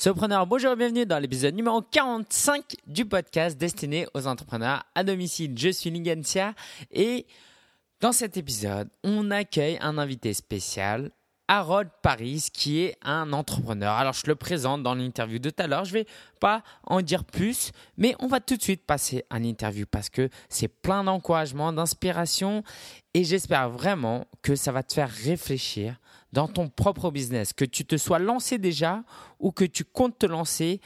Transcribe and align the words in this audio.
Sopreneur, 0.00 0.46
bonjour 0.46 0.70
et 0.70 0.76
bienvenue 0.76 1.06
dans 1.06 1.18
l'épisode 1.18 1.56
numéro 1.56 1.82
45 1.82 2.76
du 2.86 3.04
podcast 3.04 3.58
destiné 3.58 4.06
aux 4.14 4.28
entrepreneurs 4.28 4.84
à 4.94 5.02
domicile. 5.02 5.58
Je 5.58 5.70
suis 5.70 5.90
Lingensia 5.90 6.54
et 6.92 7.26
dans 7.98 8.12
cet 8.12 8.36
épisode, 8.36 8.88
on 9.02 9.32
accueille 9.32 9.76
un 9.80 9.98
invité 9.98 10.34
spécial, 10.34 11.10
Harold 11.48 11.90
Paris, 12.02 12.48
qui 12.52 12.80
est 12.80 12.96
un 13.02 13.32
entrepreneur. 13.32 13.94
Alors, 13.94 14.12
je 14.12 14.26
le 14.26 14.34
présente 14.34 14.82
dans 14.82 14.94
l'interview 14.94 15.38
de 15.38 15.48
tout 15.48 15.62
à 15.62 15.66
l'heure. 15.66 15.86
Je 15.86 15.94
vais 15.94 16.06
pas 16.40 16.62
en 16.84 17.00
dire 17.00 17.24
plus, 17.24 17.72
mais 17.96 18.14
on 18.20 18.26
va 18.26 18.40
tout 18.40 18.56
de 18.56 18.62
suite 18.62 18.84
passer 18.84 19.24
à 19.30 19.38
l'interview 19.38 19.86
parce 19.90 20.10
que 20.10 20.28
c'est 20.50 20.68
plein 20.68 21.04
d'encouragement, 21.04 21.72
d'inspiration 21.72 22.62
et 23.14 23.24
j'espère 23.24 23.70
vraiment 23.70 24.26
que 24.42 24.54
ça 24.54 24.72
va 24.72 24.82
te 24.82 24.92
faire 24.92 25.10
réfléchir 25.10 25.98
dans 26.32 26.46
ton 26.46 26.68
propre 26.68 27.10
business, 27.10 27.54
que 27.54 27.64
tu 27.64 27.86
te 27.86 27.96
sois 27.96 28.18
lancé 28.18 28.58
déjà 28.58 29.02
ou 29.40 29.50
que 29.50 29.64
tu 29.64 29.84
comptes 29.84 30.18
te 30.18 30.26
lancer, 30.26 30.80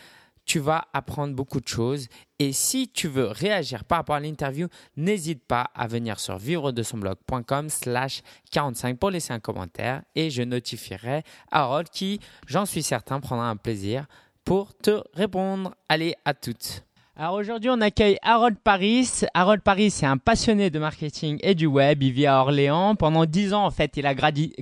tu 0.53 0.59
vas 0.59 0.85
apprendre 0.93 1.35
beaucoup 1.35 1.63
de 1.63 1.69
choses. 1.69 2.09
Et 2.39 2.53
si 2.53 2.87
tu 2.87 3.09
veux 3.09 3.29
réagir 3.29 3.87
par 3.87 3.97
rapport 3.97 4.17
à 4.17 4.21
l'interview, 4.21 4.69
n'hésite 4.99 5.43
pas 5.43 5.71
à 5.75 5.87
venir 5.87 6.21
sur 6.21 6.37
vivre 6.37 6.73
de 6.73 6.83
son 6.83 6.99
blog.com 6.99 7.71
slash 7.71 8.21
45 8.51 8.99
pour 8.99 9.09
laisser 9.09 9.33
un 9.33 9.41
commentaire 9.41 10.03
et 10.15 10.29
je 10.29 10.43
notifierai 10.43 11.23
Harold 11.51 11.89
qui, 11.89 12.21
j'en 12.47 12.67
suis 12.67 12.83
certain, 12.83 13.19
prendra 13.19 13.49
un 13.49 13.57
plaisir 13.57 14.05
pour 14.45 14.77
te 14.77 15.03
répondre. 15.15 15.75
Allez, 15.89 16.17
à 16.27 16.35
toutes. 16.35 16.85
Alors 17.17 17.37
aujourd'hui, 17.37 17.71
on 17.71 17.81
accueille 17.81 18.19
Harold 18.21 18.59
Paris. 18.63 19.09
Harold 19.33 19.63
Paris, 19.63 19.91
c'est 19.91 20.05
un 20.05 20.19
passionné 20.19 20.69
de 20.69 20.79
marketing 20.79 21.39
et 21.41 21.55
du 21.55 21.65
web. 21.65 22.03
Il 22.03 22.13
vit 22.13 22.27
à 22.27 22.43
Orléans. 22.43 22.95
Pendant 22.95 23.25
dix 23.25 23.55
ans, 23.55 23.65
en 23.65 23.71
fait, 23.71 23.97
il 23.97 24.05
a 24.05 24.15
gravi, 24.15 24.53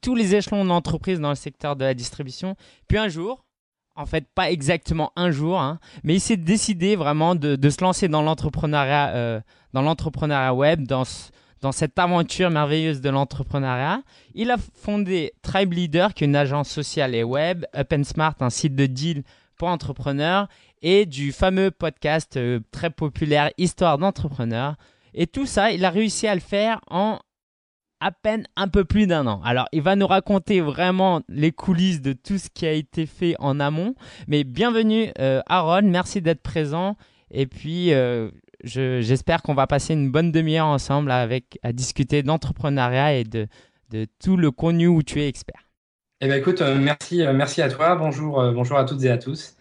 tous 0.00 0.14
les 0.14 0.36
échelons 0.36 0.62
de 0.62 0.68
l'entreprise 0.68 1.18
dans 1.18 1.30
le 1.30 1.34
secteur 1.34 1.74
de 1.74 1.84
la 1.84 1.94
distribution. 1.94 2.54
Puis 2.86 2.98
un 2.98 3.08
jour, 3.08 3.44
en 4.00 4.06
fait, 4.06 4.26
pas 4.34 4.50
exactement 4.50 5.12
un 5.14 5.30
jour, 5.30 5.60
hein, 5.60 5.78
mais 6.02 6.14
il 6.14 6.20
s'est 6.20 6.38
décidé 6.38 6.96
vraiment 6.96 7.34
de, 7.34 7.70
se 7.70 7.82
lancer 7.82 8.08
dans 8.08 8.22
l'entrepreneuriat, 8.22 9.10
euh, 9.10 9.40
dans 9.74 9.82
l'entrepreneuriat 9.82 10.54
web, 10.54 10.86
dans, 10.86 11.04
cette 11.04 11.98
aventure 11.98 12.50
merveilleuse 12.50 13.02
de 13.02 13.10
l'entrepreneuriat. 13.10 14.02
Il 14.34 14.50
a 14.50 14.56
fondé 14.74 15.34
Tribe 15.42 15.74
Leader, 15.74 16.14
qui 16.14 16.24
est 16.24 16.26
une 16.26 16.36
agence 16.36 16.70
sociale 16.70 17.14
et 17.14 17.22
web, 17.22 17.66
Up 17.76 17.94
Smart, 18.04 18.34
un 18.40 18.50
site 18.50 18.74
de 18.74 18.86
deal 18.86 19.22
pour 19.58 19.68
entrepreneurs 19.68 20.48
et 20.80 21.04
du 21.04 21.32
fameux 21.32 21.70
podcast 21.70 22.38
euh, 22.38 22.60
très 22.70 22.88
populaire 22.88 23.50
Histoire 23.58 23.98
d'entrepreneur. 23.98 24.76
Et 25.12 25.26
tout 25.26 25.44
ça, 25.44 25.72
il 25.72 25.84
a 25.84 25.90
réussi 25.90 26.26
à 26.26 26.34
le 26.34 26.40
faire 26.40 26.80
en 26.88 27.18
à 28.00 28.10
peine 28.12 28.46
un 28.56 28.68
peu 28.68 28.84
plus 28.84 29.06
d'un 29.06 29.26
an. 29.26 29.40
Alors, 29.44 29.66
il 29.72 29.82
va 29.82 29.96
nous 29.96 30.06
raconter 30.06 30.60
vraiment 30.60 31.20
les 31.28 31.52
coulisses 31.52 32.00
de 32.00 32.12
tout 32.12 32.38
ce 32.38 32.48
qui 32.52 32.66
a 32.66 32.72
été 32.72 33.06
fait 33.06 33.34
en 33.38 33.60
amont. 33.60 33.94
Mais 34.28 34.44
bienvenue, 34.44 35.12
euh, 35.18 35.40
Aaron. 35.46 35.82
Merci 35.82 36.20
d'être 36.20 36.42
présent. 36.42 36.96
Et 37.30 37.46
puis, 37.46 37.92
euh, 37.92 38.30
j'espère 38.64 39.42
qu'on 39.42 39.54
va 39.54 39.66
passer 39.66 39.94
une 39.94 40.10
bonne 40.10 40.32
demi-heure 40.32 40.66
ensemble 40.66 41.10
à 41.10 41.72
discuter 41.72 42.22
d'entrepreneuriat 42.22 43.14
et 43.14 43.24
de, 43.24 43.46
tout 44.22 44.36
le 44.36 44.50
contenu 44.50 44.86
où 44.86 45.02
tu 45.02 45.20
es 45.20 45.28
expert. 45.28 45.68
Eh 46.20 46.26
bien, 46.26 46.36
écoute, 46.36 46.60
merci, 46.60 47.24
merci 47.34 47.62
à 47.62 47.68
toi. 47.68 47.96
Bonjour, 47.96 48.52
bonjour 48.52 48.76
à 48.76 48.84
toutes 48.84 49.02
et 49.04 49.10
à 49.10 49.18
tous. 49.18 49.56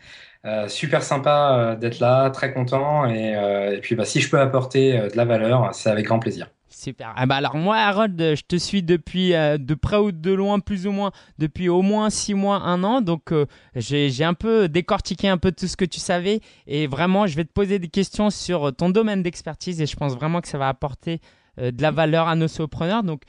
Euh, 0.45 0.69
super 0.69 1.03
sympa 1.03 1.57
euh, 1.73 1.75
d'être 1.75 1.99
là, 1.99 2.29
très 2.29 2.53
content. 2.53 3.05
Et, 3.05 3.35
euh, 3.35 3.75
et 3.75 3.81
puis, 3.81 3.95
bah, 3.95 4.05
si 4.05 4.21
je 4.21 4.29
peux 4.29 4.39
apporter 4.39 4.97
de 4.97 5.17
la 5.17 5.25
valeur, 5.25 5.73
c'est 5.73 5.89
avec 5.89 6.05
grand 6.05 6.19
plaisir. 6.19 6.49
Super. 6.79 7.11
Ah 7.17 7.25
bah 7.25 7.35
alors 7.35 7.57
moi, 7.57 7.75
Harold, 7.75 8.17
je 8.17 8.41
te 8.47 8.55
suis 8.55 8.83
depuis 8.83 9.31
de 9.31 9.73
près 9.73 9.97
ou 9.97 10.13
de 10.13 10.31
loin, 10.31 10.59
plus 10.59 10.87
ou 10.87 10.93
moins, 10.93 11.11
depuis 11.37 11.67
au 11.67 11.81
moins 11.81 12.09
six 12.09 12.33
mois, 12.33 12.61
un 12.61 12.85
an. 12.85 13.01
Donc 13.01 13.33
j'ai 13.75 14.23
un 14.23 14.33
peu 14.33 14.69
décortiqué 14.69 15.27
un 15.27 15.37
peu 15.37 15.51
tout 15.51 15.67
ce 15.67 15.75
que 15.75 15.83
tu 15.83 15.99
savais. 15.99 16.39
Et 16.67 16.87
vraiment, 16.87 17.27
je 17.27 17.35
vais 17.35 17.43
te 17.43 17.51
poser 17.51 17.79
des 17.79 17.89
questions 17.89 18.29
sur 18.29 18.73
ton 18.73 18.89
domaine 18.89 19.23
d'expertise. 19.23 19.81
Et 19.81 19.85
je 19.87 19.95
pense 19.97 20.15
vraiment 20.15 20.39
que 20.39 20.47
ça 20.47 20.57
va 20.57 20.69
apporter 20.69 21.19
de 21.57 21.81
la 21.81 21.91
valeur 21.91 22.29
à 22.29 22.37
nos 22.37 22.47
surpreneurs. 22.47 23.03
Donc 23.03 23.23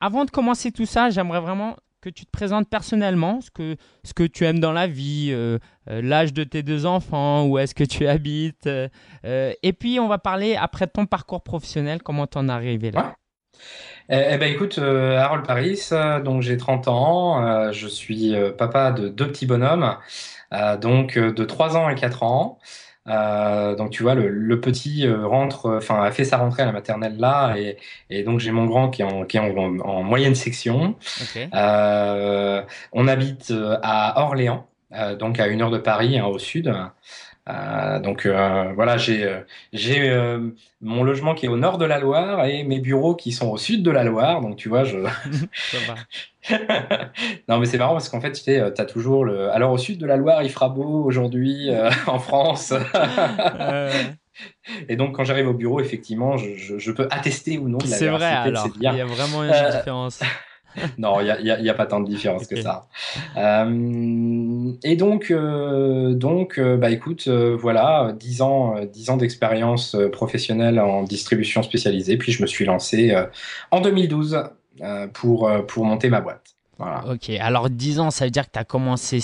avant 0.00 0.24
de 0.24 0.30
commencer 0.30 0.72
tout 0.72 0.86
ça, 0.86 1.10
j'aimerais 1.10 1.40
vraiment 1.40 1.76
que 2.08 2.14
tu 2.14 2.26
te 2.26 2.30
présentes 2.30 2.68
personnellement, 2.68 3.40
ce 3.40 3.50
que, 3.50 3.76
ce 4.04 4.14
que 4.14 4.24
tu 4.24 4.44
aimes 4.44 4.60
dans 4.60 4.72
la 4.72 4.86
vie, 4.86 5.28
euh, 5.30 5.58
euh, 5.90 6.00
l'âge 6.02 6.32
de 6.32 6.44
tes 6.44 6.62
deux 6.62 6.86
enfants, 6.86 7.46
où 7.46 7.58
est-ce 7.58 7.74
que 7.74 7.84
tu 7.84 8.06
habites. 8.06 8.66
Euh, 8.66 8.88
et 9.62 9.72
puis, 9.72 10.00
on 10.00 10.08
va 10.08 10.18
parler 10.18 10.56
après 10.56 10.86
ton 10.86 11.06
parcours 11.06 11.42
professionnel, 11.42 12.02
comment 12.02 12.26
t'en 12.26 12.48
es 12.48 12.52
arrivé 12.52 12.90
là. 12.90 13.14
Eh, 14.10 14.16
eh, 14.30 14.38
ben 14.38 14.50
écoute, 14.50 14.78
Harold 14.78 15.44
Paris, 15.44 15.90
donc 16.24 16.42
j'ai 16.42 16.56
30 16.56 16.88
ans, 16.88 17.72
je 17.72 17.88
suis 17.88 18.34
papa 18.56 18.92
de 18.92 19.08
deux 19.08 19.26
petits 19.26 19.46
bonhommes, 19.46 19.96
donc 20.80 21.18
de 21.18 21.44
3 21.44 21.76
ans 21.76 21.90
et 21.90 21.94
4 21.94 22.22
ans. 22.22 22.58
Euh, 23.08 23.74
donc 23.74 23.90
tu 23.90 24.02
vois, 24.02 24.14
le, 24.14 24.60
petit 24.60 25.06
euh, 25.06 25.26
rentre, 25.26 25.76
enfin 25.76 26.02
a 26.02 26.10
fait 26.10 26.24
sa 26.24 26.36
rentrée 26.36 26.62
à 26.62 26.66
la 26.66 26.72
maternelle 26.72 27.16
là, 27.18 27.54
et, 28.10 28.22
donc 28.22 28.40
j'ai 28.40 28.50
mon 28.50 28.66
grand 28.66 28.90
qui 28.90 29.02
est 29.02 29.04
en, 29.04 29.24
qui 29.24 29.36
est 29.36 29.40
en, 29.40 30.02
moyenne 30.02 30.34
section. 30.34 30.96
Euh, 31.54 32.62
on 32.92 33.08
habite 33.08 33.52
à 33.82 34.22
Orléans, 34.22 34.66
donc 35.18 35.40
à 35.40 35.46
une 35.46 35.62
heure 35.62 35.70
de 35.70 35.78
Paris, 35.78 36.18
hein, 36.18 36.26
au 36.26 36.38
sud. 36.38 36.72
Euh, 37.48 37.98
donc 38.00 38.26
euh, 38.26 38.72
voilà, 38.74 38.96
j'ai 38.98 39.24
euh, 39.74 40.50
mon 40.80 41.02
logement 41.02 41.34
qui 41.34 41.46
est 41.46 41.48
au 41.48 41.56
nord 41.56 41.78
de 41.78 41.86
la 41.86 41.98
Loire 41.98 42.44
et 42.44 42.62
mes 42.62 42.78
bureaux 42.78 43.14
qui 43.14 43.32
sont 43.32 43.48
au 43.48 43.56
sud 43.56 43.82
de 43.82 43.90
la 43.90 44.04
Loire. 44.04 44.40
Donc 44.40 44.56
tu 44.56 44.68
vois, 44.68 44.84
je. 44.84 44.98
non 47.48 47.58
mais 47.58 47.66
c'est 47.66 47.78
marrant 47.78 47.92
parce 47.92 48.08
qu'en 48.08 48.20
fait, 48.20 48.32
tu 48.32 48.42
sais, 48.42 48.60
as 48.60 48.84
toujours 48.84 49.24
le. 49.24 49.50
Alors 49.50 49.72
au 49.72 49.78
sud 49.78 49.98
de 49.98 50.06
la 50.06 50.16
Loire, 50.16 50.42
il 50.42 50.50
fera 50.50 50.68
beau 50.68 51.04
aujourd'hui 51.04 51.70
en 52.06 52.18
France. 52.18 52.74
Et 54.88 54.94
donc, 54.94 55.16
quand 55.16 55.24
j'arrive 55.24 55.48
au 55.48 55.52
bureau, 55.52 55.80
effectivement, 55.80 56.36
je, 56.36 56.78
je, 56.78 56.92
peux 56.92 57.08
attester 57.10 57.58
ou 57.58 57.68
non 57.68 57.78
de 57.78 57.90
la 57.90 57.96
C'est 57.96 58.06
vrai, 58.06 58.26
alors. 58.26 58.68
Il 58.76 58.82
y 58.82 58.86
a 58.86 59.04
vraiment 59.04 59.42
une 59.42 59.50
différence. 59.50 60.20
non, 60.98 61.20
il 61.20 61.24
n'y 61.24 61.50
a, 61.50 61.60
y 61.60 61.68
a, 61.68 61.74
pas 61.74 61.86
tant 61.86 62.00
de 62.00 62.08
différence 62.08 62.46
que 62.46 62.60
ça. 62.60 62.86
Euh, 63.36 64.72
et 64.82 64.96
donc, 64.96 65.30
euh, 65.30 66.14
donc 66.14 66.58
euh, 66.58 66.76
bah, 66.76 66.90
écoute, 66.90 67.28
voilà, 67.28 68.12
10 68.18 68.42
ans, 68.42 68.74
10 68.84 69.10
ans 69.10 69.16
d'expérience 69.16 69.96
professionnelle 70.12 70.78
en 70.80 71.02
distribution 71.02 71.62
spécialisée. 71.62 72.16
Puis 72.16 72.32
je 72.32 72.42
me 72.42 72.46
suis 72.46 72.64
lancé 72.64 73.14
en 73.70 73.80
2012 73.80 74.44
pour, 75.12 75.50
pour 75.66 75.84
monter 75.84 76.08
ma 76.10 76.20
boîte. 76.20 76.42
Voilà. 76.78 77.04
Ok, 77.10 77.30
alors 77.40 77.70
10 77.70 78.00
ans, 78.00 78.10
ça 78.10 78.24
veut 78.24 78.30
dire 78.30 78.46
que 78.46 78.52
tu 78.52 78.58
as 78.58 78.64
commencé 78.64 79.18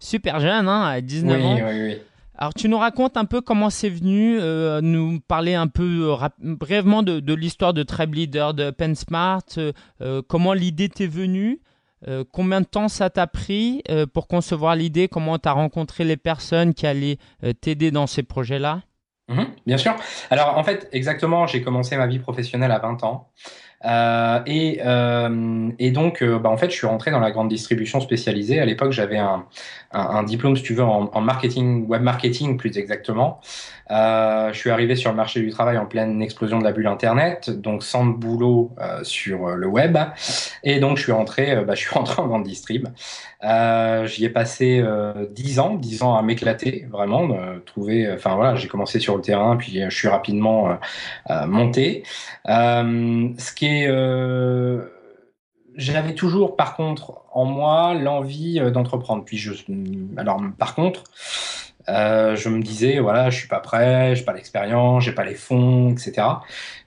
super 0.00 0.40
jeune, 0.40 0.68
hein, 0.68 0.82
à 0.82 1.00
19 1.00 1.44
ans. 1.44 1.54
Oui, 1.54 1.62
oui, 1.62 1.82
oui. 1.82 1.98
Alors, 2.36 2.52
tu 2.52 2.68
nous 2.68 2.78
racontes 2.78 3.16
un 3.16 3.26
peu 3.26 3.40
comment 3.40 3.70
c'est 3.70 3.88
venu, 3.88 4.38
euh, 4.40 4.80
nous 4.80 5.20
parler 5.20 5.54
un 5.54 5.68
peu 5.68 6.10
euh, 6.12 6.28
brièvement 6.40 7.04
de, 7.04 7.34
l'histoire 7.34 7.72
de 7.72 7.84
Tribe 7.84 8.14
Leader, 8.14 8.54
de 8.54 8.70
PenSmart, 8.70 9.42
euh, 9.58 10.22
comment 10.28 10.52
l'idée 10.52 10.88
t'est 10.88 11.06
venue, 11.06 11.60
combien 12.32 12.60
de 12.60 12.66
temps 12.66 12.88
ça 12.88 13.08
t'a 13.08 13.26
pris 13.26 13.82
pour 14.12 14.28
concevoir 14.28 14.76
l'idée, 14.76 15.08
comment 15.08 15.38
tu 15.38 15.48
as 15.48 15.52
rencontré 15.52 16.04
les 16.04 16.18
personnes 16.18 16.74
qui 16.74 16.86
allaient 16.86 17.16
t'aider 17.62 17.90
dans 17.90 18.06
ces 18.06 18.22
projets-là? 18.22 18.82
Mhm, 19.28 19.46
Bien 19.66 19.78
sûr. 19.78 19.96
Alors, 20.28 20.58
en 20.58 20.64
fait, 20.64 20.86
exactement, 20.92 21.46
j'ai 21.46 21.62
commencé 21.62 21.96
ma 21.96 22.06
vie 22.06 22.18
professionnelle 22.18 22.72
à 22.72 22.78
20 22.78 23.04
ans. 23.04 23.30
Euh, 23.84 24.40
et, 24.46 24.80
euh, 24.84 25.70
et, 25.78 25.90
donc, 25.90 26.22
euh, 26.22 26.38
bah, 26.38 26.50
en 26.50 26.56
fait, 26.56 26.70
je 26.70 26.76
suis 26.76 26.86
rentré 26.86 27.10
dans 27.10 27.20
la 27.20 27.30
grande 27.30 27.48
distribution 27.48 28.00
spécialisée. 28.00 28.60
À 28.60 28.64
l'époque, 28.64 28.92
j'avais 28.92 29.18
un, 29.18 29.44
un, 29.92 30.22
diplôme, 30.22 30.56
si 30.56 30.62
tu 30.62 30.74
veux, 30.74 30.82
en, 30.82 31.10
en, 31.12 31.20
marketing, 31.20 31.86
web 31.86 32.02
marketing 32.02 32.56
plus 32.56 32.76
exactement. 32.78 33.40
Euh, 33.90 34.52
je 34.52 34.58
suis 34.58 34.70
arrivé 34.70 34.96
sur 34.96 35.10
le 35.10 35.16
marché 35.16 35.40
du 35.40 35.50
travail 35.50 35.76
en 35.76 35.84
pleine 35.84 36.22
explosion 36.22 36.58
de 36.58 36.64
la 36.64 36.72
bulle 36.72 36.86
Internet, 36.86 37.50
donc 37.50 37.82
sans 37.82 38.04
boulot 38.04 38.72
euh, 38.80 39.04
sur 39.04 39.48
le 39.48 39.66
web. 39.66 39.98
Et 40.62 40.80
donc, 40.80 40.96
je 40.96 41.02
suis 41.02 41.12
rentré, 41.12 41.62
bah, 41.64 41.74
je 41.74 41.80
suis 41.80 41.90
rentré 41.94 42.22
en 42.22 42.26
grande 42.26 42.44
distrib. 42.44 42.88
J'y 44.06 44.24
ai 44.24 44.30
passé 44.30 44.82
dix 45.30 45.58
ans, 45.58 45.74
dix 45.74 46.02
ans 46.02 46.16
à 46.16 46.22
m'éclater, 46.22 46.86
vraiment, 46.90 47.28
trouver. 47.66 48.10
Enfin 48.12 48.34
voilà, 48.36 48.56
j'ai 48.56 48.68
commencé 48.68 49.00
sur 49.00 49.16
le 49.16 49.22
terrain, 49.22 49.56
puis 49.56 49.80
je 49.82 49.94
suis 49.94 50.08
rapidement 50.08 50.78
monté. 51.46 52.04
ce 52.46 53.54
qui 53.54 53.66
est 53.66 53.88
euh, 54.04 54.84
j'avais 55.76 56.14
toujours, 56.14 56.56
par 56.56 56.76
contre, 56.76 57.22
en 57.32 57.44
moi, 57.44 57.94
l'envie 57.94 58.60
euh, 58.60 58.70
d'entreprendre. 58.70 59.24
Puis 59.24 59.38
je, 59.38 59.52
alors, 60.16 60.40
par 60.58 60.74
contre, 60.74 61.04
euh, 61.88 62.36
je 62.36 62.48
me 62.48 62.62
disais, 62.62 63.00
voilà, 63.00 63.30
je 63.30 63.38
suis 63.38 63.48
pas 63.48 63.60
prêt, 63.60 64.14
j'ai 64.14 64.24
pas 64.24 64.32
l'expérience, 64.32 65.04
j'ai 65.04 65.12
pas 65.12 65.24
les 65.24 65.34
fonds, 65.34 65.90
etc. 65.90 66.26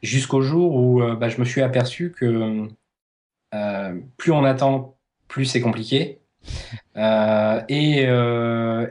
Jusqu'au 0.01 0.41
jour 0.41 0.75
où 0.75 1.01
bah, 1.15 1.29
je 1.29 1.39
me 1.39 1.45
suis 1.45 1.61
aperçu 1.61 2.11
que 2.11 2.67
plus 4.17 4.31
on 4.31 4.43
attend, 4.43 4.97
plus 5.27 5.45
c'est 5.45 5.61
compliqué. 5.61 6.21
Et, 7.69 8.07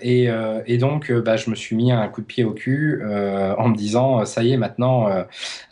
et, 0.01 0.31
et, 0.67 0.79
donc, 0.79 1.13
bah, 1.13 1.37
je 1.37 1.51
me 1.51 1.55
suis 1.55 1.77
mis 1.77 1.93
un 1.93 2.07
coup 2.09 2.21
de 2.21 2.27
pied 2.27 2.45
au 2.45 2.53
cul 2.53 3.03
en 3.05 3.69
me 3.69 3.77
disant, 3.77 4.25
ça 4.25 4.43
y 4.43 4.53
est, 4.53 4.57
maintenant, 4.57 5.09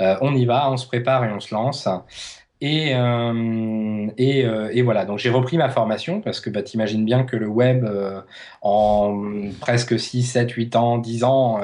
on 0.01 0.35
y 0.35 0.45
va, 0.45 0.71
on 0.71 0.77
se 0.77 0.87
prépare 0.87 1.25
et 1.25 1.33
on 1.33 1.41
se 1.41 1.55
lance. 1.55 1.89
Et, 2.61 2.93
et, 4.17 4.39
et, 4.73 4.83
voilà, 4.83 5.05
donc 5.05 5.19
j'ai 5.19 5.31
repris 5.31 5.59
ma 5.59 5.69
formation 5.69 6.21
parce 6.21 6.41
que 6.41 6.51
bah, 6.51 6.63
t'imagines 6.63 7.05
bien 7.05 7.25
que 7.25 7.37
le 7.37 7.47
web, 7.47 7.87
en 8.63 9.23
presque 9.61 9.99
6, 9.99 10.23
7, 10.25 10.51
8 10.53 10.77
ans, 10.77 10.99
10 10.99 11.25
ans, 11.25 11.61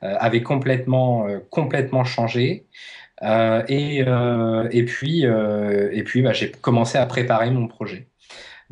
avait 0.00 0.42
complètement, 0.42 1.26
complètement 1.50 2.04
changé. 2.04 2.66
et, 3.22 3.98
et 4.70 4.84
puis, 4.84 5.24
et 5.24 6.02
puis 6.04 6.22
bah, 6.22 6.32
j'ai 6.32 6.50
commencé 6.52 6.98
à 6.98 7.06
préparer 7.06 7.50
mon 7.50 7.66
projet. 7.68 8.11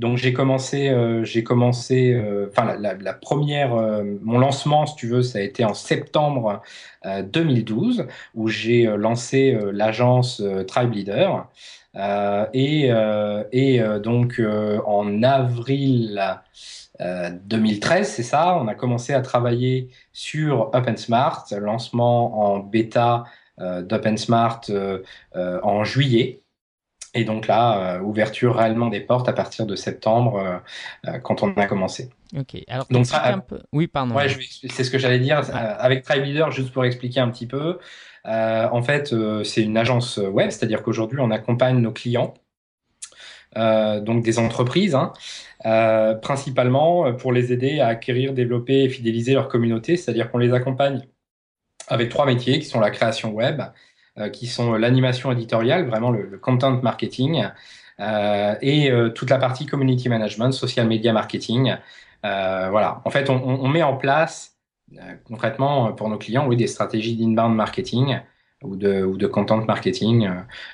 Donc 0.00 0.16
j'ai 0.16 0.32
commencé, 0.32 0.88
euh, 0.88 1.24
j'ai 1.24 1.44
commencé, 1.44 2.14
euh, 2.14 2.46
enfin 2.48 2.74
la, 2.78 3.12
première, 3.12 3.74
euh, 3.74 4.02
mon 4.22 4.38
lancement, 4.38 4.86
si 4.86 4.96
tu 4.96 5.06
veux, 5.06 5.20
ça 5.20 5.40
a 5.40 5.42
été 5.42 5.62
en 5.62 5.74
septembre 5.74 6.62
2012 7.04 8.06
où 8.34 8.48
j'ai 8.48 8.84
lancé 8.84 9.58
l'agence 9.72 10.42
Tribe 10.66 10.92
Leader 10.92 11.48
et, 12.54 12.90
et 13.52 13.80
donc 14.02 14.42
en 14.86 15.22
avril 15.22 16.22
2013, 16.98 18.08
c'est 18.08 18.22
ça, 18.22 18.58
on 18.60 18.68
a 18.68 18.74
commencé 18.74 19.14
à 19.14 19.22
travailler 19.22 19.88
sur 20.12 20.70
Smart, 20.96 21.46
lancement 21.58 22.54
en 22.54 22.58
bêta 22.58 23.24
d'OpenSmart 23.58 24.60
en 25.34 25.84
juillet. 25.84 26.42
Et 27.14 27.24
donc 27.24 27.46
là, 27.48 27.96
euh, 27.96 28.00
ouverture 28.00 28.56
réellement 28.56 28.88
des 28.88 29.00
portes 29.00 29.28
à 29.28 29.32
partir 29.32 29.66
de 29.66 29.74
septembre, 29.74 30.36
euh, 30.36 31.10
euh, 31.10 31.18
quand 31.18 31.42
on 31.42 31.52
a 31.54 31.66
commencé. 31.66 32.10
Ok. 32.38 32.56
Alors, 32.68 32.86
donc 32.88 33.06
un 33.12 33.38
peu. 33.40 33.60
Oui, 33.72 33.88
pardon. 33.88 34.14
Ouais, 34.14 34.28
c'est 34.68 34.84
ce 34.84 34.90
que 34.90 34.98
j'allais 34.98 35.18
dire. 35.18 35.42
Avec 35.52 36.04
Tribe 36.04 36.24
Leader, 36.24 36.52
juste 36.52 36.72
pour 36.72 36.84
expliquer 36.84 37.20
un 37.20 37.30
petit 37.30 37.46
peu, 37.46 37.78
en 38.24 38.82
fait, 38.82 39.12
c'est 39.44 39.62
une 39.62 39.76
agence 39.76 40.18
web, 40.18 40.50
c'est-à-dire 40.50 40.82
qu'aujourd'hui, 40.82 41.18
on 41.20 41.32
accompagne 41.32 41.78
nos 41.80 41.90
clients, 41.90 42.34
donc 43.56 44.22
des 44.22 44.38
entreprises, 44.38 44.94
hein, 44.94 45.12
principalement 46.22 47.12
pour 47.14 47.32
les 47.32 47.52
aider 47.52 47.80
à 47.80 47.88
acquérir, 47.88 48.32
développer 48.32 48.84
et 48.84 48.88
fidéliser 48.88 49.34
leur 49.34 49.48
communauté, 49.48 49.96
c'est-à-dire 49.96 50.30
qu'on 50.30 50.38
les 50.38 50.52
accompagne 50.52 51.02
avec 51.88 52.10
trois 52.10 52.26
métiers 52.26 52.60
qui 52.60 52.66
sont 52.66 52.78
la 52.78 52.90
création 52.90 53.32
web, 53.32 53.60
qui 54.28 54.46
sont 54.46 54.74
l'animation 54.74 55.32
éditoriale, 55.32 55.86
vraiment 55.86 56.10
le, 56.10 56.38
content 56.38 56.80
marketing, 56.82 57.44
euh, 58.00 58.54
et 58.62 58.90
euh, 58.90 59.10
toute 59.10 59.30
la 59.30 59.38
partie 59.38 59.66
community 59.66 60.08
management, 60.08 60.52
social 60.52 60.86
media 60.86 61.12
marketing. 61.12 61.76
voilà. 62.22 63.02
En 63.04 63.10
fait, 63.10 63.30
on, 63.30 63.68
met 63.68 63.82
en 63.82 63.96
place 63.96 64.56
concrètement 65.24 65.92
pour 65.92 66.08
nos 66.08 66.18
clients, 66.18 66.46
oui, 66.46 66.56
des 66.56 66.66
stratégies 66.66 67.16
d'inbound 67.16 67.54
marketing 67.54 68.20
ou 68.62 68.76
de, 68.76 69.02
ou 69.04 69.16
de 69.16 69.26
content 69.26 69.64
marketing, 69.64 70.28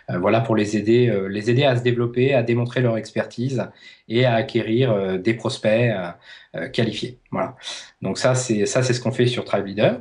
voilà 0.08 0.40
pour 0.40 0.56
les 0.56 0.76
aider, 0.76 1.14
les 1.28 1.50
aider 1.50 1.64
à 1.64 1.76
se 1.76 1.82
développer, 1.82 2.34
à 2.34 2.43
démontrer 2.43 2.81
leur 2.81 2.96
expertise 2.96 3.64
et 4.08 4.25
à 4.25 4.34
acquérir 4.34 5.20
des 5.20 5.34
prospects 5.34 5.94
qualifiés. 6.72 7.20
Voilà. 7.31 7.54
Donc 8.02 8.19
ça 8.19 8.34
c'est 8.34 8.66
ça 8.66 8.82
c'est 8.82 8.93
ce 8.93 9.00
qu'on 9.00 9.12
fait 9.12 9.26
sur 9.26 9.44
Tribe 9.44 9.66
Leader. 9.66 10.00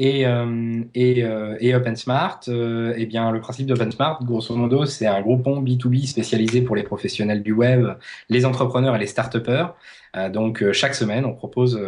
Et, 0.00 0.24
euh, 0.26 0.84
et, 0.94 1.24
euh, 1.24 1.56
et 1.58 1.74
OpenSmart, 1.74 2.42
euh, 2.46 2.94
eh 2.96 3.04
bien, 3.06 3.32
le 3.32 3.40
principe 3.40 3.66
d'OpenSmart, 3.66 4.22
grosso 4.22 4.54
modo, 4.54 4.86
c'est 4.86 5.08
un 5.08 5.20
groupon 5.20 5.60
B2B 5.60 6.06
spécialisé 6.06 6.62
pour 6.62 6.76
les 6.76 6.84
professionnels 6.84 7.42
du 7.42 7.52
web, 7.52 7.84
les 8.28 8.46
entrepreneurs 8.46 8.94
et 8.94 9.00
les 9.00 9.08
start-upers. 9.08 9.74
Euh, 10.16 10.30
donc, 10.30 10.62
euh, 10.62 10.72
chaque 10.72 10.94
semaine, 10.94 11.24
on 11.24 11.34
propose 11.34 11.80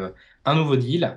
un 0.45 0.55
nouveau 0.57 0.77
deal. 0.77 1.17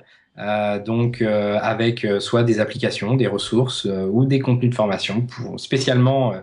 donc, 0.85 1.21
avec 1.21 2.07
soit 2.19 2.43
des 2.43 2.59
applications, 2.59 3.15
des 3.15 3.27
ressources 3.27 3.85
ou 3.85 4.25
des 4.25 4.39
contenus 4.39 4.71
de 4.71 4.75
formation 4.75 5.21
pour, 5.21 5.59
spécialement 5.59 6.33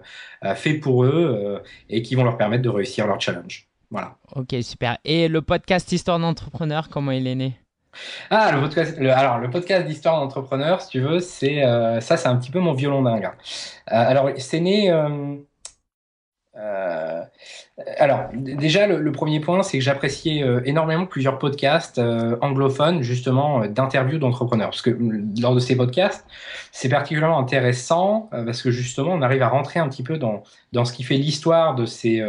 faits 0.55 0.81
pour 0.81 1.05
eux 1.05 1.61
et 1.88 2.00
qui 2.02 2.14
vont 2.14 2.23
leur 2.23 2.37
permettre 2.37 2.62
de 2.62 2.69
réussir 2.69 3.08
leur 3.08 3.20
challenge. 3.20 3.67
Voilà. 3.91 4.17
Ok, 4.37 4.55
super. 4.62 4.99
Et 5.05 5.26
le 5.26 5.43
podcast 5.43 5.91
Histoire 5.91 6.20
d'entrepreneur, 6.20 6.88
comment 6.88 7.11
il 7.11 7.26
est 7.26 7.35
né? 7.35 7.58
Ah, 8.31 8.52
le 8.52 8.60
podcast, 8.60 8.98
alors 8.98 9.38
le 9.38 9.50
podcast 9.50 9.87
d'histoire 9.87 10.20
d'entrepreneur, 10.20 10.81
si 10.81 10.88
tu 10.90 11.00
veux, 11.00 11.20
c'est 11.20 11.64
euh, 11.64 12.00
ça, 12.00 12.16
c'est 12.16 12.28
un 12.28 12.37
petit 12.37 12.50
peu 12.50 12.60
mon 12.60 12.72
violon 12.72 13.02
dingue. 13.02 13.25
Hein. 13.25 13.34
Euh, 13.92 14.10
alors, 14.10 14.31
c'est 14.38 14.60
né. 14.60 14.90
Euh, 14.90 15.37
alors, 17.96 18.28
déjà, 18.34 18.87
le, 18.87 19.12
premier 19.12 19.40
point, 19.40 19.62
c'est 19.62 19.78
que 19.78 19.84
j'appréciais 19.84 20.44
énormément 20.66 21.06
plusieurs 21.06 21.38
podcasts 21.38 21.98
anglophones, 22.42 23.02
justement, 23.02 23.66
d'interviews 23.66 24.19
d'entrepreneurs. 24.19 24.69
Parce 24.69 24.82
que 24.82 24.90
lors 25.40 25.54
de 25.54 25.60
ces 25.60 25.76
podcasts, 25.76 26.26
c'est 26.72 26.90
particulièrement 26.90 27.38
intéressant 27.38 28.28
parce 28.31 28.60
que 28.62 28.70
justement, 28.70 29.12
on 29.12 29.22
arrive 29.22 29.42
à 29.42 29.48
rentrer 29.48 29.81
un 29.81 29.88
petit 29.88 30.02
peu 30.02 30.19
dans, 30.19 30.42
dans 30.72 30.84
ce 30.84 30.92
qui 30.92 31.02
fait 31.02 31.16
l'histoire 31.16 31.75
de 31.75 31.87
ces, 31.87 32.22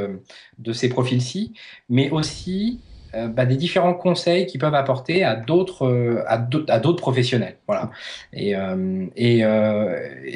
de 0.60 0.72
ces 0.72 0.88
profils-ci, 0.88 1.54
mais 1.90 2.10
aussi 2.12 2.80
euh, 3.14 3.28
bah, 3.28 3.46
des 3.46 3.58
différents 3.58 3.94
conseils 3.94 4.46
qu'ils 4.46 4.60
peuvent 4.62 4.74
apporter 4.74 5.24
à 5.26 5.36
d'autres 5.36 5.86
euh, 5.86 6.24
à 6.28 6.80
d'autres 6.80 7.02
professionnels 7.02 7.58
voilà 7.68 7.90
et 8.32 8.56
euh, 8.56 9.06
et 9.16 9.44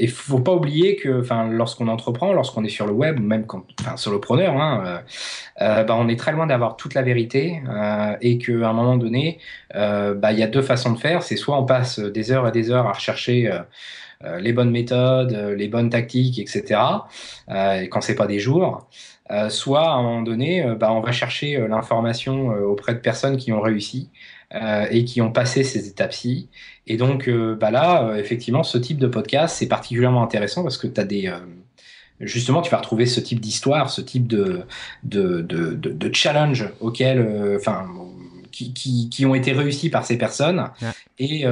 il 0.04 0.10
faut 0.10 0.40
pas 0.40 0.54
oublier 0.54 0.98
que 0.98 1.22
enfin 1.22 1.48
lorsqu'on 1.48 1.88
entreprend 1.88 2.34
lorsqu'on 2.34 2.66
est 2.66 2.70
sur 2.70 2.86
le 2.86 2.92
web 2.92 3.22
même 3.22 3.46
quand 3.46 3.64
enfin 3.80 3.96
solopreneur 3.96 4.60
hein, 4.60 5.02
bah, 5.60 5.96
on 5.98 6.10
est 6.10 6.20
très 6.20 6.34
loin 6.34 6.48
d'avoir 6.48 6.76
toute 6.76 6.96
la 6.96 7.02
vérité 7.02 7.62
et 8.22 8.38
qu'à 8.38 8.70
un 8.70 8.74
moment 8.74 8.98
donné 8.98 9.40
bah 9.74 10.32
il 10.32 10.40
y 10.40 10.44
a 10.44 10.48
deux 10.48 10.62
façons 10.62 10.92
de 10.92 11.00
faire 11.00 11.24
c'est 11.24 11.38
soit 11.38 11.58
on 11.58 11.66
passe 11.66 12.00
des 12.00 12.32
heures 12.32 12.48
et 12.48 12.52
des 12.52 12.72
heures 12.72 12.88
à 12.88 12.94
rechercher 12.94 13.50
les 14.40 14.54
bonnes 14.54 14.72
méthodes, 14.72 15.32
les 15.58 15.68
bonnes 15.68 15.90
tactiques, 15.90 16.40
etc. 16.40 16.80
et 17.50 17.90
quand 17.90 18.02
c'est 18.02 18.16
pas 18.16 18.28
des 18.28 18.40
jours, 18.40 18.88
euh, 19.32 19.50
soit 19.50 19.90
à 19.90 19.94
un 19.94 20.04
moment 20.04 20.22
donné, 20.22 20.64
euh, 20.64 20.76
bah, 20.76 20.92
on 20.92 21.00
va 21.00 21.12
chercher 21.12 21.58
euh, 21.58 21.68
l'information 21.68 22.50
auprès 22.50 22.94
de 22.94 23.00
personnes 23.00 23.38
qui 23.38 23.52
ont 23.52 23.62
réussi 23.62 24.10
et 24.92 25.04
qui 25.04 25.22
ont 25.22 25.32
passé 25.32 25.64
ces 25.64 25.90
étapes-ci. 25.90 26.50
Et 26.88 26.96
donc 26.96 27.30
bah 27.30 27.72
là, 27.72 28.16
effectivement, 28.18 28.64
ce 28.64 28.78
type 28.78 29.00
de 29.00 29.08
podcast, 29.08 29.58
c'est 29.58 29.68
particulièrement 29.68 30.24
intéressant 30.24 30.64
parce 30.64 30.78
que 30.78 30.88
tu 30.88 31.02
as 31.02 31.04
des 31.04 31.34
justement, 32.22 32.62
tu 32.62 32.72
vas 32.72 32.78
retrouver 32.78 33.06
ce 33.06 33.20
type 33.20 33.42
d'histoire, 33.42 33.90
ce 33.90 34.00
type 34.02 34.28
de, 34.28 34.62
de, 35.04 35.42
de, 35.42 35.74
de, 35.74 36.14
challenge 36.14 36.70
auquel, 36.80 37.56
enfin, 37.58 37.88
qui, 38.52 38.72
qui, 38.74 39.10
qui, 39.10 39.26
ont 39.26 39.36
été 39.36 39.52
réussis 39.52 39.90
par 39.90 40.06
ces 40.06 40.18
personnes. 40.18 40.70
Et, 41.20 41.44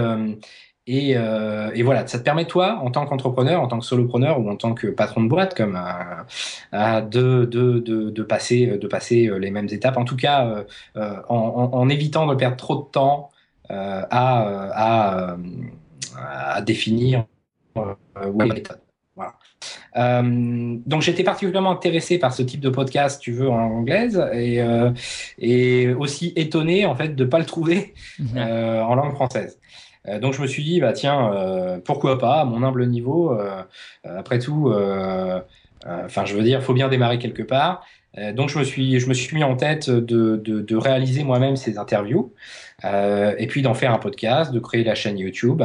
et, 0.86 1.16
euh, 1.16 1.72
et, 1.74 1.84
voilà, 1.84 2.06
ça 2.08 2.20
te 2.20 2.24
permet 2.24 2.46
toi, 2.46 2.80
en 2.84 2.92
tant 2.92 3.06
qu'entrepreneur, 3.06 3.62
en 3.62 3.68
tant 3.68 3.80
que 3.80 3.86
solopreneur 3.86 4.40
ou 4.40 4.50
en 4.50 4.58
tant 4.58 4.74
que 4.74 4.88
patron 4.88 5.24
de 5.24 5.30
boîte, 5.30 5.56
comme 5.56 5.80
euh, 6.74 7.02
de, 7.02 7.46
de, 7.46 7.80
de, 7.80 8.10
de, 8.10 8.24
passer, 8.24 8.78
de 8.78 8.88
passer 8.88 9.28
euh, 9.28 9.38
les 9.38 9.50
mêmes 9.50 9.70
étapes. 9.72 9.98
En 9.98 10.04
tout 10.04 10.18
cas, 10.18 10.46
euh, 10.46 10.64
euh, 10.98 11.16
en, 11.30 11.70
en, 11.74 11.90
évitant 11.90 12.28
de 12.28 12.36
perdre 12.36 12.58
trop 12.58 12.76
de 12.76 12.90
temps 12.92 13.30
à, 13.70 14.08
à, 14.12 15.38
à, 16.18 16.62
définir 16.62 17.25
la 17.75 18.46
méthode. 18.46 18.80
Voilà. 19.16 19.34
Euh, 19.96 20.78
donc 20.86 21.02
j'étais 21.04 21.24
particulièrement 21.24 21.72
intéressé 21.72 22.18
par 22.18 22.34
ce 22.34 22.42
type 22.42 22.60
de 22.60 22.70
podcast, 22.70 23.22
tu 23.22 23.32
veux, 23.32 23.50
en 23.50 23.60
anglaise, 23.60 24.24
et, 24.34 24.62
euh, 24.62 24.92
et 25.38 25.94
aussi 25.94 26.34
étonné 26.36 26.86
en 26.86 26.96
fait 26.96 27.16
de 27.16 27.25
pas 27.25 27.40
le 27.40 27.46
trouver 27.46 27.94
euh, 28.36 28.82
en 28.82 28.96
langue 28.96 29.13
française. 29.13 29.60
Euh, 30.07 30.19
donc 30.19 30.33
je 30.33 30.41
me 30.41 30.48
suis 30.48 30.63
dit, 30.63 30.79
bah 30.79 30.93
tiens, 30.93 31.33
euh, 31.33 31.79
pourquoi 31.83 32.17
pas, 32.17 32.41
à 32.41 32.45
mon 32.45 32.63
humble 32.63 32.86
niveau, 32.88 33.31
euh, 33.31 33.62
après 34.03 34.39
tout, 34.39 34.74
enfin 35.86 36.25
je 36.25 36.36
veux 36.36 36.43
dire, 36.43 36.63
faut 36.63 36.74
bien 36.74 36.89
démarrer 36.89 37.19
quelque 37.19 37.43
part. 37.43 37.86
donc 38.33 38.50
je 38.50 38.60
me 38.60 38.63
suis, 38.63 39.00
je 39.00 39.07
me 39.07 39.13
suis 39.13 39.36
mis 39.36 39.43
en 39.43 39.55
tête 39.55 39.89
de, 39.89 40.38
de, 40.38 40.62
de 40.62 40.75
réaliser 40.75 41.24
moi-même 41.24 41.55
ces 41.55 41.77
interviews, 41.77 42.33
et 42.83 43.48
puis 43.48 43.62
d'en 43.62 43.74
faire 43.74 43.93
un 43.93 44.00
podcast, 44.00 44.51
de 44.51 44.60
créer 44.60 44.83
la 44.83 44.95
chaîne 44.95 45.17
YouTube. 45.17 45.63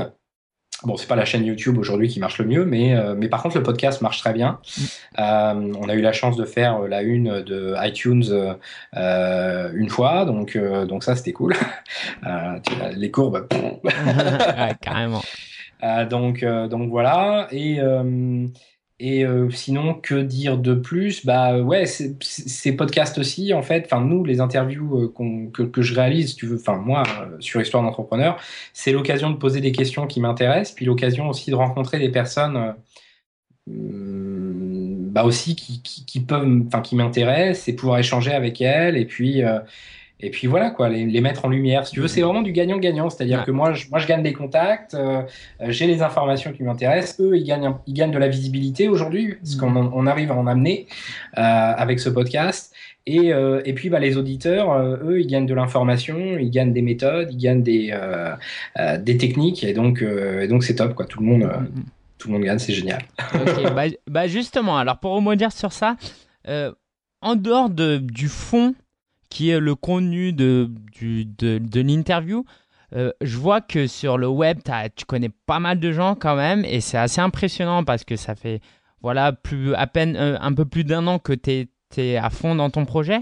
Bon, 0.84 0.96
c'est 0.96 1.08
pas 1.08 1.16
la 1.16 1.24
chaîne 1.24 1.44
YouTube 1.44 1.76
aujourd'hui 1.76 2.08
qui 2.08 2.20
marche 2.20 2.38
le 2.38 2.44
mieux, 2.44 2.64
mais, 2.64 2.96
euh, 2.96 3.16
mais 3.16 3.28
par 3.28 3.42
contre, 3.42 3.56
le 3.56 3.64
podcast 3.64 4.00
marche 4.00 4.20
très 4.20 4.32
bien. 4.32 4.60
Mm. 4.62 4.82
Euh, 5.18 5.72
on 5.80 5.88
a 5.88 5.94
eu 5.94 6.00
la 6.00 6.12
chance 6.12 6.36
de 6.36 6.44
faire 6.44 6.80
la 6.82 7.02
une 7.02 7.42
de 7.42 7.74
iTunes 7.84 8.24
euh, 8.96 9.72
une 9.74 9.88
fois, 9.88 10.24
donc, 10.24 10.56
donc 10.56 11.02
ça, 11.02 11.16
c'était 11.16 11.32
cool. 11.32 11.54
les 12.94 13.10
courbes. 13.10 13.48
carrément. 14.80 15.22
donc, 16.08 16.44
donc 16.44 16.90
voilà. 16.90 17.48
Et, 17.50 17.80
et 19.00 19.24
euh, 19.24 19.48
sinon, 19.50 19.94
que 19.94 20.16
dire 20.16 20.58
de 20.58 20.74
plus? 20.74 21.24
Bah 21.24 21.60
ouais, 21.60 21.86
ces 21.86 22.76
podcasts 22.76 23.18
aussi, 23.18 23.54
en 23.54 23.62
fait, 23.62 23.84
enfin 23.86 24.04
nous, 24.04 24.24
les 24.24 24.40
interviews 24.40 24.98
euh, 24.98 25.50
que, 25.52 25.62
que, 25.62 25.82
je 25.82 25.94
réalise, 25.94 26.34
tu 26.34 26.46
veux, 26.46 26.56
enfin 26.56 26.76
moi, 26.78 27.04
euh, 27.20 27.36
sur 27.38 27.60
Histoire 27.60 27.84
d'entrepreneur, 27.84 28.40
c'est 28.72 28.90
l'occasion 28.90 29.30
de 29.30 29.36
poser 29.36 29.60
des 29.60 29.70
questions 29.70 30.08
qui 30.08 30.20
m'intéressent, 30.20 30.74
puis 30.74 30.84
l'occasion 30.84 31.28
aussi 31.28 31.50
de 31.50 31.56
rencontrer 31.56 32.00
des 32.00 32.08
personnes, 32.10 32.74
bah 33.66 35.24
aussi 35.24 35.54
qui, 35.54 35.82
qui, 35.82 36.04
qui 36.04 36.20
peuvent, 36.20 36.46
enfin 36.66 36.80
qui 36.80 36.96
m'intéressent, 36.96 37.68
et 37.68 37.76
pouvoir 37.76 37.98
échanger 37.98 38.32
avec 38.32 38.60
elles, 38.60 38.96
et 38.96 39.04
puis 39.04 39.42
et 40.20 40.30
puis 40.30 40.46
voilà 40.46 40.70
quoi, 40.70 40.88
les, 40.88 41.06
les, 41.06 41.20
mettre 41.20 41.44
en 41.44 41.48
lumière. 41.48 41.86
Si 41.86 41.94
tu 41.94 42.00
veux, 42.00 42.08
c'est 42.08 42.22
vraiment 42.22 42.42
du 42.42 42.52
gagnant-gagnant. 42.52 43.08
C'est-à-dire 43.10 43.44
que 43.44 43.50
moi 43.50 43.72
je, 43.72 43.88
moi, 43.90 43.98
je 43.98 44.06
gagne 44.06 44.22
des 44.22 44.32
contacts, 44.32 44.94
euh, 44.94 45.22
j'ai 45.68 45.86
les 45.86 46.02
informations 46.02 46.52
qui 46.52 46.62
m'intéressent. 46.62 47.20
Eux, 47.20 47.36
ils 47.36 47.44
gagnent, 47.44 47.74
ils 47.86 47.94
gagnent 47.94 48.10
de 48.10 48.18
la 48.18 48.28
visibilité 48.28 48.88
aujourd'hui, 48.88 49.34
parce 49.34 49.56
qu'on 49.56 49.74
on 49.76 50.06
arrive 50.06 50.32
à 50.32 50.34
en 50.34 50.46
amener 50.46 50.86
euh, 51.36 51.40
avec 51.42 52.00
ce 52.00 52.08
podcast. 52.08 52.74
Et, 53.08 53.32
euh, 53.32 53.62
et 53.64 53.72
puis 53.72 53.88
bah, 53.88 54.00
les 54.00 54.18
auditeurs, 54.18 54.70
euh, 54.70 54.98
eux, 55.02 55.20
ils 55.20 55.26
gagnent 55.26 55.46
de 55.46 55.54
l'information, 55.54 56.18
ils 56.38 56.50
gagnent 56.50 56.74
des 56.74 56.82
méthodes, 56.82 57.32
ils 57.32 57.38
gagnent 57.38 57.62
des, 57.62 57.88
euh, 57.92 58.36
des 58.98 59.16
techniques, 59.16 59.64
et 59.64 59.72
donc 59.72 60.04
donc 60.48 60.62
c'est 60.62 60.74
top 60.74 60.94
quoi. 60.94 61.06
Tout 61.06 61.20
le 61.20 61.26
monde, 61.26 61.44
mm-hmm. 61.44 61.82
tout 62.18 62.28
le 62.28 62.34
monde 62.34 62.42
gagne, 62.42 62.58
c'est 62.58 62.74
génial. 62.74 63.02
bah, 63.74 63.84
bah, 64.06 64.26
justement, 64.26 64.76
alors 64.76 64.98
pour 64.98 65.12
rebondir 65.12 65.52
sur 65.52 65.72
ça, 65.72 65.96
en 66.46 67.34
dehors 67.34 67.70
de, 67.70 67.96
du 67.96 68.28
fond 68.28 68.74
qui 69.28 69.50
est 69.50 69.60
le 69.60 69.74
contenu 69.74 70.32
de, 70.32 70.70
du, 70.92 71.24
de, 71.24 71.58
de 71.58 71.80
l'interview, 71.80 72.44
je 72.92 73.36
vois 73.36 73.60
que 73.60 73.86
sur 73.86 74.16
le 74.16 74.28
web, 74.28 74.60
tu 74.96 75.04
connais 75.04 75.28
pas 75.28 75.58
mal 75.58 75.78
de 75.78 75.92
gens 75.92 76.14
quand 76.14 76.36
même, 76.36 76.64
et 76.64 76.80
c'est 76.80 76.98
assez 76.98 77.20
impressionnant 77.20 77.84
parce 77.84 78.04
que 78.04 78.16
ça 78.16 78.34
fait 78.34 78.60
voilà 79.02 79.32
plus 79.32 79.74
à 79.74 79.86
peine 79.86 80.16
un 80.16 80.52
peu 80.54 80.64
plus 80.64 80.84
d'un 80.84 81.06
an 81.06 81.18
que 81.18 81.32
tu 81.32 81.68
es 81.96 82.16
à 82.16 82.30
fond 82.30 82.54
dans 82.54 82.70
ton 82.70 82.84
projet. 82.84 83.20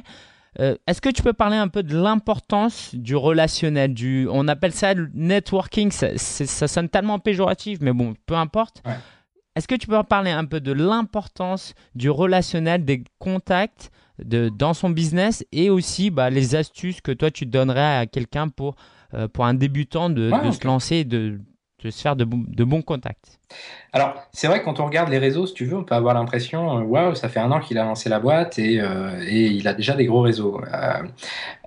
Euh, 0.60 0.76
est-ce 0.86 1.00
que 1.00 1.10
tu 1.10 1.22
peux 1.22 1.32
parler 1.32 1.56
un 1.56 1.68
peu 1.68 1.82
de 1.82 1.96
l'importance 1.96 2.94
du 2.94 3.14
relationnel 3.14 3.92
du, 3.92 4.26
On 4.30 4.48
appelle 4.48 4.72
ça 4.72 4.94
le 4.94 5.10
networking, 5.12 5.90
ça, 5.90 6.16
ça 6.16 6.68
sonne 6.68 6.88
tellement 6.88 7.18
péjoratif, 7.18 7.78
mais 7.82 7.92
bon, 7.92 8.14
peu 8.26 8.34
importe. 8.34 8.82
Est-ce 9.54 9.68
que 9.68 9.74
tu 9.74 9.86
peux 9.86 10.02
parler 10.02 10.30
un 10.30 10.44
peu 10.44 10.60
de 10.60 10.72
l'importance 10.72 11.74
du 11.94 12.10
relationnel, 12.10 12.84
des 12.84 13.04
contacts 13.18 13.90
de, 14.22 14.48
dans 14.48 14.74
son 14.74 14.90
business 14.90 15.44
et 15.52 15.70
aussi 15.70 16.10
bah, 16.10 16.30
les 16.30 16.54
astuces 16.54 17.00
que 17.00 17.12
toi 17.12 17.30
tu 17.30 17.46
donnerais 17.46 17.98
à 17.98 18.06
quelqu'un 18.06 18.48
pour, 18.48 18.76
euh, 19.14 19.28
pour 19.28 19.44
un 19.44 19.54
débutant 19.54 20.10
de, 20.10 20.30
de 20.44 20.50
se 20.50 20.66
lancer, 20.66 21.04
de, 21.04 21.40
de 21.82 21.90
se 21.90 22.00
faire 22.00 22.16
de, 22.16 22.24
de 22.24 22.64
bons 22.64 22.82
contacts 22.82 23.36
alors, 23.92 24.14
c'est 24.32 24.46
vrai 24.46 24.60
que 24.60 24.64
quand 24.64 24.80
on 24.80 24.86
regarde 24.86 25.08
les 25.08 25.18
réseaux, 25.18 25.46
si 25.46 25.54
tu 25.54 25.64
veux, 25.64 25.76
on 25.76 25.84
peut 25.84 25.94
avoir 25.94 26.14
l'impression, 26.14 26.78
euh, 26.78 26.82
waouh, 26.82 27.14
ça 27.14 27.28
fait 27.28 27.40
un 27.40 27.50
an 27.52 27.60
qu'il 27.60 27.78
a 27.78 27.84
lancé 27.84 28.08
la 28.08 28.18
boîte 28.20 28.58
et, 28.58 28.80
euh, 28.80 29.22
et, 29.26 29.46
il 29.46 29.68
a 29.68 29.74
déjà 29.74 29.94
des 29.94 30.06
gros 30.06 30.20
réseaux. 30.20 30.60
Euh, 30.60 31.02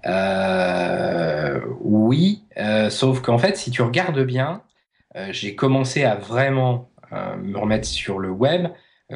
euh 0.05 1.59
oui, 1.81 2.43
sauf 2.89 3.21
qu'en 3.21 3.37
fait, 3.37 3.57
si 3.57 3.71
tu 3.71 3.81
regardes 3.81 4.21
bien, 4.21 4.61
j'ai 5.31 5.55
commencé 5.55 6.03
à 6.03 6.15
vraiment 6.15 6.89
me 7.11 7.57
remettre 7.57 7.87
sur 7.87 8.19
le 8.19 8.29
web 8.29 8.67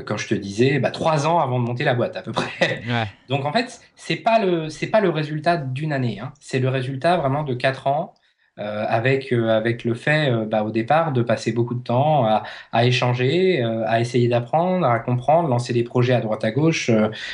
quand 0.06 0.18
je 0.18 0.28
te 0.28 0.36
disais 0.36 0.80
bah, 0.80 0.92
trois 0.92 1.28
ans 1.28 1.40
avant 1.40 1.60
de 1.60 1.66
monter 1.66 1.84
la 1.84 1.94
boîte 1.94 2.18
à 2.18 2.22
peu 2.22 2.32
près. 2.32 2.82
Ouais. 2.88 3.06
Donc 3.30 3.46
en 3.46 3.52
fait, 3.52 3.82
c'est 3.96 4.16
pas 4.16 4.44
le 4.44 4.70
c'est 4.70 4.88
pas 4.88 5.02
le 5.02 5.10
résultat 5.10 5.58
d'une 5.58 5.94
année, 5.94 6.20
hein. 6.20 6.34
c'est 6.40 6.60
le 6.60 6.70
résultat 6.70 7.18
vraiment 7.18 7.44
de 7.44 7.54
quatre 7.54 7.88
ans 7.88 8.14
euh, 8.60 8.86
avec 8.88 9.34
euh, 9.34 9.50
avec 9.50 9.84
le 9.84 9.96
fait 9.96 10.30
euh, 10.30 10.46
bah, 10.46 10.62
au 10.62 10.70
départ 10.70 11.12
de 11.12 11.24
passer 11.24 11.52
beaucoup 11.54 11.74
de 11.74 11.82
temps 11.82 12.24
à, 12.28 12.44
à 12.72 12.86
échanger, 12.86 13.64
à 13.64 14.00
essayer 14.00 14.28
d'apprendre, 14.28 14.86
à 14.86 15.00
comprendre, 15.00 15.50
lancer 15.50 15.74
des 15.74 15.84
projets 15.84 16.14
à 16.14 16.22
droite 16.22 16.44
à 16.44 16.52
gauche. 16.52 16.92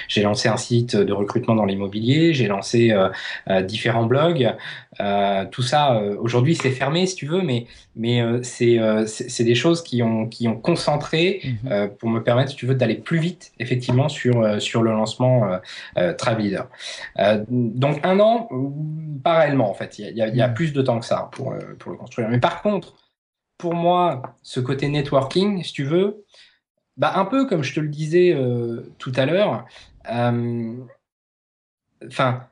j'ai 0.08 0.22
lancé 0.24 0.48
un 0.48 0.56
site 0.56 0.96
de 0.96 1.12
recrutement 1.12 1.56
dans 1.56 1.66
l'immobilier, 1.66 2.34
j'ai 2.34 2.48
lancé 2.48 2.96
différents 3.64 4.06
blogs. 4.06 4.56
Tout 5.52 5.62
ça 5.62 6.02
aujourd'hui 6.20 6.56
c'est 6.56 6.72
fermé 6.72 7.06
si 7.06 7.16
tu 7.16 7.28
veux, 7.28 7.42
mais 7.42 7.68
mais 7.96 8.24
c'est 8.44 8.80
c'est 9.06 9.44
des 9.44 9.56
choses 9.56 9.84
qui 9.84 10.02
ont 10.02 10.28
qui 10.28 10.48
ont 10.48 10.58
concentré 10.58 11.42
mmh 11.44 11.88
pour 12.00 12.10
me 12.10 12.22
permettre 12.22 12.52
si 12.52 12.56
tu 12.56 12.66
veux 12.66 12.76
d'aller 12.76 12.96
plus 12.96 13.20
vite 13.20 13.52
effectivement 13.60 14.10
sur 14.10 14.62
sur 14.62 14.82
le 14.82 14.92
lancement 14.92 15.60
euh, 15.98 16.14
Leader. 16.38 16.70
donc 17.50 18.00
un 18.04 18.20
an, 18.20 18.50
pas 19.24 19.40
réellement 19.40 19.70
en 19.70 19.74
fait. 19.74 20.00
Il 20.00 20.16
y 20.16 20.22
a, 20.22 20.28
il 20.28 20.36
y 20.36 20.42
a 20.42 20.48
mmh. 20.48 20.54
plus 20.54 20.74
de 20.74 20.82
temps 20.82 21.00
que 21.00 21.06
pour, 21.32 21.52
euh, 21.52 21.60
pour 21.78 21.92
le 21.92 21.98
construire. 21.98 22.30
Mais 22.30 22.40
par 22.40 22.62
contre, 22.62 22.94
pour 23.58 23.74
moi, 23.74 24.36
ce 24.42 24.60
côté 24.60 24.88
networking, 24.88 25.64
si 25.64 25.74
tu 25.74 25.84
veux, 25.84 26.26
bah, 26.98 27.14
un 27.16 27.26
peu 27.26 27.46
comme 27.46 27.64
je 27.64 27.74
te 27.74 27.80
le 27.80 27.90
disais 27.90 28.34
euh, 28.34 28.94
tout 28.98 29.12
à 29.16 29.26
l'heure, 29.26 29.66
euh, 30.12 30.76
enfin, 32.08 32.48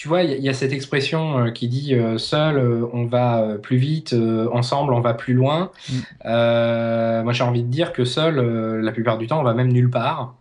tu 0.00 0.08
vois, 0.08 0.22
il 0.22 0.42
y, 0.42 0.48
a 0.48 0.54
cette 0.54 0.72
expression 0.72 1.52
qui 1.52 1.68
dit 1.68 1.94
seul 2.16 2.58
on 2.94 3.04
va 3.04 3.58
plus 3.62 3.76
vite, 3.76 4.14
ensemble 4.50 4.94
on 4.94 5.00
va 5.00 5.12
plus 5.12 5.34
loin. 5.34 5.72
Mm. 5.90 7.22
moi 7.22 7.32
j'ai 7.34 7.44
envie 7.44 7.62
de 7.62 7.68
dire 7.68 7.92
que 7.92 8.06
seul, 8.06 8.36
la 8.80 8.92
plupart 8.92 9.18
du 9.18 9.26
temps, 9.26 9.40
on 9.40 9.42
va 9.42 9.52
même 9.52 9.70
nulle 9.70 9.90
part. 9.90 10.36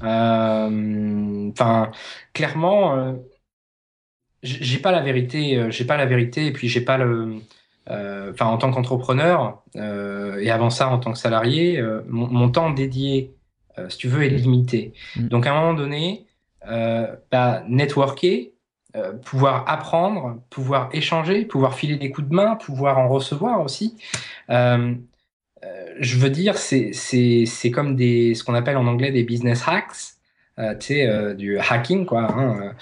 Enfin, 0.00 1.90
clairement, 2.32 3.16
j'ai 4.42 4.78
pas 4.78 4.92
la 4.92 5.00
vérité, 5.00 5.56
euh, 5.56 5.70
j'ai 5.70 5.84
pas 5.84 5.96
la 5.96 6.06
vérité, 6.06 6.46
et 6.46 6.52
puis 6.52 6.68
j'ai 6.68 6.80
pas 6.80 6.98
le, 6.98 7.36
euh, 7.90 8.32
enfin 8.32 8.46
en 8.46 8.58
tant 8.58 8.70
qu'entrepreneur 8.72 9.62
euh, 9.76 10.38
et 10.40 10.50
avant 10.50 10.70
ça 10.70 10.88
en 10.88 10.98
tant 10.98 11.12
que 11.12 11.18
salarié, 11.18 11.78
euh, 11.78 12.00
mon, 12.08 12.26
mon, 12.28 12.50
temps 12.50 12.70
dédié, 12.70 13.34
euh, 13.78 13.88
si 13.88 13.98
tu 13.98 14.08
veux, 14.08 14.22
est 14.24 14.30
limité. 14.30 14.94
Mm. 15.16 15.28
Donc 15.28 15.46
à 15.46 15.52
un 15.52 15.60
moment 15.60 15.74
donné, 15.74 16.26
bah, 17.30 17.64
networker, 17.68 18.51
pouvoir 19.24 19.64
apprendre, 19.68 20.42
pouvoir 20.50 20.90
échanger, 20.92 21.44
pouvoir 21.44 21.74
filer 21.74 21.96
des 21.96 22.10
coups 22.10 22.28
de 22.28 22.34
main, 22.34 22.56
pouvoir 22.56 22.98
en 22.98 23.08
recevoir 23.08 23.62
aussi. 23.62 23.96
je 24.48 26.16
veux 26.18 26.30
dire, 26.30 26.56
c'est 26.58 27.70
comme 27.72 27.96
des 27.96 28.34
ce 28.34 28.44
qu'on 28.44 28.54
appelle 28.54 28.76
en 28.76 28.86
anglais 28.86 29.10
des 29.10 29.24
business 29.24 29.62
hacks. 29.66 30.14
Euh, 30.58 30.74
tu 30.74 30.88
sais, 30.88 31.34
du 31.34 31.58
hacking, 31.58 32.04
quoi. 32.04 32.30
Hein, 32.30 32.74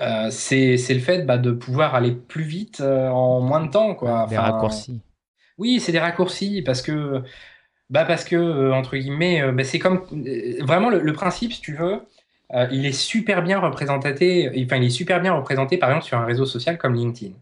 euh, 0.00 0.28
c'est 0.30 0.76
le 0.76 0.98
fait 0.98 1.22
bah, 1.22 1.38
de 1.38 1.52
pouvoir 1.52 1.94
aller 1.94 2.12
plus 2.12 2.42
vite 2.42 2.80
euh, 2.80 3.08
en 3.08 3.40
moins 3.40 3.64
de 3.64 3.70
temps. 3.70 3.94
Quoi. 3.94 4.26
des 4.28 4.38
raccourcis. 4.38 5.00
Oui, 5.56 5.78
c'est 5.80 5.92
des 5.92 6.00
raccourcis 6.00 6.62
parce 6.62 6.82
que, 6.82 7.22
bah 7.90 8.04
parce 8.04 8.24
que 8.24 8.34
euh, 8.34 8.74
entre 8.74 8.96
guillemets, 8.96 9.52
bah, 9.52 9.62
c'est 9.62 9.78
comme 9.78 10.04
vraiment 10.60 10.90
le, 10.90 11.12
principe, 11.12 11.52
si 11.52 11.60
tu 11.60 11.74
veux, 11.74 12.00
il 12.70 12.86
est 12.86 12.92
super 12.92 13.42
bien 13.42 13.58
représenté. 13.58 14.48
Enfin, 14.64 14.76
il 14.76 14.84
est 14.84 14.90
super 14.90 15.20
bien 15.20 15.32
représenté, 15.32 15.76
par 15.78 15.90
exemple, 15.90 16.04
sur 16.04 16.18
un 16.18 16.24
réseau 16.24 16.44
social 16.46 16.78
comme 16.78 16.94
LinkedIn. 16.94 17.34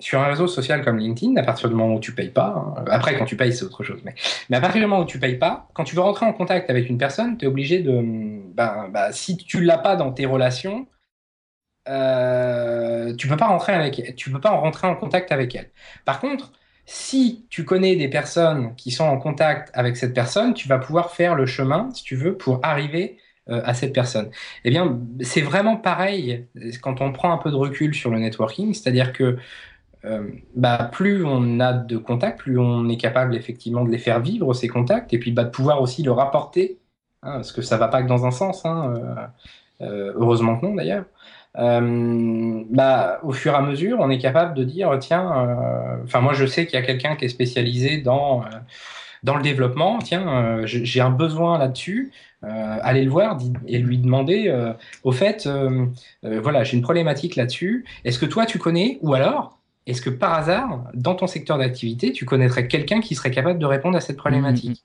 sur 0.00 0.20
un 0.20 0.26
réseau 0.26 0.46
social 0.46 0.84
comme 0.84 0.98
LinkedIn, 0.98 1.36
à 1.36 1.42
partir 1.42 1.68
du 1.68 1.74
moment 1.74 1.94
où 1.94 2.00
tu 2.00 2.12
payes 2.12 2.30
pas, 2.30 2.74
hein, 2.78 2.84
après 2.90 3.16
quand 3.18 3.24
tu 3.24 3.36
payes 3.36 3.52
c'est 3.52 3.64
autre 3.64 3.84
chose, 3.84 4.00
mais, 4.04 4.14
mais 4.50 4.56
à 4.56 4.60
partir 4.60 4.80
du 4.80 4.86
moment 4.86 5.02
où 5.02 5.06
tu 5.06 5.18
payes 5.18 5.36
pas, 5.38 5.68
quand 5.74 5.84
tu 5.84 5.94
veux 5.96 6.02
rentrer 6.02 6.26
en 6.26 6.32
contact 6.32 6.70
avec 6.70 6.88
une 6.88 6.98
personne, 6.98 7.36
tu 7.38 7.44
es 7.44 7.48
obligé 7.48 7.80
de, 7.80 8.02
bah, 8.54 8.88
bah, 8.92 9.12
si 9.12 9.36
tu 9.36 9.62
l'as 9.62 9.78
pas 9.78 9.96
dans 9.96 10.12
tes 10.12 10.26
relations, 10.26 10.86
euh, 11.88 13.14
tu 13.16 13.28
peux 13.28 13.36
pas 13.36 13.46
rentrer 13.46 13.72
avec, 13.72 14.14
tu 14.16 14.30
peux 14.30 14.40
pas 14.40 14.50
en 14.50 14.60
rentrer 14.60 14.86
en 14.86 14.96
contact 14.96 15.32
avec 15.32 15.54
elle. 15.54 15.70
Par 16.04 16.20
contre, 16.20 16.52
si 16.86 17.46
tu 17.50 17.64
connais 17.64 17.96
des 17.96 18.08
personnes 18.08 18.74
qui 18.76 18.90
sont 18.90 19.04
en 19.04 19.18
contact 19.18 19.70
avec 19.74 19.96
cette 19.96 20.14
personne, 20.14 20.54
tu 20.54 20.68
vas 20.68 20.78
pouvoir 20.78 21.12
faire 21.12 21.34
le 21.34 21.46
chemin, 21.46 21.90
si 21.92 22.04
tu 22.04 22.16
veux, 22.16 22.36
pour 22.36 22.60
arriver 22.62 23.18
euh, 23.18 23.25
à 23.48 23.74
cette 23.74 23.92
personne. 23.92 24.30
Eh 24.64 24.70
bien, 24.70 24.98
c'est 25.20 25.40
vraiment 25.40 25.76
pareil 25.76 26.46
quand 26.82 27.00
on 27.00 27.12
prend 27.12 27.32
un 27.32 27.38
peu 27.38 27.50
de 27.50 27.56
recul 27.56 27.94
sur 27.94 28.10
le 28.10 28.18
networking, 28.18 28.74
c'est-à-dire 28.74 29.12
que 29.12 29.36
euh, 30.04 30.28
bah, 30.54 30.88
plus 30.92 31.24
on 31.24 31.60
a 31.60 31.72
de 31.72 31.96
contacts, 31.96 32.38
plus 32.38 32.58
on 32.58 32.88
est 32.88 32.96
capable 32.96 33.34
effectivement 33.34 33.84
de 33.84 33.90
les 33.90 33.98
faire 33.98 34.20
vivre 34.20 34.52
ces 34.54 34.68
contacts, 34.68 35.12
et 35.12 35.18
puis 35.18 35.32
bah, 35.32 35.44
de 35.44 35.50
pouvoir 35.50 35.82
aussi 35.82 36.02
le 36.02 36.12
rapporter, 36.12 36.78
hein, 37.22 37.34
parce 37.34 37.52
que 37.52 37.62
ça 37.62 37.76
va 37.76 37.88
pas 37.88 38.02
que 38.02 38.08
dans 38.08 38.26
un 38.26 38.30
sens. 38.30 38.64
Hein, 38.64 38.94
euh, 39.82 40.12
heureusement 40.16 40.58
que 40.58 40.66
non 40.66 40.74
d'ailleurs. 40.74 41.04
Euh, 41.58 42.64
bah, 42.70 43.20
au 43.22 43.32
fur 43.32 43.52
et 43.52 43.56
à 43.56 43.62
mesure, 43.62 43.98
on 44.00 44.10
est 44.10 44.18
capable 44.18 44.54
de 44.54 44.64
dire 44.64 44.96
tiens, 45.00 45.48
euh, 45.48 46.02
enfin 46.04 46.20
moi 46.20 46.34
je 46.34 46.44
sais 46.46 46.66
qu'il 46.66 46.78
y 46.78 46.82
a 46.82 46.84
quelqu'un 46.84 47.16
qui 47.16 47.24
est 47.24 47.28
spécialisé 47.28 47.98
dans 47.98 48.42
euh, 48.42 48.48
dans 49.26 49.36
le 49.36 49.42
développement. 49.42 49.98
Tiens, 49.98 50.62
j'ai 50.64 51.00
un 51.00 51.10
besoin 51.10 51.58
là-dessus. 51.58 52.12
allez 52.42 53.04
le 53.04 53.10
voir 53.10 53.38
et 53.66 53.78
lui 53.78 53.98
demander 53.98 54.54
au 55.04 55.12
fait, 55.12 55.48
voilà, 56.22 56.64
j'ai 56.64 56.76
une 56.76 56.82
problématique 56.82 57.36
là-dessus. 57.36 57.84
Est-ce 58.04 58.18
que 58.18 58.26
toi 58.26 58.46
tu 58.46 58.58
connais 58.58 58.98
ou 59.02 59.12
alors 59.14 59.58
est-ce 59.86 60.02
que 60.02 60.10
par 60.10 60.34
hasard, 60.34 60.84
dans 60.94 61.14
ton 61.14 61.28
secteur 61.28 61.58
d'activité, 61.58 62.10
tu 62.10 62.24
connaîtrais 62.24 62.66
quelqu'un 62.66 63.00
qui 63.00 63.14
serait 63.14 63.30
capable 63.30 63.60
de 63.60 63.66
répondre 63.66 63.96
à 63.96 64.00
cette 64.00 64.16
problématique? 64.16 64.84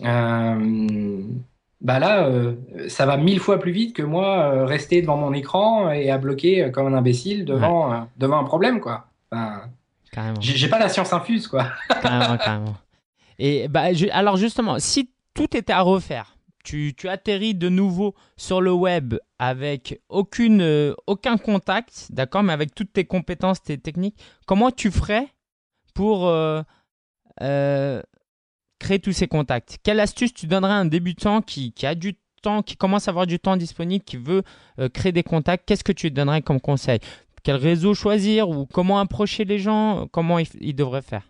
Mmh 0.00 1.40
bah 1.80 1.98
là, 1.98 2.26
euh, 2.26 2.54
ça 2.88 3.06
va 3.06 3.16
mille 3.16 3.40
fois 3.40 3.60
plus 3.60 3.72
vite 3.72 3.94
que 3.94 4.02
moi 4.02 4.38
euh, 4.38 4.64
rester 4.64 5.02
devant 5.02 5.16
mon 5.16 5.32
écran 5.32 5.90
et 5.90 6.10
à 6.10 6.18
bloquer 6.18 6.64
euh, 6.64 6.70
comme 6.70 6.86
un 6.92 6.96
imbécile 6.96 7.44
devant, 7.44 8.08
devant 8.16 8.38
un 8.38 8.44
problème, 8.44 8.80
quoi. 8.80 9.06
Enfin. 9.30 9.62
J'ai 10.40 10.68
pas 10.68 10.78
la 10.78 10.88
science 10.88 11.12
infuse, 11.12 11.46
quoi. 11.46 11.66
carrément, 12.02 12.36
carrément. 12.38 12.74
Et 13.38 13.68
bah, 13.68 13.88
alors 14.12 14.36
justement, 14.36 14.78
si 14.78 15.10
tout 15.34 15.56
était 15.56 15.72
à 15.72 15.82
refaire, 15.82 16.36
tu, 16.64 16.94
tu, 16.96 17.08
atterris 17.08 17.54
de 17.54 17.68
nouveau 17.68 18.14
sur 18.36 18.60
le 18.60 18.72
web 18.72 19.14
avec 19.38 20.00
aucune, 20.08 20.94
aucun 21.06 21.36
contact, 21.36 22.08
d'accord, 22.10 22.42
mais 22.42 22.52
avec 22.52 22.74
toutes 22.74 22.92
tes 22.92 23.04
compétences, 23.04 23.62
tes 23.62 23.78
techniques, 23.78 24.18
comment 24.46 24.72
tu 24.72 24.90
ferais 24.90 25.28
pour 25.94 26.32
créer 27.38 28.98
tous 28.98 29.12
ces 29.12 29.28
contacts? 29.28 29.78
Quelle 29.84 30.00
astuce 30.00 30.34
tu 30.34 30.46
donnerais 30.46 30.72
à 30.72 30.76
un 30.76 30.86
débutant 30.86 31.40
qui, 31.40 31.72
qui 31.72 31.86
a 31.86 31.94
du 31.94 32.16
temps, 32.42 32.62
qui 32.62 32.76
commence 32.76 33.06
à 33.06 33.12
avoir 33.12 33.28
du 33.28 33.38
temps 33.38 33.56
disponible, 33.56 34.04
qui 34.04 34.16
veut 34.16 34.42
créer 34.92 35.12
des 35.12 35.22
contacts, 35.22 35.68
qu'est-ce 35.68 35.84
que 35.84 35.92
tu 35.92 36.10
donnerais 36.10 36.42
comme 36.42 36.60
conseil? 36.60 36.98
Quel 37.46 37.54
réseau 37.54 37.94
choisir 37.94 38.48
ou 38.48 38.66
comment 38.66 38.98
approcher 38.98 39.44
les 39.44 39.60
gens? 39.60 40.08
Comment 40.10 40.40
ils, 40.40 40.74
devraient 40.74 41.00
faire? 41.00 41.22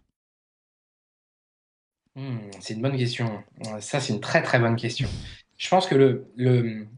Hmm, 2.16 2.38
C'est 2.60 2.74
une 2.74 2.82
bonne 2.82 2.96
question. 2.96 3.44
Ça, 3.80 4.00
c'est 4.00 4.12
une 4.12 4.20
très 4.20 4.42
très 4.42 4.58
bonne 4.58 4.76
question. 4.76 5.08
Je 5.56 5.68
pense 5.68 5.86
que 5.86 6.24
le, 6.36 6.88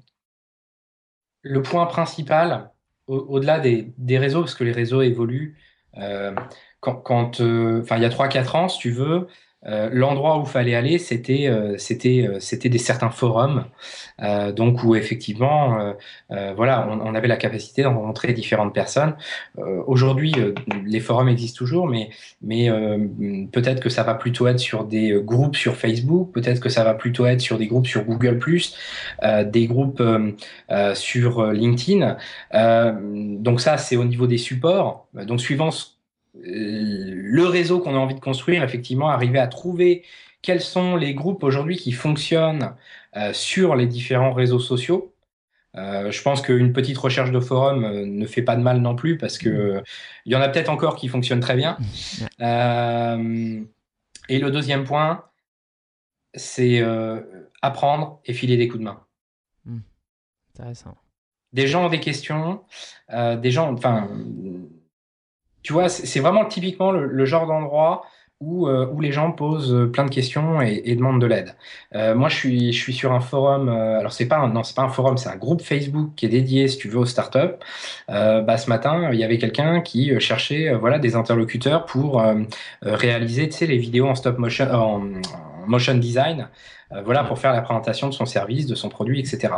point 1.63 1.87
principal, 1.87 2.73
au-delà 3.07 3.61
des, 3.61 4.19
réseaux, 4.19 4.41
parce 4.41 4.55
que 4.55 4.65
les 4.65 4.73
réseaux 4.73 5.03
évoluent, 5.03 5.57
euh, 5.99 6.35
quand, 6.81 6.95
quand 6.97 7.41
euh, 7.41 7.85
il 7.91 8.03
y 8.03 8.05
a 8.05 8.09
3-4 8.09 8.57
ans, 8.57 8.69
si 8.69 8.79
tu 8.79 8.91
veux, 8.91 9.29
euh, 9.67 9.88
l'endroit 9.93 10.38
où 10.38 10.45
fallait 10.45 10.77
aller, 10.77 10.99
c'était 10.99 11.49
euh, 11.49 11.77
c'était 11.79 12.29
euh, 12.29 12.38
c'était 12.38 12.69
des 12.69 12.79
certains 12.79 13.11
forums, 13.11 13.65
donc 14.55 14.85
où 14.85 14.95
effectivement, 14.95 15.95
voilà, 16.29 16.88
on, 16.88 17.00
on, 17.00 17.15
avait 17.15 17.29
la 17.29 17.37
capacité 17.37 17.83
d'en 17.83 17.95
rencontrer 17.95 18.33
différentes 18.33 18.75
personnes. 18.75 19.17
Aujourd'hui, 19.87 20.35
les 20.85 21.00
forums 21.00 21.29
existent 21.29 21.59
toujours, 21.59 21.87
mais 21.87 22.11
mais 22.43 22.69
peut-être 23.53 23.81
que 23.81 23.88
ça 23.88 24.03
va 24.03 24.15
plutôt 24.15 24.47
être 24.49 24.59
sur 24.59 24.85
des 24.85 25.21
groupes 25.23 25.57
sur 25.57 25.77
Facebook, 25.77 26.33
peut-être 26.33 26.61
que 26.61 26.69
ça 26.69 26.85
va 26.85 26.95
plutôt 26.95 27.27
être 27.27 27.41
sur 27.41 27.59
des 27.59 27.67
groupes 27.67 27.87
sur 27.87 28.05
Google+, 28.05 28.41
des 29.47 29.67
groupes 29.67 30.03
sur 30.95 31.53
LinkedIn. 31.53 32.17
donc 33.41 33.61
ça, 33.61 33.77
c'est 33.77 33.97
au 33.97 34.05
niveau 34.05 34.27
des 34.27 34.38
supports. 34.38 35.07
Donc 35.15 35.41
suivant 35.41 35.71
ce 35.71 35.98
le 36.40 37.47
réseau 37.47 37.80
qu'on 37.80 37.95
a 37.95 37.99
envie 37.99 38.14
de 38.14 38.21
construire, 38.21 38.62
effectivement, 38.62 39.09
arriver 39.09 39.38
à 39.38 39.47
trouver 39.47 40.04
quels 40.42 40.61
sont 40.61 40.97
les 40.97 41.14
groupes 41.14 41.42
aujourd'hui 41.42 41.76
qui 41.76 41.92
fonctionnent 41.92 42.75
euh, 43.16 43.33
sur 43.33 43.75
les 43.75 43.87
différents 43.87 44.33
réseaux 44.33 44.61
sociaux. 44.61 45.14
Euh, 45.76 46.11
je 46.11 46.23
pense 46.23 46.40
qu'une 46.40 46.73
petite 46.73 46.97
recherche 46.99 47.30
de 47.30 47.40
forum 47.40 47.85
euh, 47.85 48.07
ne 48.07 48.26
fait 48.26 48.42
pas 48.42 48.57
de 48.57 48.62
mal 48.62 48.80
non 48.80 48.97
plus 48.97 49.18
parce 49.18 49.38
que 49.38 49.83
il 50.25 50.33
y 50.33 50.37
en 50.37 50.40
a 50.40 50.49
peut-être 50.49 50.71
encore 50.71 50.97
qui 50.97 51.09
fonctionnent 51.09 51.40
très 51.40 51.57
bien. 51.57 51.76
et 54.28 54.38
le 54.38 54.50
deuxième 54.50 54.85
point, 54.85 55.25
c'est 56.35 56.83
apprendre 57.62 58.21
et 58.25 58.33
filer 58.33 58.57
des 58.57 58.68
coups 58.68 58.80
de 58.80 58.85
main. 58.85 59.00
Hmm. 59.64 59.80
Intéressant. 60.54 60.97
Des 61.52 61.66
gens 61.66 61.87
ont 61.87 61.88
des 61.88 62.00
questions, 62.00 62.62
des 63.11 63.50
gens, 63.50 63.73
enfin, 63.73 64.11
tu 65.69 65.75
vois, 65.75 65.91
c'est 65.91 66.21
vraiment 66.21 66.47
typiquement 66.47 66.93
le, 66.93 67.25
genre 67.27 67.47
d'endroit 67.47 68.07
où, 68.41 68.69
euh, 68.69 68.89
où 68.91 69.03
les 69.03 69.13
gens 69.13 69.33
posent 69.33 69.75
euh, 69.75 69.87
plein 69.87 70.07
de 70.07 70.11
questions 70.11 70.63
et, 70.63 70.95
demandent 70.95 71.21
de 71.21 71.27
l'aide. 71.27 71.57
Euh, 71.95 72.15
moi, 72.15 72.31
je 72.31 72.37
suis, 72.37 72.73
sur 72.95 73.13
un 73.13 73.21
forum. 73.21 73.69
Alors, 73.69 74.11
c'est 74.15 74.29
pas 74.29 74.39
pas 74.39 74.83
un 74.83 74.89
forum, 74.89 75.19
c'est 75.19 75.29
un 75.29 75.37
groupe 75.37 75.61
Facebook 75.61 76.13
qui 76.17 76.25
est 76.25 76.31
dédié, 76.31 76.69
si 76.69 76.79
tu 76.79 76.89
veux, 76.89 76.97
aux 77.01 77.05
startups. 77.05 77.59
Bah, 78.09 78.57
ce 78.57 78.71
matin, 78.71 79.11
il 79.13 79.19
y 79.19 79.25
avait 79.25 79.37
quelqu'un 79.37 79.83
qui 79.83 80.19
cherchait, 80.21 80.73
voilà, 80.73 80.99
des 80.99 81.17
interlocuteurs 81.17 81.85
pour 81.85 82.23
réaliser, 82.81 83.51
les 83.67 83.77
vidéos 83.77 84.09
en 84.09 84.15
stop 84.15 84.39
motion, 84.39 85.03
motion 85.69 85.95
design. 85.95 86.49
voilà 87.05 87.23
pour 87.25 87.39
faire 87.39 87.53
la 87.53 87.61
présentation 87.61 88.09
de 88.09 88.15
son 88.15 88.27
service, 88.27 88.67
de 88.67 88.75
son 88.75 88.89
produit, 88.89 89.21
etc. 89.21 89.49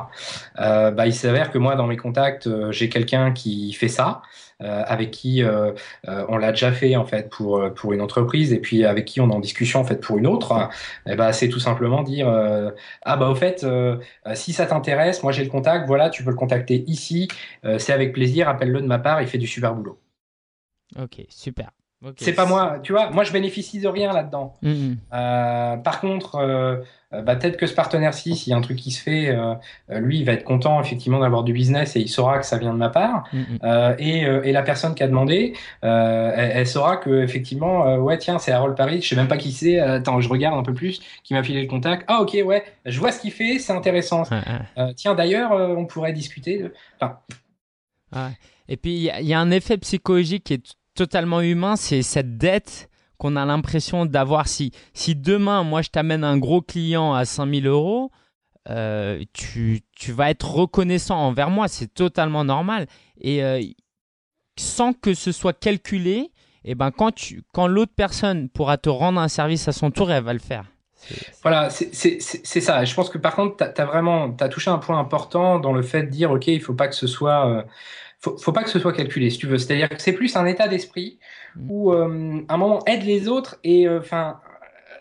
bah, 0.57 1.07
il 1.07 1.15
s'avère 1.15 1.51
que 1.51 1.59
moi, 1.59 1.77
dans 1.77 1.87
mes 1.87 1.97
contacts, 1.97 2.49
j'ai 2.71 2.89
quelqu'un 2.89 3.33
qui 3.33 3.73
fait 3.73 3.89
ça. 3.89 4.23
Euh, 4.63 4.83
avec 4.87 5.11
qui 5.11 5.43
euh, 5.43 5.73
euh, 6.07 6.27
on 6.29 6.37
l'a 6.37 6.51
déjà 6.51 6.71
fait 6.71 6.95
en 6.95 7.07
fait 7.07 7.31
pour 7.31 7.73
pour 7.73 7.95
une 7.95 8.03
entreprise 8.03 8.53
et 8.53 8.59
puis 8.59 8.85
avec 8.85 9.07
qui 9.07 9.19
on 9.21 9.31
est 9.31 9.35
en 9.35 9.41
discussion 9.41 9.81
en 9.81 9.85
fait 9.85 9.97
pour 9.97 10.19
une 10.19 10.27
autre, 10.27 10.69
et 11.07 11.13
eh 11.13 11.17
ben 11.17 11.33
c'est 11.33 11.49
tout 11.49 11.61
simplement 11.61 12.03
dire 12.03 12.29
ah 13.03 13.17
bah 13.17 13.31
au 13.31 13.35
fait 13.35 13.67
si 14.35 14.53
ça 14.53 14.67
t'intéresse, 14.67 15.23
moi 15.23 15.33
j'ai 15.33 15.45
le 15.45 15.51
contact, 15.51 15.87
voilà 15.87 16.11
tu 16.11 16.25
peux 16.25 16.31
le 16.31 16.37
contacter 16.37 16.85
ici, 16.87 17.29
c'est 17.79 17.93
avec 17.93 18.13
plaisir, 18.13 18.49
appelle-le 18.49 18.83
de 18.83 18.87
ma 18.87 18.99
part, 18.99 19.23
il 19.23 19.29
fait 19.29 19.39
du 19.39 19.47
super 19.47 19.75
boulot. 19.75 19.99
Ok 20.99 21.23
super. 21.31 21.71
C'est 22.17 22.33
pas 22.33 22.47
moi, 22.47 22.79
tu 22.83 22.93
vois, 22.93 23.11
moi 23.11 23.25
je 23.25 23.33
bénéficie 23.33 23.79
de 23.79 23.89
rien 23.89 24.13
là-dedans. 24.13 24.55
Mm, 24.63 24.71
mm. 24.71 24.97
Euh, 25.13 25.77
par 25.77 26.01
contre, 26.01 26.37
euh, 26.37 26.77
euh, 27.13 27.21
bah, 27.21 27.37
peut-être 27.37 27.59
que 27.59 27.67
ce 27.67 27.75
partenaire-ci, 27.75 28.35
s'il 28.37 28.53
y 28.53 28.55
a 28.55 28.57
un 28.57 28.63
truc 28.63 28.79
qui 28.79 28.91
se 28.91 29.03
fait, 29.03 29.37
lui, 29.91 30.21
il 30.21 30.25
va 30.25 30.33
être 30.33 30.45
content 30.45 30.81
effectivement 30.81 31.19
d'avoir 31.19 31.43
du 31.45 31.53
business 31.53 31.97
et 31.97 32.01
il 32.01 32.09
saura 32.09 32.39
que 32.39 32.47
ça 32.47 32.57
vient 32.57 32.73
de 32.73 32.79
ma 32.79 32.89
part. 32.89 33.29
Mm, 33.33 33.97
et, 33.99 34.21
et, 34.21 34.53
la 34.53 34.63
personne 34.63 34.95
qui 34.95 35.03
a 35.03 35.09
demandé, 35.09 35.55
elle, 35.83 36.53
elle, 36.55 36.67
saura 36.67 36.97
que 36.97 37.23
effectivement, 37.23 37.97
ouais, 37.97 38.17
tiens, 38.17 38.39
c'est 38.39 38.53
Harold 38.53 38.77
Paris, 38.77 39.03
je 39.03 39.09
sais 39.09 39.17
même 39.17 39.29
pas 39.29 39.37
qui 39.37 39.53
c'est. 39.53 39.79
attends, 39.79 40.21
je 40.21 40.29
regarde 40.29 40.59
un 40.59 40.63
peu 40.63 40.75
plus, 40.75 41.01
qui 41.23 41.35
m'a 41.35 41.43
filé 41.43 41.61
le 41.61 41.69
contact. 41.69 42.05
Ah 42.09 42.23
ok, 42.23 42.39
ouais, 42.45 42.65
je 42.87 42.99
vois 42.99 43.13
ce 43.13 43.21
qu'il 43.21 43.33
fait, 43.33 43.59
c'est 43.59 43.73
intéressant. 43.73 44.23
tiens, 44.97 45.15
d'ailleurs, 45.15 45.53
on 45.53 45.85
pourrait 45.85 46.15
discuter. 46.15 46.65
Enfin. 46.99 47.19
Et 48.69 48.77
puis 48.77 48.95
il 48.95 49.03
y, 49.03 49.27
y, 49.27 49.35
a 49.35 49.41
un 49.41 49.51
effet 49.51 49.79
psychologique 49.79 50.45
qui 50.45 50.55
est 50.55 50.77
totalement 50.95 51.41
humain, 51.41 51.77
c'est 51.77 52.03
cette 52.03 52.39
dette 52.39 52.91
qu'on 53.19 53.37
a 53.37 53.45
l'impression 53.45 54.07
d'avoir. 54.07 54.49
Si, 54.49 54.73
si 54.95 55.15
demain, 55.15 55.63
moi, 55.63 55.83
je 55.83 55.91
t'amène 55.91 56.25
un 56.25 56.39
gros 56.39 56.63
client 56.63 57.15
à 57.15 57.25
5000 57.25 57.67
euros, 57.67 58.11
euh, 58.69 59.23
tu, 59.33 59.81
tu, 59.97 60.13
vas 60.13 60.31
être 60.31 60.51
reconnaissant 60.51 61.17
envers 61.17 61.51
moi, 61.51 61.69
c'est 61.69 61.93
totalement 61.93 62.45
normal. 62.45 62.87
Et 63.21 63.43
euh, 63.43 63.63
sans 64.59 64.93
que 64.93 65.15
ce 65.15 65.33
soit 65.33 65.59
calculé, 65.59 66.31
eh 66.65 66.75
ben 66.75 66.91
quand, 66.91 67.15
quand 67.55 67.67
l'autre 67.67 67.93
personne 67.95 68.49
pourra 68.49 68.77
te 68.77 68.89
rendre 68.89 69.21
un 69.21 69.29
service 69.29 69.69
à 69.69 69.73
son 69.73 69.91
tour, 69.91 70.11
elle 70.11 70.25
va 70.25 70.33
le 70.33 70.39
faire. 70.39 70.65
Voilà, 71.43 71.71
c'est 71.71 72.21
ça. 72.21 72.85
Je 72.85 72.95
pense 72.95 73.09
que 73.09 73.17
par 73.19 73.35
contre, 73.35 73.57
tu 73.57 73.81
as, 73.81 73.85
vraiment 73.87 74.37
as 74.39 74.49
touché 74.49 74.71
un 74.71 74.79
point 74.79 74.99
important 74.99 75.59
dans 75.59 75.73
le 75.73 75.83
fait 75.83 76.03
de 76.03 76.11
dire, 76.11 76.31
OK, 76.31 76.47
il 76.49 76.61
faut 76.61 76.75
pas 76.75 76.89
que 76.89 76.95
ce 76.95 77.07
soit... 77.07 77.49
Euh, 77.49 77.63
faut, 78.21 78.37
faut 78.37 78.53
pas 78.53 78.63
que 78.63 78.71
ce 78.71 78.79
soit 78.79 78.93
calculé, 78.93 79.31
si 79.31 79.39
tu 79.39 79.47
veux. 79.47 79.59
C'est-à-dire 79.59 79.89
que 79.89 80.01
c'est 80.01 80.13
plus 80.13 80.37
un 80.37 80.47
état 80.47 80.69
d'esprit 80.69 81.19
mm. 81.57 81.71
où, 81.71 81.93
euh, 81.93 82.43
un 82.49 82.57
moment, 82.57 82.81
aide 82.87 83.03
les 83.03 83.29
autres 83.29 83.59
et, 83.65 83.89
euh, 83.89 83.99
enfin, 83.99 84.41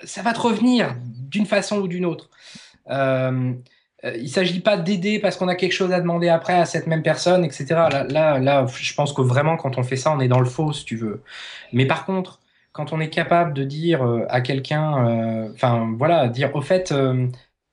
ça 0.04 0.22
va 0.22 0.34
te 0.34 0.40
revenir 0.40 0.96
d'une 1.04 1.46
façon 1.46 1.80
ou 1.80 1.88
d'une 1.88 2.06
autre. 2.06 2.30
Euh, 2.90 3.54
il 4.16 4.30
s'agit 4.30 4.62
pas 4.62 4.78
d'aider 4.78 5.20
parce 5.20 5.36
qu'on 5.36 5.50
a 5.50 5.56
quelque 5.56 5.74
chose 5.74 5.92
à 5.92 6.00
demander 6.00 6.30
après 6.30 6.54
à 6.54 6.64
cette 6.64 6.88
même 6.88 7.04
personne, 7.04 7.44
etc. 7.44 7.66
Là, 7.70 8.06
là, 8.06 8.40
là, 8.40 8.66
je 8.66 8.94
pense 8.94 9.12
que 9.12 9.22
vraiment, 9.22 9.58
quand 9.58 9.78
on 9.78 9.84
fait 9.84 9.98
ça, 9.98 10.14
on 10.14 10.22
est 10.22 10.30
dans 10.30 10.40
le 10.40 10.46
faux, 10.46 10.72
si 10.72 10.86
tu 10.86 10.96
veux. 10.96 11.22
Mais 11.74 11.86
par 11.86 12.06
contre, 12.06 12.40
quand 12.72 12.94
on 12.94 13.02
est 13.02 13.10
capable 13.10 13.54
de 13.54 13.66
dire 13.66 14.02
à 14.30 14.40
quelqu'un, 14.40 15.50
enfin, 15.54 15.94
voilà, 15.98 16.30
dire 16.30 16.56
au 16.56 16.62
fait, 16.62 16.94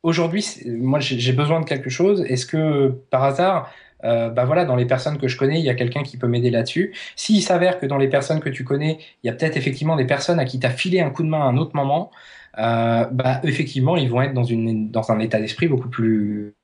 aujourd'hui, 0.02 0.44
moi, 0.66 0.98
j'ai 0.98 1.32
besoin 1.32 1.61
de 1.61 1.64
quelque 1.64 1.90
chose. 1.90 2.24
Est-ce 2.28 2.44
que 2.44 2.88
par 3.11 3.22
hasard, 3.22 3.70
euh, 4.07 4.31
bah 4.31 4.45
voilà, 4.45 4.64
dans 4.64 4.77
les 4.77 4.87
personnes 4.87 5.19
que 5.19 5.29
je 5.29 5.37
connais, 5.37 5.59
il 5.59 5.64
y 5.64 5.71
a 5.71 5.75
quelqu'un 5.75 6.03
qui 6.03 6.16
peut 6.16 6.29
m'aider 6.29 6.51
là-dessus. 6.51 6.95
S'il 7.16 7.42
s'avère 7.42 7.79
que 7.79 7.87
dans 7.87 7.99
les 7.99 8.09
personnes 8.09 8.40
que 8.40 8.49
tu 8.49 8.64
connais, 8.64 8.99
il 9.23 9.27
y 9.27 9.31
a 9.31 9.33
peut-être 9.33 9.57
effectivement 9.57 9.97
des 9.97 10.07
personnes 10.07 10.38
à 10.38 10.45
qui 10.45 10.59
tu 10.61 10.66
as 10.66 10.71
filé 10.71 11.01
un 11.01 11.11
coup 11.11 11.23
de 11.23 11.29
main 11.29 11.40
à 11.40 11.45
un 11.45 11.57
autre 11.57 11.75
moment, 11.75 12.11
euh, 12.59 13.05
bah 13.07 13.40
effectivement, 13.45 13.97
ils 13.97 14.09
vont 14.09 14.23
être 14.23 14.35
dans, 14.35 14.45
une, 14.45 14.90
dans 14.90 15.11
un 15.11 15.19
état 15.21 15.40
d'esprit 15.40 15.69
beaucoup 15.69 15.88
plus. 15.88 16.55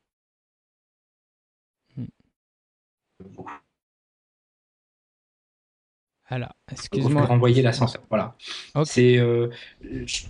Alors, 6.26 6.54
excuse-moi. 6.70 7.26
renvoyer 7.26 7.60
l'ascenseur. 7.60 8.02
Voilà. 8.08 8.34
C'est, 8.84 9.18
euh, 9.18 9.50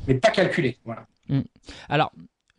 mais 0.09 0.15
pas 0.15 0.31
calculé. 0.31 0.79
Voilà. 0.85 1.07
Hmm. 1.29 1.43
Alors, 1.89 2.11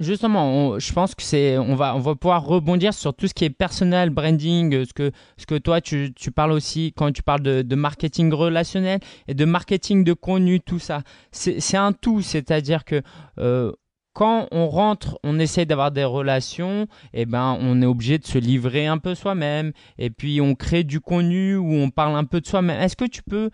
Justement, 0.04 0.78
je 0.80 0.94
pense 0.94 1.16
que 1.16 1.24
c'est, 1.24 1.58
on 1.58 1.76
va, 1.76 1.96
on 1.96 2.00
va 2.00 2.16
pouvoir 2.16 2.46
rebondir 2.46 2.94
sur 2.94 3.13
tout 3.13 3.28
ce 3.28 3.34
qui 3.34 3.46
est 3.46 3.50
personal 3.50 4.10
branding, 4.10 4.74
euh, 4.74 4.86
ce 4.86 4.94
que, 4.94 5.12
ce 5.38 5.46
que 5.46 5.56
toi 5.56 5.82
tu, 5.82 6.13
tu 6.13 6.32
parles 6.32 6.52
aussi 6.52 6.94
quand 6.96 7.12
tu 7.12 7.24
parles 7.24 7.42
de, 7.42 7.76
marketing 7.76 8.32
relationnel 8.34 9.00
et 9.28 9.34
de 9.34 9.46
marketing 9.46 10.04
de 10.04 10.13
contenu, 10.13 10.60
tout 10.60 10.80
ça. 10.80 11.02
C'est 11.32 11.78
un 11.78 11.94
tout, 11.94 12.22
c'est-à-dire 12.22 12.86
que 12.86 13.02
euh, 13.39 13.72
quand 14.13 14.48
on 14.52 14.68
rentre, 14.68 15.18
on 15.24 15.39
essaie 15.39 15.66
d'avoir 15.66 15.92
des 15.92 16.04
relations, 16.04 16.84
et 17.13 17.22
eh 17.22 17.26
ben 17.26 17.58
on 17.60 17.82
est 17.82 17.86
obligé 17.86 18.20
de 18.20 18.26
se 18.26 18.38
livrer 18.38 18.86
un 18.86 19.00
peu 19.00 19.16
soi-même, 19.16 19.72
et 19.98 20.10
puis 20.10 20.39
on 20.42 20.54
crée 20.54 20.84
du 20.84 21.00
contenu 21.00 21.56
où 21.56 21.74
on 21.74 21.89
parle 21.89 22.16
un 22.16 22.26
peu 22.26 22.42
de 22.42 22.46
soi-même. 22.46 22.80
Est-ce 22.80 22.96
que 22.96 23.06
tu 23.06 23.24
peux 23.24 23.50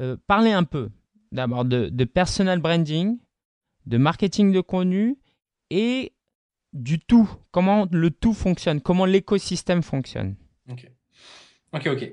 euh, 0.00 0.16
parler 0.26 0.52
un 0.52 0.64
peu 0.64 0.88
d'abord 1.30 1.64
de, 1.64 1.88
de 1.88 2.04
personal 2.04 2.58
branding, 2.58 3.18
de 3.86 3.98
marketing 3.98 4.52
de 4.52 4.60
contenu 4.60 5.16
et 5.70 6.12
du 6.72 7.00
tout, 7.00 7.28
comment 7.50 7.86
le 7.90 8.10
tout 8.10 8.34
fonctionne, 8.34 8.80
comment 8.80 9.04
l'écosystème 9.04 9.82
fonctionne? 9.82 10.36
Ok, 10.68 10.90
ok, 11.72 11.86
ok. 11.86 12.12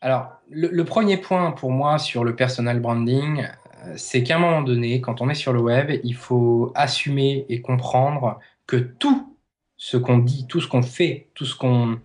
Alors, 0.00 0.32
le, 0.48 0.82
premier 0.84 1.18
point 1.18 1.50
pour 1.50 1.70
moi 1.70 1.98
sur 1.98 2.24
le 2.24 2.34
personal 2.34 2.80
branding, 2.80 3.46
euh, 3.84 3.94
c'est 3.96 4.22
qu'à 4.22 4.36
un 4.36 4.38
moment 4.38 4.62
donné, 4.62 5.00
quand 5.02 5.20
on 5.20 5.28
est 5.28 5.34
sur 5.34 5.52
le 5.52 5.60
web, 5.60 6.00
il 6.04 6.14
faut 6.14 6.72
assumer 6.74 7.44
et 7.50 7.60
comprendre 7.60 8.38
que 8.66 8.76
tout 8.76 9.36
ce 9.76 9.96
qu'on 9.96 10.18
dit, 10.18 10.46
tout 10.46 10.60
ce 10.60 10.68
qu'on 10.68 10.82
fait, 10.82 11.28
tout 11.34 11.44
ce 11.44 11.54
qu'on 11.54 12.00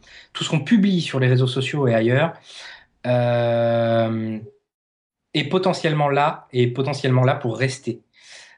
qu'on 0.49 0.60
publie 0.60 1.01
sur 1.01 1.19
les 1.19 1.27
réseaux 1.27 1.47
sociaux 1.47 1.88
et 1.88 1.93
ailleurs 1.93 2.34
euh, 3.05 4.39
est 5.34 5.43
potentiellement 5.45 6.10
là 6.10 6.47
et 6.51 6.67
potentiellement 6.67 7.23
là 7.23 7.36
pour 7.36 7.58
rester. 7.58 8.01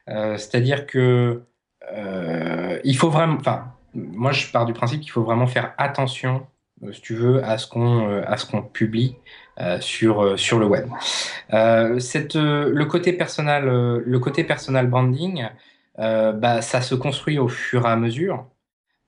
Euh, 0.08 0.36
c'est-à-dire 0.36 0.86
que 0.86 1.42
il 2.84 2.96
faut 2.96 3.10
vraiment, 3.10 3.36
enfin, 3.38 3.72
moi, 3.94 4.32
je 4.32 4.50
pars 4.50 4.66
du 4.66 4.72
principe 4.72 5.00
qu'il 5.00 5.10
faut 5.10 5.22
vraiment 5.22 5.46
faire 5.46 5.74
attention, 5.78 6.46
si 6.92 7.00
tu 7.00 7.14
veux, 7.14 7.44
à 7.44 7.58
ce 7.58 7.66
qu'on 7.66 8.22
à 8.22 8.36
ce 8.36 8.46
qu'on 8.46 8.62
publie 8.62 9.16
sur 9.80 10.38
sur 10.38 10.58
le 10.58 10.66
web. 10.66 10.88
cette 12.00 12.36
le 12.36 12.84
côté 12.84 13.12
personnel 13.12 13.64
le 13.64 14.18
côté 14.18 14.44
personal 14.44 14.86
branding, 14.86 15.48
bah, 15.96 16.62
ça 16.62 16.80
se 16.82 16.94
construit 16.94 17.38
au 17.38 17.48
fur 17.48 17.86
et 17.86 17.90
à 17.90 17.96
mesure. 17.96 18.46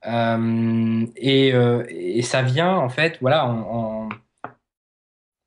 Et, 0.05 1.49
et, 1.49 2.23
ça 2.23 2.43
vient 2.43 2.75
en 2.75 2.89
fait, 2.89 3.19
voilà, 3.21 3.47
en, 3.47 4.09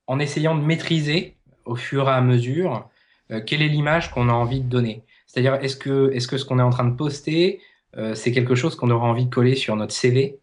en 0.07 0.19
essayant 0.19 0.55
de 0.55 0.61
maîtriser 0.61 1.35
au 1.65 1.75
fur 1.75 2.07
et 2.07 2.11
à 2.11 2.21
mesure 2.21 2.89
euh, 3.31 3.41
quelle 3.45 3.61
est 3.61 3.67
l'image 3.67 4.11
qu'on 4.11 4.29
a 4.29 4.33
envie 4.33 4.61
de 4.61 4.69
donner. 4.69 5.03
C'est-à-dire, 5.33 5.55
est-ce 5.55 5.75
que, 5.75 6.11
est-ce 6.13 6.27
que 6.27 6.37
ce 6.37 6.45
qu'on 6.45 6.59
est 6.59 6.63
en 6.63 6.69
train 6.69 6.85
de 6.85 6.95
poster, 6.95 7.59
euh, 7.97 8.13
c'est 8.13 8.31
quelque 8.31 8.53
chose 8.53 8.75
qu'on 8.75 8.91
aura 8.91 9.07
envie 9.07 9.25
de 9.25 9.33
coller 9.33 9.55
sur 9.55 9.75
notre 9.75 9.91
CV 9.91 10.39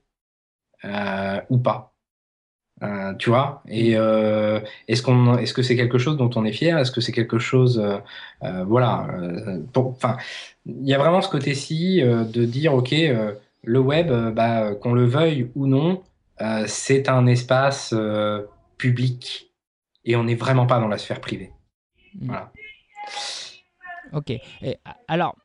euh, 0.85 1.41
ou 1.49 1.59
pas? 1.59 1.95
Euh, 2.83 3.15
Tu 3.15 3.31
vois? 3.31 3.63
Et 3.69 3.93
est-ce 3.93 5.03
qu'on, 5.03 5.37
est-ce 5.39 5.55
que 5.55 5.63
c'est 5.63 5.77
quelque 5.77 5.99
chose 5.99 6.17
dont 6.17 6.31
on 6.35 6.45
est 6.45 6.53
fier? 6.53 6.77
Est-ce 6.77 6.91
que 6.91 7.01
c'est 7.01 7.13
quelque 7.13 7.39
chose, 7.39 7.81
voilà 8.41 9.07
Enfin, 9.75 10.17
il 10.67 10.89
y 10.89 10.95
a 10.95 10.99
vraiment 10.99 11.21
ce 11.21 11.29
côté-ci 11.29 12.03
de 12.03 12.45
dire, 12.45 12.75
ok, 12.75 12.93
le 13.63 13.79
web, 13.79 14.11
bah, 14.35 14.75
qu'on 14.75 14.93
le 14.93 15.05
veuille 15.05 15.53
ou 15.55 15.69
non, 15.69 16.03
c'est 16.67 17.09
un 17.09 17.27
espace 17.29 17.95
public 18.77 19.53
et 20.05 20.17
on 20.17 20.25
n'est 20.25 20.35
vraiment 20.35 20.67
pas 20.67 20.81
dans 20.81 20.89
la 20.89 20.99
sphère 20.99 21.21
privée. 21.21 21.53
Mm. 22.15 22.27
Voilà. 22.27 22.53
Ok. 24.13 24.31
Et, 24.31 24.77
alors, 25.09 25.37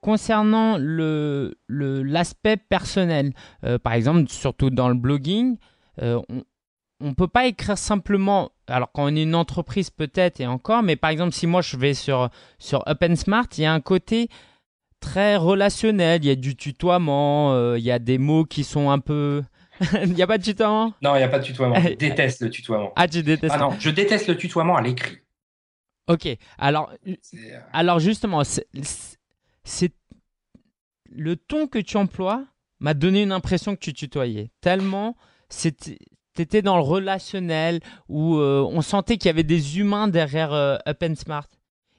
concernant 0.00 0.76
le 0.78 1.54
l'aspect 1.68 2.56
personnel, 2.56 3.32
euh, 3.64 3.78
par 3.78 3.94
exemple, 3.94 4.28
surtout 4.28 4.70
dans 4.70 4.88
le 4.88 4.94
blogging, 4.94 5.56
euh, 6.02 6.20
on 7.00 7.08
ne 7.08 7.14
peut 7.14 7.28
pas 7.28 7.46
écrire 7.46 7.78
simplement, 7.78 8.50
alors 8.66 8.90
quand 8.92 9.04
on 9.04 9.16
est 9.16 9.22
une 9.22 9.34
entreprise 9.34 9.90
peut-être 9.90 10.40
et 10.40 10.46
encore, 10.46 10.82
mais 10.82 10.96
par 10.96 11.10
exemple 11.10 11.32
si 11.32 11.46
moi 11.46 11.62
je 11.62 11.76
vais 11.76 11.94
sur, 11.94 12.28
sur 12.58 12.82
Smart, 13.14 13.46
il 13.56 13.62
y 13.62 13.66
a 13.66 13.72
un 13.72 13.80
côté 13.80 14.28
très 15.00 15.36
relationnel, 15.36 16.24
il 16.24 16.28
y 16.28 16.30
a 16.30 16.34
du 16.34 16.56
tutoiement, 16.56 17.52
euh, 17.52 17.78
il 17.78 17.84
y 17.84 17.92
a 17.92 18.00
des 18.00 18.18
mots 18.18 18.44
qui 18.44 18.64
sont 18.64 18.90
un 18.90 18.98
peu 18.98 19.42
Il 20.02 20.14
n'y 20.14 20.22
a 20.22 20.26
pas 20.26 20.38
de 20.38 20.42
tutoiement? 20.42 20.92
Non, 21.02 21.14
il 21.14 21.18
n'y 21.18 21.24
a 21.24 21.28
pas 21.28 21.38
de 21.38 21.44
tutoiement. 21.44 21.76
Je 21.76 21.88
déteste 21.98 22.42
le 22.42 22.50
tutoiement. 22.50 22.92
Ah, 22.96 23.06
tu 23.06 23.22
détestes 23.22 23.54
Ah 23.56 23.58
non, 23.58 23.70
je 23.78 23.90
déteste 23.90 24.26
le 24.26 24.36
tutoiement 24.36 24.76
à 24.76 24.82
l'écrit. 24.82 25.18
Ok, 26.08 26.28
alors, 26.56 26.92
euh, 27.06 27.14
alors 27.72 27.98
justement, 27.98 28.42
c'est 28.44 29.92
le 31.10 31.36
ton 31.36 31.66
que 31.66 31.78
tu 31.78 31.96
emploies 31.96 32.46
m'a 32.80 32.94
donné 32.94 33.22
une 33.22 33.32
impression 33.32 33.74
que 33.74 33.80
tu 33.80 33.92
tutoyais. 33.92 34.50
Tellement 34.60 35.16
étais 36.38 36.62
dans 36.62 36.76
le 36.76 36.82
relationnel 36.82 37.80
où 38.08 38.36
euh, 38.36 38.66
on 38.70 38.80
sentait 38.80 39.16
qu'il 39.18 39.26
y 39.26 39.30
avait 39.30 39.42
des 39.42 39.78
humains 39.78 40.08
derrière 40.08 40.52
euh, 40.52 40.76
Up 40.86 41.02
and 41.02 41.16
Smart. 41.16 41.46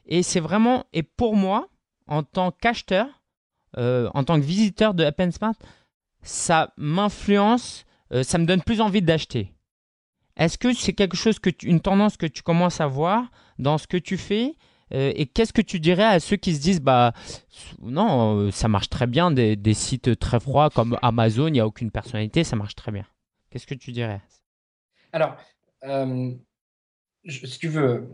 Et 0.06 0.24
c'est 0.24 0.40
vraiment, 0.40 0.86
et 0.94 1.04
pour 1.04 1.36
moi, 1.36 1.70
en 2.08 2.24
tant 2.24 2.52
qu'acheteur, 2.52 3.08
en 3.78 4.24
tant 4.24 4.40
que 4.40 4.46
visiteur 4.46 4.96
de 4.96 5.04
Up 5.04 5.20
and 5.20 5.32
Smart, 5.32 5.54
ça 6.22 6.74
m'influence, 6.78 7.86
euh, 8.14 8.24
ça 8.24 8.38
me 8.38 8.46
donne 8.46 8.62
plus 8.62 8.82
envie 8.82 9.02
d'acheter. 9.02 9.54
Est-ce 10.40 10.58
que 10.58 10.74
c'est 10.74 10.94
quelque 10.94 11.18
chose 11.18 11.38
que 11.38 11.50
une 11.64 11.82
tendance 11.82 12.18
que 12.18 12.26
tu 12.26 12.42
commences 12.42 12.82
à 12.82 12.88
voir 12.88 13.30
dans 13.60 13.78
ce 13.78 13.86
que 13.86 13.98
tu 13.98 14.18
fais 14.18 14.56
euh, 14.92 15.12
et 15.16 15.28
qu'est-ce 15.28 15.54
que 15.54 15.62
tu 15.62 15.80
dirais 15.80 16.06
à 16.06 16.20
ceux 16.20 16.38
qui 16.38 16.56
se 16.56 16.62
disent 16.62 16.82
bah 16.82 17.14
non 17.80 18.38
euh, 18.38 18.52
ça 18.52 18.68
marche 18.68 18.90
très 18.90 19.06
bien 19.06 19.30
des, 19.30 19.74
sites 19.76 20.18
très 20.18 20.40
froids 20.40 20.72
comme 20.72 20.98
Amazon 21.04 21.48
il 21.48 21.52
n'y 21.52 21.60
a 21.60 21.68
aucune 21.68 21.92
personnalité 21.92 22.44
ça 22.44 22.56
marche 22.56 22.76
très 22.76 22.92
bien. 22.92 23.06
Qu'est-ce 23.52 23.68
que 23.68 23.76
tu 23.76 23.92
dirais? 23.92 24.22
Alors 25.12 25.36
si 27.28 27.60
tu 27.60 27.68
veux 27.68 28.10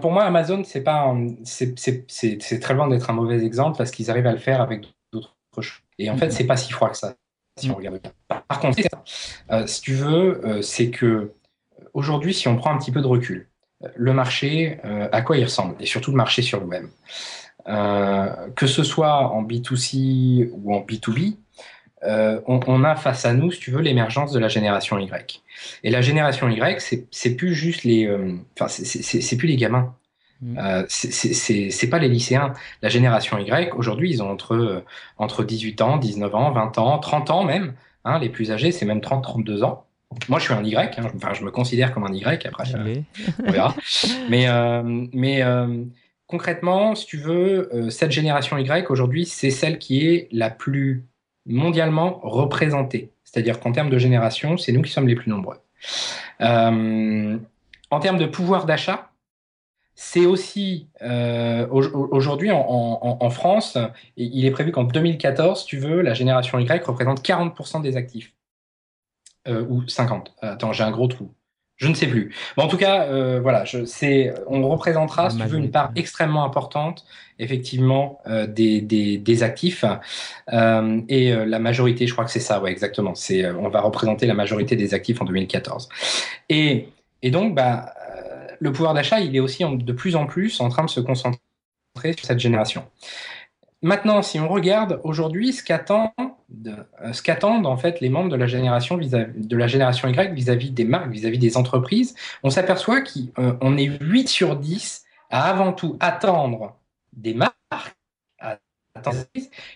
pour 0.00 0.12
moi 0.12 0.24
Amazon 0.24 0.62
c'est 0.64 0.82
pas 0.82 1.14
c'est 1.44 2.60
très 2.60 2.74
loin 2.74 2.88
d'être 2.88 3.10
un 3.10 3.14
mauvais 3.14 3.44
exemple 3.44 3.76
parce 3.76 3.90
qu'ils 3.90 4.10
arrivent 4.10 4.28
à 4.28 4.32
le 4.32 4.38
faire 4.38 4.62
avec 4.62 4.86
d'autres 5.12 5.36
choses. 5.56 5.82
Et 5.98 6.08
en 6.08 6.16
fait 6.16 6.30
c'est 6.30 6.46
pas 6.46 6.56
si 6.56 6.72
froid 6.72 6.88
que 6.88 6.96
ça 6.96 7.16
si 7.56 7.70
on 7.70 7.76
regarde 7.76 8.00
Par 8.28 8.60
contre, 8.60 8.78
euh, 9.50 9.66
si 9.66 9.80
tu 9.80 9.94
veux, 9.94 10.44
euh, 10.44 10.62
c'est 10.62 10.90
que 10.90 11.06
euh, 11.06 11.34
aujourd'hui, 11.94 12.34
si 12.34 12.48
on 12.48 12.56
prend 12.56 12.72
un 12.72 12.78
petit 12.78 12.92
peu 12.92 13.00
de 13.00 13.06
recul, 13.06 13.48
le 13.96 14.12
marché, 14.12 14.78
à 15.12 15.22
quoi 15.22 15.36
il 15.36 15.44
ressemble, 15.44 15.74
et 15.80 15.86
surtout 15.86 16.10
le 16.10 16.16
marché 16.16 16.42
sur 16.42 16.60
le 16.60 16.66
web, 16.66 16.86
que 18.54 18.66
ce 18.66 18.82
soit 18.82 19.28
en 19.30 19.42
B2C 19.42 20.48
ou 20.52 20.74
en 20.74 20.80
B2B, 20.80 21.36
on, 22.46 22.84
a 22.84 22.96
face 22.96 23.24
à 23.24 23.34
nous, 23.34 23.50
si 23.50 23.60
tu 23.60 23.70
veux, 23.70 23.80
l'émergence 23.80 24.32
de 24.32 24.38
la 24.38 24.48
génération 24.48 24.98
Y. 24.98 25.42
Et 25.82 25.90
la 25.90 26.00
génération 26.00 26.48
Y, 26.48 27.06
c'est 27.10 27.36
plus 27.36 27.54
juste 27.54 27.84
les, 27.84 28.10
enfin, 28.54 28.68
c'est 28.68 29.36
plus 29.36 29.48
les 29.48 29.56
gamins. 29.56 29.94
Mm. 30.44 30.58
Euh, 30.58 30.84
c'est 30.88 31.88
pas 31.88 31.98
les 31.98 32.08
lycéens. 32.08 32.52
La 32.82 32.88
génération 32.88 33.38
Y, 33.38 33.72
aujourd'hui, 33.74 34.10
ils 34.10 34.22
ont 34.22 34.30
entre, 34.30 34.54
euh, 34.54 34.84
entre 35.16 35.44
18 35.44 35.80
ans, 35.80 35.96
19 35.96 36.34
ans, 36.34 36.50
20 36.52 36.78
ans, 36.78 36.98
30 36.98 37.30
ans 37.30 37.44
même. 37.44 37.74
Hein, 38.04 38.18
les 38.18 38.28
plus 38.28 38.52
âgés, 38.52 38.70
c'est 38.70 38.84
même 38.84 39.00
30, 39.00 39.22
32 39.22 39.64
ans. 39.64 39.83
Moi, 40.28 40.38
je 40.38 40.44
suis 40.44 40.54
un 40.54 40.62
Y. 40.62 40.98
Hein, 40.98 41.10
enfin, 41.14 41.34
je 41.34 41.44
me 41.44 41.50
considère 41.50 41.92
comme 41.92 42.04
un 42.04 42.12
Y. 42.12 42.46
Après, 42.46 42.64
euh, 42.74 42.94
on 43.46 43.50
verra. 43.50 43.74
mais 44.30 44.46
mais 45.12 45.42
concrètement, 46.26 46.94
si 46.94 47.06
tu 47.06 47.16
veux, 47.16 47.90
cette 47.90 48.10
génération 48.10 48.56
Y, 48.58 48.90
aujourd'hui, 48.90 49.26
c'est 49.26 49.50
celle 49.50 49.78
qui 49.78 50.06
est 50.06 50.28
la 50.32 50.50
plus 50.50 51.04
mondialement 51.46 52.20
représentée. 52.22 53.10
C'est-à-dire 53.24 53.60
qu'en 53.60 53.72
termes 53.72 53.90
de 53.90 53.98
génération, 53.98 54.56
c'est 54.56 54.72
nous 54.72 54.82
qui 54.82 54.92
sommes 54.92 55.08
les 55.08 55.16
plus 55.16 55.30
nombreux. 55.30 55.58
en 56.40 58.00
termes 58.00 58.18
de 58.18 58.26
pouvoir 58.26 58.64
d'achat, 58.64 59.10
c'est 59.94 60.26
aussi 60.26 60.88
euh, 61.02 61.68
aujourd'hui 61.70 62.50
en, 62.50 63.30
France, 63.30 63.78
il 64.16 64.44
est 64.44 64.50
prévu 64.50 64.72
qu'en 64.72 64.84
2014, 64.84 65.64
tu 65.66 65.78
veux, 65.78 66.02
la 66.02 66.14
génération 66.14 66.58
Y 66.58 66.84
représente 66.84 67.24
40% 67.24 67.80
des 67.82 67.96
actifs. 67.96 68.32
Euh, 69.46 69.64
ou 69.68 69.86
50. 69.86 70.34
Attends, 70.40 70.72
j'ai 70.72 70.84
un 70.84 70.90
gros 70.90 71.06
trou. 71.06 71.30
Je 71.76 71.88
ne 71.88 71.94
sais 71.94 72.06
plus. 72.06 72.34
en 72.56 72.68
tout 72.68 72.76
cas, 72.76 73.04
euh, 73.08 73.40
voilà, 73.42 73.64
je, 73.64 73.84
c'est, 73.84 74.32
on 74.46 74.66
représentera, 74.68 75.28
si 75.28 75.36
tu 75.38 75.44
veux, 75.44 75.58
une 75.58 75.70
part 75.70 75.90
extrêmement 75.96 76.44
importante, 76.44 77.04
effectivement, 77.38 78.20
des, 78.48 78.80
des, 78.80 79.42
actifs. 79.42 79.84
et 80.52 81.34
la 81.34 81.58
majorité, 81.58 82.06
je 82.06 82.12
crois 82.12 82.24
que 82.24 82.30
c'est 82.30 82.38
ça, 82.38 82.60
ouais, 82.60 82.70
exactement. 82.70 83.14
C'est, 83.16 83.50
on 83.50 83.68
va 83.68 83.80
représenter 83.80 84.26
la 84.26 84.34
majorité 84.34 84.76
des 84.76 84.94
actifs 84.94 85.20
en 85.20 85.24
2014. 85.24 85.88
Et, 86.48 86.88
et 87.22 87.30
donc, 87.32 87.56
bah, 87.56 87.92
le 88.60 88.72
pouvoir 88.72 88.94
d'achat, 88.94 89.20
il 89.20 89.34
est 89.34 89.40
aussi 89.40 89.64
de 89.64 89.92
plus 89.92 90.16
en 90.16 90.26
plus 90.26 90.60
en 90.60 90.68
train 90.68 90.84
de 90.84 90.90
se 90.90 91.00
concentrer 91.00 91.40
sur 92.16 92.24
cette 92.24 92.38
génération. 92.38 92.84
Maintenant, 93.82 94.22
si 94.22 94.40
on 94.40 94.48
regarde 94.48 95.00
aujourd'hui 95.04 95.52
ce 95.52 95.62
qu'attendent, 95.62 96.33
euh, 96.66 97.12
ce 97.12 97.22
qu'attendent 97.22 97.66
en 97.66 97.76
fait 97.76 98.00
les 98.00 98.08
membres 98.08 98.30
de 98.30 98.36
la 98.36 98.46
génération 98.46 98.96
de 98.96 99.56
la 99.56 99.66
génération 99.66 100.08
Y 100.08 100.34
vis-à-vis 100.34 100.70
des 100.70 100.84
marques, 100.84 101.10
vis-à-vis 101.10 101.38
des 101.38 101.56
entreprises, 101.56 102.14
on 102.42 102.50
s'aperçoit 102.50 103.02
qu'on 103.02 103.76
est 103.76 104.02
8 104.02 104.28
sur 104.28 104.56
10 104.56 105.04
à 105.30 105.48
avant 105.48 105.72
tout 105.72 105.96
attendre 106.00 106.76
des 107.12 107.34
marques, 107.34 107.54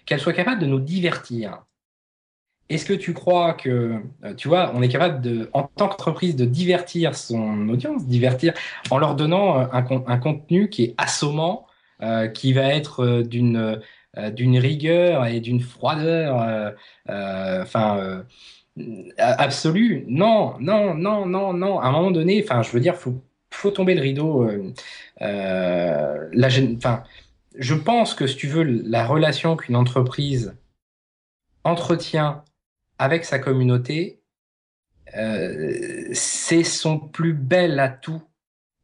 qu'elles 0.07 0.21
soient 0.21 0.33
capables 0.33 0.61
de 0.61 0.67
nous 0.67 0.81
divertir. 0.81 1.63
Est-ce 2.69 2.85
que 2.85 2.93
tu 2.93 3.15
crois 3.15 3.55
que, 3.55 4.03
euh, 4.25 4.35
tu 4.35 4.49
vois, 4.49 4.73
on 4.75 4.83
est 4.83 4.89
capable 4.89 5.23
de, 5.23 5.49
en 5.55 5.63
tant 5.63 5.89
qu'entreprise, 5.89 6.37
de 6.37 6.45
divertir 6.45 7.15
son 7.17 7.69
audience, 7.71 8.07
divertir 8.07 8.53
en 8.91 8.99
leur 8.99 9.15
donnant 9.15 9.61
euh, 9.61 9.67
un, 9.73 10.19
contenu 10.19 10.69
qui 10.69 10.85
est 10.85 10.95
assommant, 10.99 11.67
euh, 12.03 12.29
qui 12.29 12.53
va 12.53 12.75
être 12.75 13.23
d'une 13.23 13.81
d'une 14.35 14.59
rigueur 14.59 15.27
et 15.27 15.41
d'une 15.41 15.61
froideur, 15.61 16.75
enfin 17.07 18.25
absolue. 19.19 20.05
Non, 20.09 20.57
non, 20.61 20.95
non, 20.95 21.27
non, 21.27 21.53
non. 21.53 21.81
À 21.81 21.89
un 21.89 21.93
moment 21.93 22.11
donné, 22.11 22.45
je 22.45 22.71
veux 22.71 22.81
dire, 22.81 22.97
faut 22.97 23.23
faut 23.51 23.71
tomber 23.71 23.95
le 23.95 24.03
rideau. 24.03 24.49
la, 25.21 26.49
enfin, 26.77 27.03
je 27.59 27.75
pense 27.75 28.15
que 28.15 28.27
si 28.27 28.37
tu 28.37 28.47
veux 28.47 28.63
la 28.63 29.07
relation 29.07 29.57
qu'une 29.57 29.77
entreprise 29.77 30.55
entretient 31.65 32.45
avec 32.99 33.25
sa 33.25 33.39
communauté, 33.39 34.21
euh, 35.17 36.09
c'est 36.13 36.65
son 36.65 36.99
plus 36.99 37.35
bel 37.35 37.81
atout. 37.81 38.23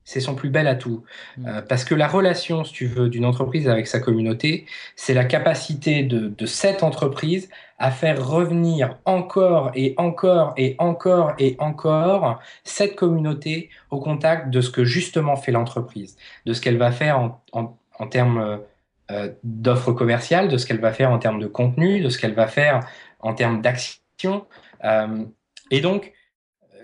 C'est 0.04 0.20
son 0.20 0.34
plus 0.34 0.50
bel 0.50 0.66
atout. 0.68 1.02
Mm. 1.38 1.46
Euh, 1.46 1.62
parce 1.62 1.84
que 1.84 1.94
la 1.94 2.06
relation, 2.06 2.64
si 2.64 2.72
tu 2.72 2.86
veux, 2.86 3.08
d'une 3.08 3.24
entreprise 3.24 3.68
avec 3.68 3.86
sa 3.86 4.00
communauté, 4.00 4.66
c'est 4.96 5.14
la 5.14 5.24
capacité 5.24 6.02
de, 6.02 6.28
de 6.28 6.46
cette 6.46 6.82
entreprise 6.82 7.48
à 7.78 7.90
faire 7.90 8.24
revenir 8.26 8.98
encore 9.04 9.72
et 9.74 9.94
encore 9.96 10.54
et 10.56 10.76
encore 10.78 11.32
et 11.38 11.56
encore 11.58 12.40
cette 12.62 12.96
communauté 12.96 13.70
au 13.90 13.98
contact 13.98 14.50
de 14.50 14.60
ce 14.60 14.70
que 14.70 14.84
justement 14.84 15.36
fait 15.36 15.52
l'entreprise, 15.52 16.16
de 16.46 16.52
ce 16.52 16.60
qu'elle 16.60 16.78
va 16.78 16.92
faire 16.92 17.18
en, 17.18 17.42
en, 17.52 17.76
en 17.98 18.06
termes 18.06 18.60
euh, 19.10 19.32
d'offres 19.42 19.92
commerciales, 19.92 20.48
de 20.48 20.56
ce 20.56 20.66
qu'elle 20.66 20.80
va 20.80 20.92
faire 20.92 21.10
en 21.10 21.18
termes 21.18 21.40
de 21.40 21.46
contenu, 21.46 22.00
de 22.00 22.08
ce 22.10 22.18
qu'elle 22.18 22.34
va 22.34 22.46
faire 22.46 22.80
en 23.20 23.34
termes 23.34 23.62
d'action. 23.62 24.46
et 25.70 25.80
donc, 25.80 26.12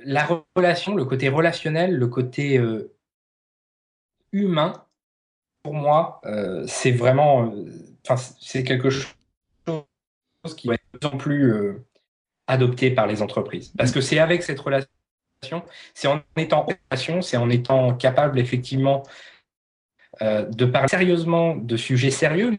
la 0.04 0.26
relation, 0.56 0.94
le 0.94 1.04
côté 1.04 1.28
relationnel, 1.28 1.94
le 1.94 2.06
côté 2.06 2.58
humain, 4.32 4.84
pour 5.62 5.74
moi, 5.74 6.20
c'est 6.66 6.92
vraiment, 6.92 7.52
enfin, 8.06 8.16
c'est 8.40 8.64
quelque 8.64 8.90
chose 8.90 9.04
qui 10.56 10.68
va 10.68 10.74
être 10.74 10.82
de 10.94 10.98
plus 10.98 11.08
en 11.08 11.16
plus 11.16 11.84
adopté 12.46 12.90
par 12.90 13.06
les 13.06 13.22
entreprises. 13.22 13.72
Parce 13.76 13.92
que 13.92 14.00
c'est 14.00 14.18
avec 14.18 14.42
cette 14.42 14.60
relation, 14.60 14.88
c'est 15.94 16.08
en 16.08 16.22
étant 16.36 16.60
en 16.60 16.66
relation, 16.90 17.22
c'est 17.22 17.36
en 17.36 17.50
étant 17.50 17.94
capable 17.94 18.38
effectivement 18.38 19.02
de 20.20 20.64
parler 20.64 20.88
sérieusement 20.88 21.56
de 21.56 21.76
sujets 21.76 22.10
sérieux, 22.10 22.58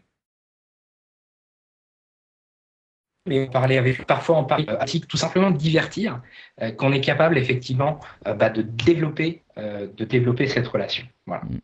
mais 3.26 3.46
parler 3.46 3.78
avec 3.78 4.06
parfois 4.06 4.36
en 4.36 4.44
parler 4.44 4.66
tout 5.08 5.16
simplement 5.16 5.50
de 5.50 5.56
divertir, 5.56 6.20
euh, 6.60 6.72
qu'on 6.72 6.92
est 6.92 7.00
capable 7.00 7.38
effectivement 7.38 8.00
euh, 8.26 8.34
bah, 8.34 8.50
de 8.50 8.62
développer, 8.62 9.42
euh, 9.58 9.86
de 9.96 10.04
développer 10.04 10.46
cette 10.48 10.66
relation. 10.66 11.04
Voilà. 11.26 11.44
Mm. 11.44 11.58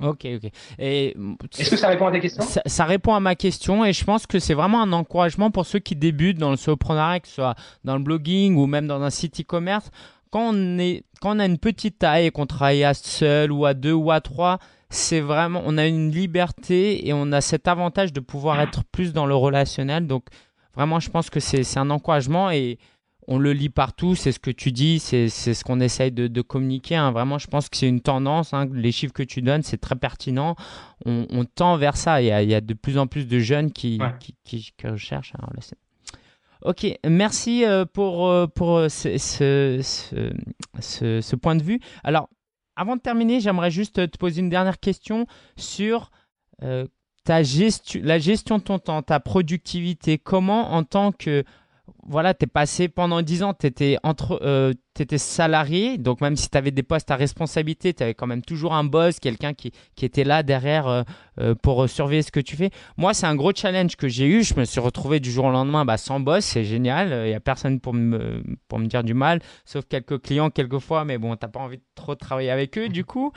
Ok, 0.00 0.26
ok. 0.36 0.50
Et 0.78 1.16
est-ce 1.58 1.70
que 1.70 1.76
ça 1.76 1.88
répond 1.88 2.06
à 2.06 2.12
ta 2.12 2.20
question 2.20 2.44
ça, 2.64 2.84
répond 2.84 3.12
à 3.12 3.18
ma 3.18 3.34
question 3.34 3.84
et 3.84 3.92
je 3.92 4.04
pense 4.04 4.24
que 4.24 4.38
c'est 4.38 4.54
vraiment 4.54 4.80
un 4.80 4.92
encouragement 4.92 5.50
pour 5.50 5.66
ceux 5.66 5.80
qui 5.80 5.96
débutent 5.96 6.38
dans 6.38 6.52
le 6.52 6.56
soloprenariat, 6.56 7.18
que 7.18 7.26
ce 7.26 7.34
soit 7.34 7.56
dans 7.82 7.96
le 7.96 8.02
blogging 8.02 8.56
ou 8.56 8.66
même 8.66 8.86
dans 8.86 9.02
un 9.02 9.10
site 9.10 9.40
e-commerce. 9.40 9.90
Quand 10.30 10.50
on 10.54 10.78
est, 10.78 11.02
quand 11.20 11.36
on 11.36 11.40
a 11.40 11.46
une 11.46 11.58
petite 11.58 11.98
taille 11.98 12.26
et 12.26 12.30
qu'on 12.30 12.46
travaille 12.46 12.84
à 12.84 12.94
seul 12.94 13.50
ou 13.50 13.66
à 13.66 13.74
deux 13.74 13.92
ou 13.92 14.12
à 14.12 14.20
trois, 14.20 14.58
c'est 14.90 15.20
vraiment, 15.20 15.62
on 15.64 15.76
a 15.76 15.86
une 15.86 16.10
liberté 16.10 17.08
et 17.08 17.12
on 17.12 17.32
a 17.32 17.40
cet 17.40 17.66
avantage 17.66 18.12
de 18.12 18.20
pouvoir 18.20 18.60
être 18.60 18.84
plus 18.84 19.12
dans 19.12 19.26
le 19.26 19.34
relationnel. 19.34 20.06
Donc 20.06 20.26
Vraiment, 20.76 21.00
je 21.00 21.10
pense 21.10 21.30
que 21.30 21.40
c'est 21.40 21.78
un 21.78 21.90
encouragement 21.90 22.50
et 22.50 22.78
on 23.26 23.38
le 23.38 23.52
lit 23.52 23.68
partout. 23.68 24.14
C'est 24.14 24.32
ce 24.32 24.38
que 24.38 24.50
tu 24.50 24.72
dis, 24.72 24.98
c'est 24.98 25.28
ce 25.28 25.64
qu'on 25.64 25.80
essaye 25.80 26.12
de, 26.12 26.42
communiquer. 26.42 26.96
Hein. 26.96 27.12
Vraiment, 27.12 27.38
je 27.38 27.46
pense 27.46 27.68
que 27.68 27.76
c'est 27.76 27.88
une 27.88 28.00
tendance. 28.00 28.52
Hein. 28.52 28.68
Les 28.72 28.92
chiffres 28.92 29.12
que 29.12 29.22
tu 29.22 29.42
donnes, 29.42 29.62
c'est 29.62 29.78
très 29.78 29.96
pertinent. 29.96 30.56
On, 31.06 31.44
tend 31.44 31.76
vers 31.76 31.96
ça. 31.96 32.22
Il 32.22 32.26
y, 32.26 32.54
a, 32.54 32.60
de 32.60 32.74
plus 32.74 32.98
en 32.98 33.06
plus 33.06 33.26
de 33.26 33.38
jeunes 33.38 33.72
qui, 33.72 34.00
qui, 34.44 34.72
recherchent 34.84 35.34
un 35.38 35.46
Ok, 36.62 36.86
merci 37.06 37.62
euh, 37.66 37.84
pour, 37.84 38.26
euh, 38.26 38.46
pour 38.46 38.78
euh, 38.78 38.88
ce, 38.88 39.18
ce, 39.18 39.80
ce, 40.80 41.36
point 41.36 41.56
de 41.56 41.62
vue. 41.62 41.78
Alors, 42.02 42.30
avant 42.74 42.96
de 42.96 43.02
terminer, 43.02 43.38
j'aimerais 43.40 43.70
juste 43.70 44.10
te 44.10 44.16
poser 44.16 44.40
une 44.40 44.48
dernière 44.48 44.80
question 44.80 45.26
sur 45.58 46.10
ta 47.24 47.42
gestion, 47.42 48.00
la 48.04 48.18
gestion 48.18 48.58
de 48.58 48.64
ton 48.64 48.78
temps, 48.78 49.02
ta 49.02 49.18
productivité, 49.18 50.18
comment 50.18 50.72
en 50.74 50.84
tant 50.84 51.10
que 51.12 51.44
voilà, 52.06 52.34
tu 52.34 52.44
es 52.44 52.46
passé 52.46 52.88
pendant 52.88 53.22
10 53.22 53.42
ans, 53.42 53.54
tu 53.54 53.66
étais, 53.66 53.96
entre, 54.02 54.40
euh, 54.42 54.72
salarié, 55.16 55.98
donc 55.98 56.20
même 56.20 56.36
si 56.36 56.48
tu 56.48 56.56
avais 56.56 56.70
des 56.70 56.82
postes 56.82 57.10
à 57.10 57.16
responsabilité, 57.16 57.94
tu 57.94 58.02
avais 58.02 58.14
quand 58.14 58.26
même 58.26 58.42
toujours 58.42 58.74
un 58.74 58.84
boss, 58.84 59.18
quelqu'un 59.18 59.52
qui, 59.52 59.72
qui, 59.96 60.04
était 60.04 60.22
là 60.22 60.42
derrière 60.42 60.86
euh, 60.86 61.02
euh, 61.40 61.54
pour 61.54 61.88
surveiller 61.88 62.22
ce 62.22 62.30
que 62.30 62.40
tu 62.40 62.56
fais. 62.56 62.70
Moi, 62.96 63.12
c'est 63.12 63.26
un 63.26 63.34
gros 63.34 63.52
challenge 63.54 63.96
que 63.96 64.06
j'ai 64.06 64.26
eu. 64.26 64.44
Je 64.44 64.54
me 64.54 64.64
suis 64.64 64.80
retrouvé 64.80 65.18
du 65.18 65.32
jour 65.32 65.46
au 65.46 65.50
lendemain 65.50 65.84
bah, 65.84 65.96
sans 65.96 66.20
boss, 66.20 66.44
c'est 66.44 66.64
génial. 66.64 67.08
Il 67.26 67.30
n'y 67.30 67.34
a 67.34 67.40
personne 67.40 67.80
pour 67.80 67.92
me, 67.92 68.42
pour 68.68 68.78
me 68.78 68.86
dire 68.86 69.02
du 69.02 69.14
mal, 69.14 69.40
sauf 69.64 69.84
quelques 69.88 70.20
clients 70.22 70.50
quelquefois, 70.50 71.04
mais 71.04 71.18
bon, 71.18 71.34
tu 71.36 71.48
pas 71.48 71.60
envie 71.60 71.78
de 71.78 71.84
trop 71.94 72.14
travailler 72.14 72.50
avec 72.50 72.78
eux 72.78 72.88
du 72.88 73.04
coup. 73.04 73.32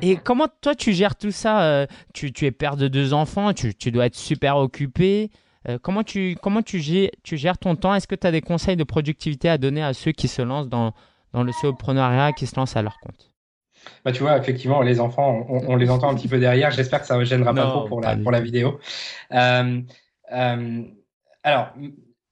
Et 0.00 0.16
comment 0.16 0.48
toi, 0.60 0.74
tu 0.74 0.92
gères 0.92 1.16
tout 1.16 1.30
ça 1.30 1.86
tu, 2.14 2.32
tu, 2.32 2.46
es 2.46 2.50
père 2.52 2.76
de 2.76 2.88
deux 2.88 3.12
enfants, 3.12 3.52
tu, 3.52 3.74
tu 3.74 3.90
dois 3.90 4.06
être 4.06 4.16
super 4.16 4.56
occupé. 4.56 5.30
Euh, 5.68 5.78
comment 5.80 6.02
tu, 6.02 6.36
comment 6.40 6.62
tu, 6.62 6.80
gères, 6.80 7.10
tu 7.22 7.36
gères 7.36 7.58
ton 7.58 7.76
temps? 7.76 7.94
Est-ce 7.94 8.06
que 8.06 8.14
tu 8.14 8.26
as 8.26 8.30
des 8.30 8.40
conseils 8.40 8.76
de 8.76 8.84
productivité 8.84 9.48
à 9.48 9.58
donner 9.58 9.82
à 9.82 9.94
ceux 9.94 10.12
qui 10.12 10.28
se 10.28 10.42
lancent 10.42 10.68
dans, 10.68 10.92
dans 11.32 11.42
le 11.42 11.52
soloprenariat, 11.52 12.32
qui 12.32 12.46
se 12.46 12.56
lancent 12.56 12.76
à 12.76 12.82
leur 12.82 12.98
compte? 13.00 13.32
Bah, 14.04 14.12
tu 14.12 14.22
vois, 14.22 14.36
effectivement, 14.36 14.82
les 14.82 15.00
enfants, 15.00 15.46
on, 15.48 15.76
les 15.76 15.90
entend 15.90 16.10
un 16.10 16.14
petit 16.14 16.28
peu 16.28 16.38
derrière. 16.38 16.70
J'espère 16.70 17.00
que 17.00 17.06
ça 17.06 17.16
ne 17.18 17.24
gênera 17.24 17.54
pas 17.54 17.66
trop 17.66 17.84
pour 17.84 18.00
la, 18.00 18.16
pour 18.16 18.30
la 18.30 18.40
vidéo. 18.40 18.80
Euh, 19.32 19.80
euh, 20.32 20.82
alors, 21.42 21.68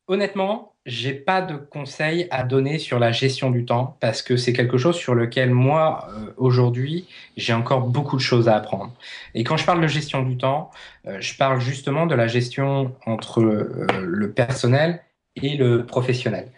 honnêtement, 0.08 0.73
j'ai 0.86 1.14
pas 1.14 1.40
de 1.40 1.56
conseils 1.56 2.26
à 2.30 2.42
donner 2.42 2.78
sur 2.78 2.98
la 2.98 3.10
gestion 3.10 3.50
du 3.50 3.64
temps 3.64 3.96
parce 4.00 4.22
que 4.22 4.36
c'est 4.36 4.52
quelque 4.52 4.76
chose 4.76 4.96
sur 4.96 5.14
lequel 5.14 5.50
moi 5.50 6.08
euh, 6.10 6.32
aujourd'hui 6.36 7.08
j'ai 7.36 7.54
encore 7.54 7.88
beaucoup 7.88 8.16
de 8.16 8.22
choses 8.22 8.48
à 8.48 8.56
apprendre. 8.56 8.92
Et 9.34 9.44
quand 9.44 9.56
je 9.56 9.64
parle 9.64 9.80
de 9.80 9.86
gestion 9.86 10.22
du 10.22 10.36
temps, 10.36 10.70
euh, 11.06 11.18
je 11.20 11.36
parle 11.36 11.60
justement 11.60 12.06
de 12.06 12.14
la 12.14 12.26
gestion 12.26 12.94
entre 13.06 13.40
euh, 13.40 13.86
le 14.02 14.30
personnel 14.32 15.00
et 15.36 15.56
le 15.56 15.84
professionnel. 15.84 16.48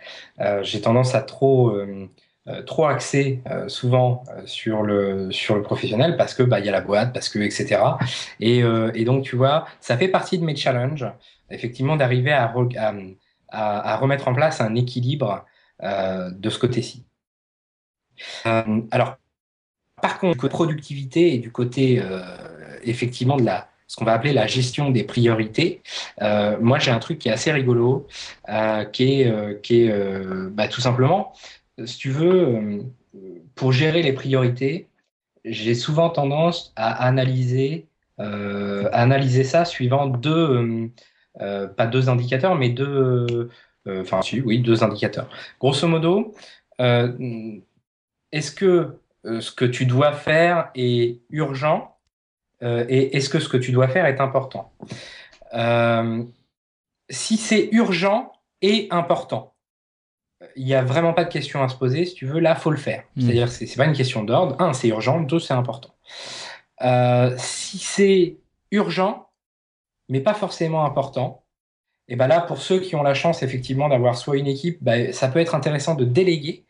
j'ai 0.60 0.82
tendance 0.82 1.14
à 1.14 1.22
trop 1.22 1.74
trop 2.66 2.84
axer 2.84 3.40
souvent 3.68 4.22
sur 4.44 4.82
le 4.82 5.32
sur 5.32 5.54
le 5.56 5.62
professionnel 5.62 6.18
parce 6.18 6.34
que 6.34 6.42
bah 6.42 6.60
il 6.60 6.66
y 6.66 6.68
a 6.68 6.72
la 6.72 6.82
boîte 6.82 7.14
parce 7.14 7.30
que 7.30 7.38
etc. 7.38 7.80
Et, 8.38 8.58
et 8.94 9.04
donc 9.06 9.24
tu 9.24 9.34
vois 9.34 9.66
ça 9.80 9.96
fait 9.96 10.08
partie 10.08 10.38
de 10.38 10.44
mes 10.44 10.54
challenges 10.54 11.06
effectivement 11.50 11.96
d'arriver 11.96 12.32
à, 12.32 12.52
à 12.76 12.92
à, 13.56 13.96
remettre 13.96 14.28
en 14.28 14.34
place 14.34 14.60
un 14.60 14.74
équilibre 14.74 15.44
euh, 15.82 16.30
de 16.30 16.50
ce 16.50 16.58
côté-ci. 16.58 17.04
Euh, 18.46 18.80
alors, 18.90 19.16
par 20.00 20.18
contre, 20.18 20.34
du 20.34 20.40
côté 20.40 20.52
productivité 20.52 21.34
et 21.34 21.38
du 21.38 21.50
côté 21.50 22.00
euh, 22.00 22.20
effectivement 22.82 23.36
de 23.36 23.44
la, 23.44 23.68
ce 23.86 23.96
qu'on 23.96 24.04
va 24.04 24.12
appeler 24.12 24.32
la 24.32 24.46
gestion 24.46 24.90
des 24.90 25.04
priorités, 25.04 25.82
moi 26.60 26.78
j'ai 26.78 26.90
un 26.90 26.98
truc 26.98 27.18
qui 27.18 27.28
est 27.28 27.32
assez 27.32 27.52
rigolo, 27.52 28.06
qui 28.92 29.22
est, 29.22 30.50
bah, 30.50 30.68
tout 30.68 30.80
simplement, 30.80 31.32
si 31.84 31.96
tu 31.96 32.10
veux, 32.10 32.84
pour 33.54 33.72
gérer 33.72 34.02
les 34.02 34.12
priorités, 34.12 34.88
j'ai 35.44 35.74
souvent 35.74 36.10
tendance 36.10 36.72
à 36.76 37.06
analyser, 37.06 37.86
analyser 38.18 39.44
ça 39.44 39.64
suivant 39.64 40.06
deux, 40.06 40.90
pas 41.38 41.86
deux 41.86 42.08
indicateurs, 42.08 42.54
mais 42.54 42.70
deux, 42.70 43.50
euh, 43.86 44.02
enfin 44.02 44.20
oui, 44.44 44.60
deux 44.60 44.82
indicateurs. 44.82 45.28
Grosso 45.60 45.86
modo, 45.86 46.34
euh, 46.80 47.58
est-ce 48.32 48.52
que 48.52 48.98
ce 49.24 49.50
que 49.50 49.64
tu 49.64 49.86
dois 49.86 50.12
faire 50.12 50.70
est 50.74 51.20
urgent 51.30 51.96
et 52.62 53.16
est-ce 53.16 53.28
que 53.28 53.40
ce 53.40 53.48
que 53.48 53.56
tu 53.56 53.72
dois 53.72 53.88
faire 53.88 54.06
est 54.06 54.20
important? 54.20 54.72
Si 57.10 57.36
c'est 57.36 57.68
urgent 57.72 58.32
et 58.62 58.86
important, 58.90 59.54
il 60.54 60.64
n'y 60.64 60.74
a 60.74 60.84
vraiment 60.84 61.12
pas 61.12 61.24
de 61.24 61.30
question 61.30 61.62
à 61.62 61.68
se 61.68 61.76
poser. 61.76 62.04
Si 62.04 62.14
tu 62.14 62.26
veux, 62.26 62.40
là, 62.40 62.54
faut 62.54 62.70
le 62.70 62.76
faire. 62.76 63.02
Hmm. 63.16 63.22
C'est-à-dire, 63.22 63.48
c'est 63.48 63.64
n'est 63.64 63.74
pas 63.74 63.86
une 63.86 63.96
question 63.96 64.22
d'ordre. 64.22 64.56
Un, 64.60 64.72
c'est 64.72 64.88
urgent. 64.88 65.20
Deux, 65.20 65.40
c'est 65.40 65.54
important. 65.54 65.94
si 67.36 67.78
c'est 67.78 68.36
urgent, 68.70 69.25
mais 70.08 70.20
pas 70.20 70.34
forcément 70.34 70.84
important. 70.84 71.44
Et 72.08 72.16
ben 72.16 72.28
là, 72.28 72.40
pour 72.40 72.58
ceux 72.58 72.78
qui 72.80 72.94
ont 72.94 73.02
la 73.02 73.14
chance 73.14 73.42
effectivement 73.42 73.88
d'avoir 73.88 74.16
soit 74.16 74.36
une 74.36 74.46
équipe, 74.46 74.78
ben, 74.80 75.12
ça 75.12 75.28
peut 75.28 75.40
être 75.40 75.54
intéressant 75.54 75.94
de 75.94 76.04
déléguer. 76.04 76.64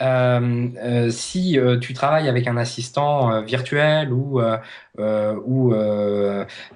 Euh, 0.00 0.68
euh, 0.76 1.10
si 1.10 1.58
euh, 1.58 1.76
tu 1.78 1.92
travailles 1.92 2.28
avec 2.28 2.46
un 2.46 2.56
assistant 2.56 3.42
virtuel 3.42 4.12
ou 4.12 4.40
ou 4.98 5.74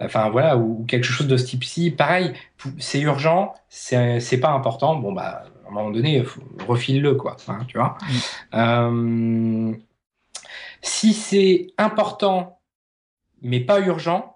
enfin 0.01 0.31
voilà 0.31 0.57
ou 0.57 0.85
quelque 0.87 1.05
chose 1.05 1.29
de 1.29 1.37
ce 1.37 1.45
type-ci, 1.47 1.91
pareil, 1.91 2.33
c'est 2.79 3.01
urgent, 3.01 3.55
c'est 3.69 4.41
pas 4.41 4.51
important. 4.51 4.97
Bon 4.97 5.13
bah 5.13 5.45
à 5.65 5.69
un 5.69 5.73
moment 5.73 5.91
donné, 5.91 6.25
refile-le 6.67 7.15
quoi, 7.15 7.37
hein, 7.49 7.61
tu 7.69 7.79
vois. 7.79 7.97
Mm. 8.53 9.75
si 10.83 11.13
c'est 11.15 11.69
important 11.79 12.59
mais 13.43 13.61
pas 13.61 13.81
urgent, 13.81 14.32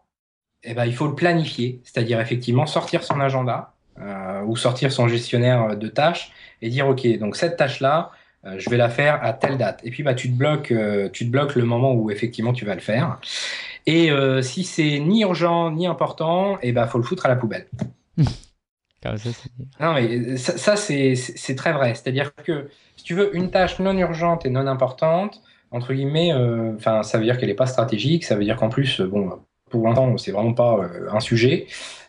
eh 0.66 0.74
ben, 0.74 0.84
il 0.84 0.94
faut 0.94 1.06
le 1.06 1.14
planifier, 1.14 1.80
c'est-à-dire 1.84 2.20
effectivement 2.20 2.66
sortir 2.66 3.04
son 3.04 3.20
agenda 3.20 3.72
euh, 4.00 4.42
ou 4.42 4.56
sortir 4.56 4.92
son 4.92 5.08
gestionnaire 5.08 5.76
de 5.76 5.88
tâches 5.88 6.32
et 6.60 6.68
dire 6.68 6.86
ok, 6.86 7.06
donc 7.18 7.36
cette 7.36 7.56
tâche-là, 7.56 8.10
euh, 8.44 8.56
je 8.58 8.68
vais 8.68 8.76
la 8.76 8.90
faire 8.90 9.24
à 9.24 9.32
telle 9.32 9.56
date. 9.56 9.80
Et 9.84 9.90
puis 9.90 10.02
bah 10.02 10.14
tu 10.14 10.30
te 10.30 10.36
bloques, 10.36 10.72
euh, 10.72 11.08
tu 11.10 11.24
te 11.24 11.30
bloques 11.30 11.54
le 11.54 11.64
moment 11.64 11.94
où 11.94 12.10
effectivement 12.10 12.52
tu 12.52 12.64
vas 12.66 12.74
le 12.74 12.80
faire. 12.80 13.18
Et 13.86 14.10
si 14.42 14.64
c'est 14.64 14.98
ni 14.98 15.22
urgent 15.22 15.70
ni 15.70 15.86
important, 15.86 16.56
et 16.56 16.70
eh 16.70 16.72
ben 16.72 16.88
faut 16.88 16.98
le 16.98 17.04
foutre 17.04 17.26
à 17.26 17.28
la 17.28 17.36
poubelle. 17.36 17.68
non 19.80 19.94
mais 19.94 20.36
ça, 20.36 20.58
ça 20.58 20.74
c'est 20.74 21.54
très 21.56 21.72
vrai, 21.72 21.94
c'est-à-dire 21.94 22.34
que 22.34 22.68
si 22.96 23.04
tu 23.04 23.14
veux 23.14 23.36
une 23.36 23.52
tâche 23.52 23.78
non 23.78 23.96
urgente 23.96 24.44
et 24.44 24.50
non 24.50 24.66
importante, 24.66 25.40
entre 25.70 25.94
guillemets, 25.94 26.32
enfin 26.76 27.04
ça 27.04 27.18
veut 27.18 27.24
dire 27.24 27.38
qu'elle 27.38 27.48
n'est 27.48 27.54
pas 27.54 27.66
stratégique, 27.66 28.24
ça 28.24 28.34
veut 28.34 28.42
dire 28.42 28.56
qu'en 28.56 28.70
plus 28.70 29.00
bon 29.00 29.38
pour 29.70 29.88
l'instant, 29.88 30.16
c'est 30.16 30.32
vraiment 30.32 30.54
pas 30.54 30.78
euh, 30.78 31.10
un 31.10 31.20
sujet. 31.20 31.66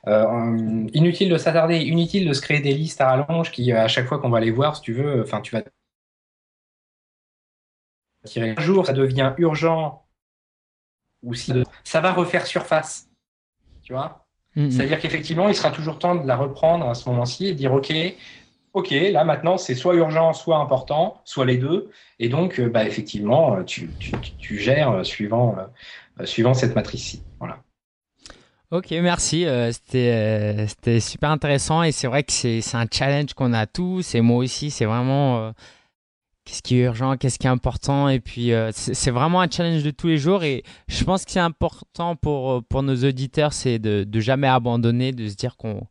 Euh, 0.07 0.87
inutile 0.93 1.29
de 1.29 1.37
s'attarder, 1.37 1.79
inutile 1.79 2.27
de 2.27 2.33
se 2.33 2.41
créer 2.41 2.59
des 2.59 2.73
listes 2.73 3.01
à 3.01 3.09
rallonge 3.09 3.51
qui, 3.51 3.71
à 3.71 3.87
chaque 3.87 4.05
fois 4.05 4.19
qu'on 4.19 4.29
va 4.29 4.39
les 4.39 4.51
voir, 4.51 4.75
si 4.75 4.81
tu 4.81 4.93
veux, 4.93 5.21
enfin, 5.21 5.41
tu 5.41 5.55
vas 5.55 5.63
tirer 8.25 8.55
un 8.57 8.61
jour, 8.61 8.85
ça 8.85 8.93
devient 8.93 9.33
urgent, 9.37 10.05
ou 11.23 11.33
si 11.33 11.51
ça 11.83 12.01
va 12.01 12.13
refaire 12.13 12.45
surface, 12.45 13.09
tu 13.81 13.93
vois. 13.93 14.25
Mm-hmm. 14.55 14.71
C'est-à-dire 14.71 14.99
qu'effectivement, 14.99 15.49
il 15.49 15.55
sera 15.55 15.71
toujours 15.71 15.97
temps 15.97 16.15
de 16.15 16.27
la 16.27 16.35
reprendre 16.35 16.87
à 16.87 16.93
ce 16.93 17.09
moment-ci 17.09 17.47
et 17.47 17.51
de 17.53 17.57
dire 17.57 17.73
OK, 17.73 17.91
OK, 18.73 18.91
là 18.91 19.23
maintenant, 19.23 19.57
c'est 19.57 19.75
soit 19.75 19.95
urgent, 19.95 20.33
soit 20.33 20.57
important, 20.57 21.21
soit 21.25 21.45
les 21.45 21.57
deux. 21.57 21.89
Et 22.19 22.29
donc, 22.29 22.61
bah, 22.61 22.85
effectivement, 22.85 23.63
tu, 23.63 23.89
tu, 23.99 24.11
tu 24.37 24.57
gères 24.59 25.05
suivant, 25.05 25.55
suivant 26.25 26.53
cette 26.53 26.75
matrice-ci. 26.75 27.23
Voilà. 27.39 27.59
Ok, 28.69 28.91
merci. 28.91 29.45
Euh, 29.45 29.71
c'était 29.71 30.11
euh, 30.11 30.67
c'était 30.67 30.99
super 30.99 31.31
intéressant 31.31 31.83
et 31.83 31.93
c'est 31.93 32.07
vrai 32.07 32.23
que 32.23 32.33
c'est 32.33 32.61
un 32.75 32.85
challenge 32.91 33.33
qu'on 33.33 33.53
a 33.53 33.65
tous 33.65 34.13
et 34.13 34.19
moi 34.19 34.37
aussi. 34.37 34.71
C'est 34.71 34.83
vraiment 34.83 35.37
euh, 35.37 35.51
qu'est-ce 36.43 36.61
qui 36.61 36.75
est 36.75 36.83
urgent, 36.83 37.15
qu'est-ce 37.15 37.39
qui 37.39 37.47
est 37.47 37.49
important 37.49 38.09
et 38.09 38.19
puis 38.19 38.51
c'est 38.73 39.11
vraiment 39.11 39.39
un 39.39 39.49
challenge 39.49 39.83
de 39.83 39.91
tous 39.91 40.07
les 40.07 40.17
jours 40.17 40.43
et 40.43 40.63
je 40.89 41.03
pense 41.05 41.23
que 41.23 41.31
c'est 41.31 41.39
important 41.39 42.17
pour 42.17 42.61
pour 42.65 42.83
nos 42.83 42.95
auditeurs, 42.95 43.53
c'est 43.53 43.79
de, 43.79 44.03
de 44.03 44.19
jamais 44.19 44.47
abandonner, 44.47 45.13
de 45.13 45.29
se 45.29 45.35
dire 45.35 45.55
qu'on 45.55 45.87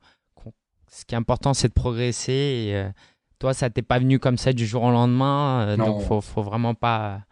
ce 0.90 1.04
qui 1.04 1.14
est 1.14 1.18
important, 1.18 1.54
c'est 1.54 1.68
de 1.68 1.74
progresser 1.74 2.32
et 2.32 2.86
toi, 3.38 3.54
ça 3.54 3.70
t'est 3.70 3.82
pas 3.82 3.98
venu 3.98 4.18
comme 4.18 4.38
ça 4.38 4.52
du 4.52 4.66
jour 4.66 4.82
au 4.82 4.90
lendemain, 4.90 5.76
donc 5.78 6.02
faut 6.02 6.20
faut 6.20 6.42
vraiment 6.42 6.74
pas 6.74 7.22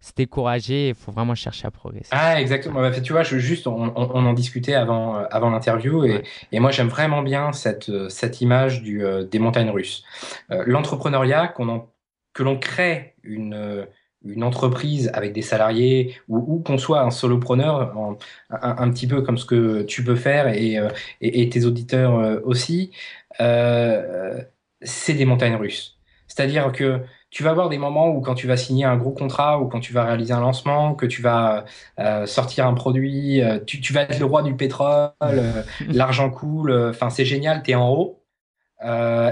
se 0.00 0.12
décourager, 0.16 0.88
il 0.88 0.94
faut 0.94 1.12
vraiment 1.12 1.34
chercher 1.34 1.66
à 1.66 1.70
progresser. 1.70 2.08
Ah, 2.10 2.40
exactement. 2.40 2.80
Bah, 2.80 2.90
tu 3.00 3.12
vois, 3.12 3.22
je, 3.22 3.36
juste, 3.36 3.66
on, 3.66 3.94
en 3.94 4.32
discutait 4.32 4.74
avant, 4.74 5.18
euh, 5.18 5.24
avant 5.30 5.50
l'interview, 5.50 6.04
et, 6.04 6.22
et, 6.52 6.60
moi, 6.60 6.70
j'aime 6.70 6.88
vraiment 6.88 7.22
bien 7.22 7.52
cette, 7.52 7.90
euh, 7.90 8.08
cette 8.08 8.40
image 8.40 8.82
du, 8.82 9.04
euh, 9.04 9.24
des 9.24 9.38
montagnes 9.38 9.70
russes. 9.70 10.02
L'entrepreneuriat, 10.48 11.48
qu'on 11.48 11.86
que 12.32 12.44
l'on 12.44 12.58
crée 12.58 13.16
une, 13.24 13.86
une 14.24 14.44
entreprise 14.44 15.10
avec 15.12 15.32
des 15.32 15.42
salariés, 15.42 16.16
ou, 16.28 16.60
qu'on 16.60 16.78
soit 16.78 17.02
un 17.02 17.10
solopreneur, 17.10 17.92
un, 17.96 18.16
un, 18.50 18.90
petit 18.90 19.08
peu 19.08 19.20
comme 19.22 19.36
ce 19.36 19.44
que 19.44 19.82
tu 19.82 20.04
peux 20.04 20.14
faire, 20.14 20.46
et, 20.48 20.78
et, 21.20 21.42
et 21.42 21.48
tes 21.48 21.64
auditeurs 21.64 22.40
aussi, 22.44 22.92
c'est 23.38 25.14
des 25.14 25.24
montagnes 25.24 25.56
russes. 25.56 25.98
C'est-à-dire 26.28 26.70
que 26.70 27.00
tu 27.30 27.44
vas 27.44 27.50
avoir 27.50 27.68
des 27.68 27.78
moments 27.78 28.08
où 28.08 28.20
quand 28.20 28.34
tu 28.34 28.46
vas 28.48 28.56
signer 28.56 28.84
un 28.84 28.96
gros 28.96 29.12
contrat 29.12 29.60
ou 29.60 29.68
quand 29.68 29.80
tu 29.80 29.92
vas 29.92 30.04
réaliser 30.04 30.32
un 30.32 30.40
lancement, 30.40 30.94
que 30.94 31.06
tu 31.06 31.22
vas 31.22 31.64
euh, 31.98 32.26
sortir 32.26 32.66
un 32.66 32.74
produit, 32.74 33.40
euh, 33.40 33.60
tu, 33.64 33.80
tu, 33.80 33.92
vas 33.92 34.02
être 34.02 34.18
le 34.18 34.24
roi 34.24 34.42
du 34.42 34.56
pétrole, 34.56 35.12
euh, 35.22 35.62
l'argent 35.88 36.30
coule, 36.30 36.72
enfin 36.90 37.10
c'est 37.10 37.24
génial, 37.24 37.62
tu 37.62 37.70
es 37.70 37.74
en 37.76 37.88
haut. 37.90 38.22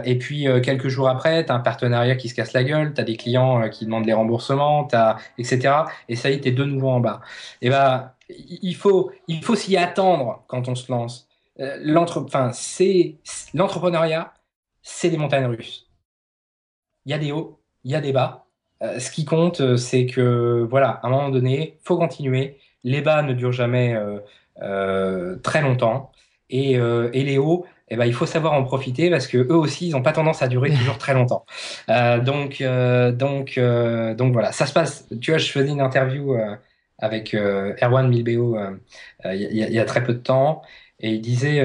et 0.05 0.19
puis 0.19 0.47
quelques 0.63 0.89
jours 0.89 1.09
après, 1.09 1.45
tu 1.45 1.53
as 1.53 1.55
un 1.55 1.61
partenariat 1.61 2.17
qui 2.17 2.29
se 2.29 2.35
casse 2.35 2.53
la 2.53 2.65
gueule, 2.65 2.95
tu 2.95 3.01
as 3.01 3.05
des 3.05 3.17
clients 3.17 3.69
qui 3.71 3.85
demandent 3.87 4.07
les 4.07 4.13
remboursements, 4.13 4.87
as, 4.93 5.17
etc. 5.39 5.85
Et 6.09 6.17
ça 6.17 6.31
y 6.31 6.35
est, 6.35 6.41
tu 6.41 6.49
es 6.49 6.53
de 6.53 6.65
nouveau 6.65 6.91
en 6.91 7.01
bas. 7.01 7.21
Et 7.63 7.71
ben, 7.71 8.13
il 8.29 8.77
faut, 8.77 9.11
il 9.27 9.43
faut 9.43 9.57
s'y 9.57 9.77
attendre 9.77 10.45
quand 10.49 10.69
on 10.69 10.75
se 10.75 10.91
lance. 10.93 11.29
L'entrepreneuriat, 11.59 14.35
c'est 14.83 15.11
des 15.11 15.17
montagnes 15.17 15.47
russes. 15.47 15.89
Il 17.07 17.11
y 17.11 17.15
a 17.15 17.19
des 17.19 17.33
hauts, 17.33 17.58
il 17.85 17.91
y 17.93 17.95
a 17.95 18.01
des 18.01 18.13
bas. 18.13 18.49
Euh, 18.83 18.99
ce 19.01 19.11
qui 19.11 19.25
compte, 19.25 19.61
euh, 19.61 19.77
c'est 19.77 20.07
que, 20.07 20.67
voilà, 20.71 21.01
à 21.03 21.09
un 21.09 21.11
moment 21.11 21.29
donné, 21.31 21.79
faut 21.83 21.97
continuer. 21.99 22.59
Les 22.85 23.01
bas 23.01 23.23
ne 23.23 23.33
durent 23.33 23.53
jamais 23.53 23.97
euh, 24.63 25.37
très 25.43 25.63
longtemps. 25.63 26.13
Et, 26.51 26.73
et 26.73 27.25
les 27.25 27.37
hauts, 27.37 27.67
eh 27.89 27.97
ben, 27.97 28.07
il 28.07 28.15
faut 28.15 28.25
savoir 28.25 28.55
en 28.55 28.65
profiter 28.65 29.11
parce 29.11 29.27
que 29.27 29.37
eux 29.37 29.55
aussi, 29.57 29.89
ils 29.89 29.93
n'ont 29.93 30.03
pas 30.03 30.13
tendance 30.13 30.41
à 30.43 30.49
durer 30.49 30.71
toujours 30.71 30.97
très 30.97 31.13
longtemps. 31.13 31.45
donc, 31.89 32.63
donc, 32.63 33.59
donc 34.17 34.33
voilà, 34.33 34.53
ça 34.53 34.65
se 34.65 34.73
passe. 34.73 35.07
Tu 35.21 35.31
vois, 35.31 35.39
je 35.39 35.51
faisais 35.51 35.69
une 35.69 35.83
interview 35.83 36.37
avec 36.99 37.35
Erwan 37.35 38.09
Milbeo 38.09 38.57
il 39.27 39.35
y, 39.35 39.59
y, 39.59 39.79
a 39.79 39.85
très 39.85 40.03
peu 40.03 40.15
de 40.15 40.21
temps 40.21 40.63
et 41.01 41.11
il 41.11 41.21
disait, 41.21 41.63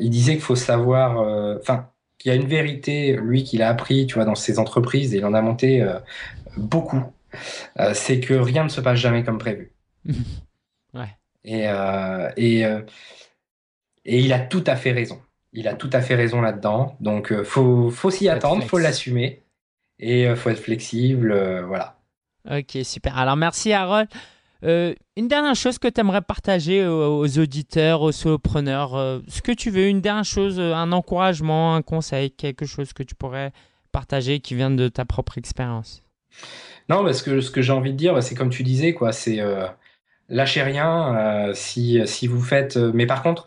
il 0.00 0.10
disait 0.10 0.32
qu'il 0.32 0.42
faut 0.42 0.56
savoir, 0.56 1.18
enfin, 1.60 1.89
il 2.24 2.28
y 2.28 2.30
a 2.30 2.34
une 2.34 2.46
vérité, 2.46 3.16
lui, 3.16 3.44
qu'il 3.44 3.62
a 3.62 3.68
appris, 3.68 4.06
tu 4.06 4.14
vois, 4.14 4.24
dans 4.24 4.34
ses 4.34 4.58
entreprises, 4.58 5.14
et 5.14 5.18
il 5.18 5.24
en 5.24 5.34
a 5.34 5.40
monté 5.40 5.82
euh, 5.82 5.98
beaucoup. 6.56 7.02
Euh, 7.78 7.92
c'est 7.94 8.20
que 8.20 8.34
rien 8.34 8.64
ne 8.64 8.68
se 8.68 8.80
passe 8.80 8.98
jamais 8.98 9.24
comme 9.24 9.38
prévu. 9.38 9.72
ouais. 10.94 11.16
Et, 11.44 11.68
euh, 11.68 12.30
et, 12.36 12.62
et 14.04 14.18
il 14.18 14.32
a 14.32 14.40
tout 14.40 14.64
à 14.66 14.76
fait 14.76 14.92
raison. 14.92 15.20
Il 15.52 15.66
a 15.66 15.74
tout 15.74 15.90
à 15.92 16.00
fait 16.02 16.14
raison 16.14 16.40
là-dedans. 16.40 16.96
Donc, 17.00 17.32
faut, 17.42 17.90
faut 17.90 18.10
s'y 18.10 18.28
attendre, 18.28 18.64
faut 18.64 18.78
l'assumer, 18.78 19.42
et 19.98 20.34
faut 20.36 20.50
être 20.50 20.60
flexible, 20.60 21.62
voilà. 21.66 21.98
Ok, 22.50 22.78
super. 22.84 23.16
Alors, 23.18 23.36
merci, 23.36 23.72
Harold. 23.72 24.08
Euh, 24.64 24.94
une 25.16 25.28
dernière 25.28 25.54
chose 25.54 25.78
que 25.78 25.88
tu 25.88 26.00
aimerais 26.00 26.20
partager 26.20 26.86
aux, 26.86 27.38
auditeurs, 27.38 28.02
aux 28.02 28.12
solopreneurs, 28.12 28.94
euh, 28.94 29.20
ce 29.28 29.40
que 29.40 29.52
tu 29.52 29.70
veux, 29.70 29.88
une 29.88 30.00
dernière 30.00 30.24
chose, 30.24 30.58
euh, 30.58 30.74
un 30.74 30.92
encouragement, 30.92 31.74
un 31.74 31.82
conseil, 31.82 32.30
quelque 32.30 32.66
chose 32.66 32.92
que 32.92 33.02
tu 33.02 33.14
pourrais 33.14 33.52
partager 33.92 34.40
qui 34.40 34.54
vient 34.54 34.70
de 34.70 34.88
ta 34.88 35.04
propre 35.04 35.38
expérience? 35.38 36.02
Non, 36.88 37.04
parce 37.04 37.22
que 37.22 37.40
ce 37.40 37.50
que 37.50 37.62
j'ai 37.62 37.72
envie 37.72 37.92
de 37.92 37.96
dire, 37.96 38.14
bah, 38.14 38.22
c'est 38.22 38.34
comme 38.34 38.50
tu 38.50 38.62
disais, 38.62 38.92
quoi, 38.94 39.12
c'est 39.12 39.40
lâchez 40.28 40.62
rien 40.62 41.52
si, 41.54 42.00
si 42.06 42.26
vous 42.26 42.40
faites. 42.40 42.76
mais 42.76 43.06
par 43.06 43.22
contre, 43.22 43.46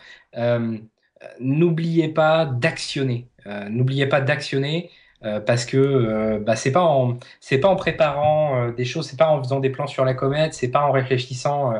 n'oubliez 1.39 2.09
pas 2.09 2.45
d'actionner. 2.45 3.29
n'oubliez 3.69 4.05
pas 4.05 4.21
d'actionner. 4.21 4.89
Euh, 5.25 5.39
parce 5.39 5.65
que 5.65 5.77
euh, 5.77 6.39
bah, 6.39 6.55
c'est 6.57 6.71
pas 6.71 6.83
en 6.83 7.17
c'est 7.39 7.57
pas 7.57 7.69
en 7.69 7.77
préparant 7.77 8.57
euh, 8.57 8.71
des 8.73 8.83
choses, 8.83 9.07
c'est 9.07 9.17
pas 9.17 9.29
en 9.29 9.41
faisant 9.41 9.61
des 9.61 9.69
plans 9.69 9.87
sur 9.87 10.03
la 10.03 10.13
comète, 10.13 10.53
c'est 10.53 10.67
pas 10.69 10.81
en 10.81 10.91
réfléchissant 10.91 11.73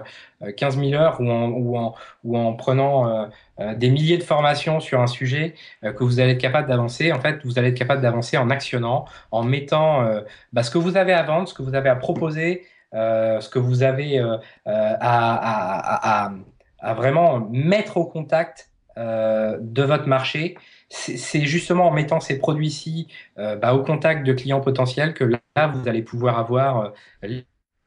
15 0.58 0.78
000 0.80 0.94
heures 0.94 1.20
ou 1.20 1.30
en 1.30 1.50
ou 1.50 1.78
en, 1.78 1.94
ou 2.24 2.38
en 2.38 2.54
prenant 2.54 3.30
des 3.76 3.90
milliers 3.90 4.18
de 4.18 4.24
formations 4.24 4.80
sur 4.80 5.02
un 5.02 5.08
sujet 5.08 5.56
que 5.82 6.04
vous 6.04 6.20
allez 6.20 6.34
être 6.34 6.42
capable 6.42 6.68
d'avancer. 6.68 7.12
En 7.12 7.20
fait, 7.20 7.44
vous 7.46 7.60
allez 7.60 7.70
être 7.70 7.78
capable 7.78 8.02
d'avancer 8.02 8.38
en 8.38 8.50
actionnant, 8.50 9.06
en 9.32 9.44
mettant 9.44 10.06
bah, 10.52 10.64
ce 10.64 10.72
que 10.72 10.78
vous 10.78 10.98
avez 10.98 11.14
à 11.14 11.24
vendre, 11.24 11.48
ce 11.48 11.54
que 11.54 11.62
vous 11.64 11.76
avez 11.76 11.90
à 11.90 11.96
proposer, 11.96 12.66
ce 12.94 13.50
que 13.50 13.60
vous 13.60 13.84
avez 13.84 14.20
à, 14.20 14.40
à, 14.66 16.26
à, 16.26 16.34
à, 16.80 16.94
vraiment 16.94 17.48
mettre 17.52 17.98
au 17.98 18.06
contact 18.06 18.70
de 18.98 19.84
votre 19.84 20.08
marché 20.08 20.58
c'est 20.94 21.46
justement 21.46 21.88
en 21.88 21.92
mettant 21.92 22.20
ces 22.20 22.38
produits-ci 22.38 23.08
euh, 23.40 23.56
bah, 23.56 23.74
au 23.74 23.84
contact 23.84 24.26
de 24.26 24.34
clients 24.34 24.62
potentiels 24.62 25.14
que 25.14 25.24
là, 25.24 25.68
vous 25.68 25.88
allez 25.88 26.04
pouvoir 26.04 26.38
avoir 26.38 26.94
euh, 27.24 27.28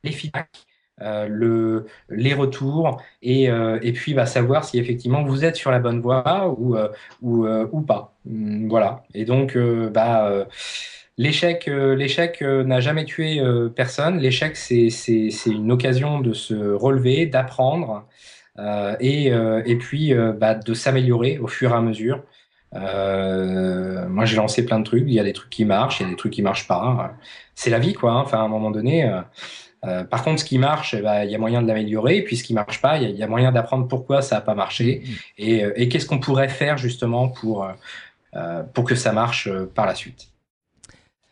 les 0.03 0.13
feedbacks, 0.13 0.67
euh, 1.03 1.29
le, 1.29 1.87
les 2.11 2.35
retours 2.35 3.01
et, 3.23 3.45
et 3.45 3.93
puis 3.93 4.15
bah, 4.15 4.27
savoir 4.27 4.65
si 4.65 4.79
effectivement 4.79 5.23
vous 5.23 5.45
êtes 5.45 5.57
sur 5.57 5.71
la 5.71 5.79
bonne 5.79 6.01
voie 6.01 6.49
ou, 6.59 6.77
ou, 7.23 7.47
ou 7.47 7.81
pas. 7.83 8.17
Hum, 8.29 8.69
voilà. 8.69 9.05
Et 9.15 9.25
donc, 9.25 9.57
bah, 9.57 10.47
l'échec 11.17 11.67
l'échec 11.67 12.41
n'a 12.43 12.81
jamais 12.81 13.05
tué 13.05 13.41
personne. 13.75 14.19
L'échec, 14.19 14.57
c'est 14.57 14.89
une 15.47 15.71
occasion 15.73 16.21
de 16.21 16.33
se 16.33 16.55
relever, 16.55 17.27
d'apprendre. 17.27 18.07
et, 19.01 19.27
et 19.27 19.77
puis 19.77 20.15
bah, 20.15 20.55
de 20.55 20.75
s'améliorer 20.75 21.39
au 21.39 21.47
fur 21.47 21.73
et 21.73 21.75
à 21.75 21.81
mesure. 21.81 22.23
Euh, 22.75 24.09
moi, 24.09 24.25
j'ai 24.25 24.37
lancé 24.37 24.65
plein 24.65 24.79
de 24.79 24.85
trucs. 24.85 25.05
Il 25.07 25.13
y 25.13 25.21
a 25.21 25.25
des 25.25 25.33
trucs 25.33 25.51
qui 25.51 25.65
marchent, 25.65 26.01
il 26.01 26.05
y 26.05 26.07
a 26.07 26.11
des 26.11 26.17
trucs 26.17 26.33
qui 26.33 26.43
marchent 26.43 26.67
pas. 26.67 27.15
C'est 27.55 27.71
la 27.71 27.79
vie, 27.79 27.95
quoi. 27.95 28.13
Hein. 28.13 28.21
Enfin, 28.21 28.39
à 28.39 28.43
un 28.43 28.49
moment 28.49 28.71
donné. 28.71 29.05
Euh, 29.05 29.21
euh, 29.85 30.05
par 30.05 30.25
contre, 30.25 30.41
ce 30.41 30.45
qui 30.45 30.59
marche, 30.59 30.95
eh 30.95 31.03
ben, 31.03 31.23
il 31.25 31.31
y 31.31 31.35
a 31.35 31.39
moyen 31.39 31.63
de 31.63 31.69
l'améliorer. 31.69 32.17
Et 32.17 32.25
puis, 32.25 32.37
ce 32.37 32.45
qui 32.45 32.55
marche 32.55 32.81
pas, 32.81 32.99
il 32.99 33.17
y, 33.17 33.23
a 33.23 33.27
moyen 33.27 33.53
d'apprendre 33.53 33.87
pourquoi 33.87 34.23
ça 34.23 34.37
n'a 34.37 34.41
pas 34.41 34.55
marché 34.55 35.03
mmh. 35.05 35.13
et, 35.39 35.65
et 35.77 35.89
qu'est-ce 35.89 36.07
qu'on 36.07 36.19
pourrait 36.19 36.49
faire 36.49 36.77
justement 36.79 37.29
pour 37.29 37.69
pour 38.75 38.85
que 38.85 38.95
ça 38.95 39.13
marche 39.13 39.49
par 39.75 39.87
la 39.87 39.95
suite. 39.95 40.29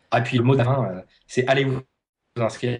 Ah, 0.09 0.19
et 0.19 0.23
puis 0.23 0.37
le 0.37 0.43
mot 0.43 0.55
d'avant, 0.55 0.87
c'est 1.27 1.45
allez 1.45 1.65
vous 1.65 1.81
inscrire 2.39 2.79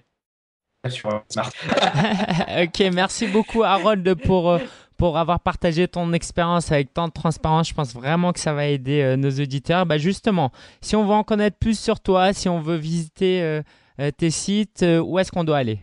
sur 0.89 1.23
Smart. 1.29 1.51
ok, 2.63 2.91
merci 2.91 3.27
beaucoup 3.27 3.61
Harold 3.61 4.15
pour 4.15 4.59
pour 5.05 5.19
avoir 5.19 5.39
partagé 5.39 5.87
ton 5.87 6.13
expérience 6.13 6.71
avec 6.71 6.91
tant 6.91 7.07
de 7.07 7.13
transparence. 7.13 7.69
Je 7.69 7.75
pense 7.75 7.93
vraiment 7.93 8.33
que 8.33 8.39
ça 8.39 8.55
va 8.55 8.65
aider 8.65 9.03
euh, 9.03 9.15
nos 9.15 9.29
auditeurs. 9.29 9.85
Bah 9.85 9.99
justement, 9.99 10.51
si 10.81 10.95
on 10.95 11.05
veut 11.05 11.13
en 11.13 11.23
connaître 11.23 11.57
plus 11.59 11.77
sur 11.77 11.99
toi, 11.99 12.33
si 12.33 12.49
on 12.49 12.59
veut 12.59 12.75
visiter 12.75 13.43
euh, 13.43 13.61
euh, 14.01 14.09
tes 14.09 14.31
sites, 14.31 14.83
où 14.83 15.19
est-ce 15.19 15.31
qu'on 15.31 15.43
doit 15.43 15.57
aller? 15.57 15.77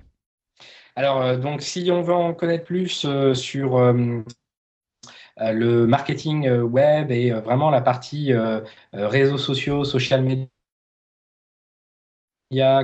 Alors, 0.96 1.38
donc, 1.38 1.62
si 1.62 1.88
on 1.92 2.02
veut 2.02 2.12
en 2.12 2.34
connaître 2.34 2.64
plus 2.64 3.06
sur 3.34 3.78
le 5.38 5.86
marketing 5.86 6.50
web 6.50 7.12
et 7.12 7.30
vraiment 7.30 7.70
la 7.70 7.80
partie 7.80 8.32
réseaux 8.92 9.38
sociaux, 9.38 9.84
social 9.84 10.24
media, 10.24 10.46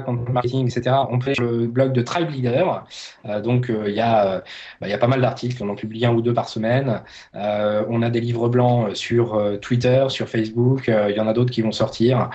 content 0.05 0.33
marketing, 0.33 0.67
etc. 0.67 0.97
On 1.11 1.21
fait 1.21 1.39
le 1.39 1.67
blog 1.67 1.93
de 1.93 2.03
Tribe 2.03 2.31
Leader. 2.31 2.85
Euh, 3.27 3.41
donc, 3.41 3.71
euh, 3.71 3.85
il 3.89 3.95
y, 3.95 4.01
a, 4.01 4.43
bah, 4.81 4.89
y 4.89 4.93
a 4.93 4.99
pas 4.99 5.07
mal 5.07 5.21
d'articles. 5.21 5.63
On 5.63 5.69
en 5.69 5.75
publie 5.75 6.07
un 6.07 6.13
ou 6.13 6.23
deux 6.23 6.35
par 6.35 6.49
semaine. 6.49 7.03
Euh, 7.35 7.85
on 7.89 8.03
a 8.03 8.11
des 8.11 8.21
livres 8.21 8.49
blancs 8.49 8.95
sur 8.95 9.41
Twitter, 9.61 10.07
sur 10.09 10.29
Facebook. 10.29 10.89
Il 10.89 11.15
y 11.17 11.21
en 11.21 11.29
a 11.29 11.33
d'autres 11.33 11.51
qui 11.51 11.63
vont 11.63 11.73
sortir. 11.73 12.31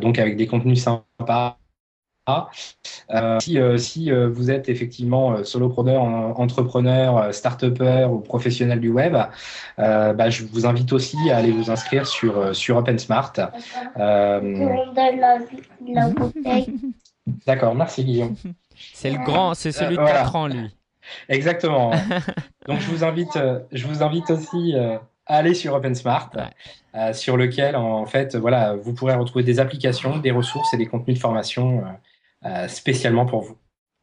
donc, 0.00 0.18
avec 0.18 0.36
des 0.36 0.46
contenus 0.46 0.82
sympas 0.82 1.58
Euh, 3.10 3.40
si, 3.40 3.58
euh, 3.58 3.78
si 3.78 4.10
euh, 4.10 4.28
vous 4.28 4.50
êtes 4.50 4.68
effectivement 4.68 5.42
solopreneur, 5.44 6.02
entrepreneur, 6.38 7.32
start-upper 7.32 8.08
ou 8.10 8.20
professionnel 8.20 8.80
du 8.80 8.90
web, 8.90 9.16
bah, 9.76 10.30
je 10.30 10.44
vous 10.44 10.66
invite 10.66 10.92
aussi 10.92 11.16
à 11.30 11.38
aller 11.38 11.50
vous 11.50 11.70
inscrire 11.70 12.06
sur, 12.06 12.54
sur 12.54 12.76
OpenSmart. 12.76 13.32
D'accord, 17.46 17.74
merci 17.74 18.04
Guillaume. 18.04 18.36
C'est 18.94 19.10
le 19.10 19.18
grand, 19.24 19.54
c'est 19.54 19.72
celui 19.72 19.96
de 19.96 20.04
4 20.04 20.36
ans, 20.36 20.48
lui. 20.48 20.70
Exactement. 21.28 21.90
Donc 22.66 22.80
je 22.80 22.90
vous 22.90 23.04
invite, 23.04 23.38
je 23.72 23.86
vous 23.86 24.02
invite 24.02 24.30
aussi 24.30 24.74
à 24.76 25.36
aller 25.36 25.54
sur 25.54 25.74
OpenSmart, 25.74 26.30
sur 27.12 27.36
lequel 27.36 27.76
en 27.76 28.06
fait 28.06 28.36
voilà, 28.36 28.74
vous 28.74 28.94
pourrez 28.94 29.14
retrouver 29.14 29.44
des 29.44 29.60
applications, 29.60 30.18
des 30.18 30.30
ressources 30.30 30.72
et 30.74 30.76
des 30.76 30.86
contenus 30.86 31.16
de 31.16 31.20
formation 31.20 31.80
euh, 31.80 31.82
spécialement 32.68 33.26
pour 33.26 33.42
vous. 33.42 33.58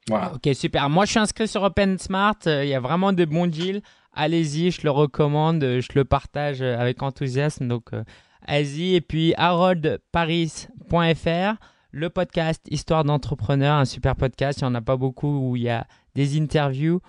Voilà. 0.07 0.33
Ok, 0.35 0.47
super. 0.53 0.87
Moi, 0.89 1.05
je 1.05 1.11
suis 1.11 1.19
inscrit 1.19 1.47
sur 1.47 1.63
OpenSmart. 1.63 2.35
Euh, 2.45 2.63
il 2.63 2.69
y 2.69 2.75
a 2.75 2.79
vraiment 2.79 3.11
des 3.11 3.25
bons 3.25 3.47
deals. 3.47 3.81
Allez-y, 4.13 4.69
je 4.69 4.81
le 4.83 4.91
recommande. 4.91 5.63
Euh, 5.63 5.81
je 5.81 5.89
le 5.95 6.05
partage 6.05 6.61
avec 6.61 7.01
enthousiasme. 7.01 7.67
Donc, 7.67 7.89
allez-y. 8.45 8.93
Et 8.95 9.01
puis, 9.01 9.33
haroldparis.fr, 9.35 11.55
le 11.91 12.09
podcast 12.09 12.61
Histoire 12.69 13.03
d'entrepreneur, 13.03 13.77
un 13.77 13.85
super 13.85 14.15
podcast. 14.15 14.61
Il 14.61 14.65
n'y 14.65 14.69
en 14.69 14.75
a 14.75 14.81
pas 14.81 14.97
beaucoup 14.97 15.49
où 15.49 15.55
il 15.55 15.63
y 15.63 15.69
a 15.69 15.87
des 16.13 16.39
interviews 16.39 17.01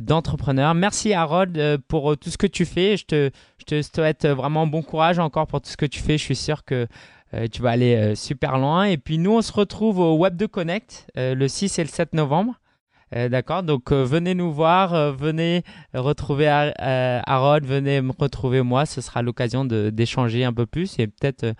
d'entrepreneurs. 0.00 0.74
Merci 0.74 1.12
Harold 1.12 1.82
pour 1.86 2.16
tout 2.16 2.30
ce 2.30 2.38
que 2.38 2.46
tu 2.46 2.64
fais. 2.64 2.96
Je 2.96 3.04
te, 3.04 3.30
je 3.58 3.64
te 3.64 3.82
souhaite 3.82 4.24
vraiment 4.24 4.66
bon 4.66 4.80
courage 4.80 5.18
encore 5.18 5.46
pour 5.46 5.60
tout 5.60 5.68
ce 5.68 5.76
que 5.76 5.84
tu 5.84 6.00
fais. 6.00 6.16
Je 6.16 6.24
suis 6.24 6.34
sûr 6.34 6.64
que 6.64 6.88
euh, 7.34 7.46
tu 7.50 7.62
vas 7.62 7.70
aller 7.70 7.96
euh, 7.96 8.14
super 8.14 8.58
loin. 8.58 8.84
Et 8.84 8.96
puis 8.96 9.18
nous, 9.18 9.32
on 9.32 9.42
se 9.42 9.52
retrouve 9.52 9.98
au 9.98 10.16
Web 10.16 10.36
de 10.36 10.46
Connect 10.46 11.08
euh, 11.16 11.34
le 11.34 11.48
6 11.48 11.78
et 11.78 11.82
le 11.82 11.88
7 11.88 12.14
novembre. 12.14 12.60
D'accord, 13.12 13.62
donc 13.62 13.92
venez 13.92 14.34
nous 14.34 14.52
voir, 14.52 15.12
venez 15.14 15.62
retrouver 15.94 16.48
Harold, 16.48 17.64
venez 17.64 18.02
me 18.02 18.10
retrouver 18.18 18.62
moi, 18.62 18.84
ce 18.84 19.00
sera 19.00 19.22
l'occasion 19.22 19.64
d'échanger 19.64 20.44
un 20.44 20.52
peu 20.52 20.66
plus 20.66 20.98
et 20.98 21.06
peut-être 21.06 21.54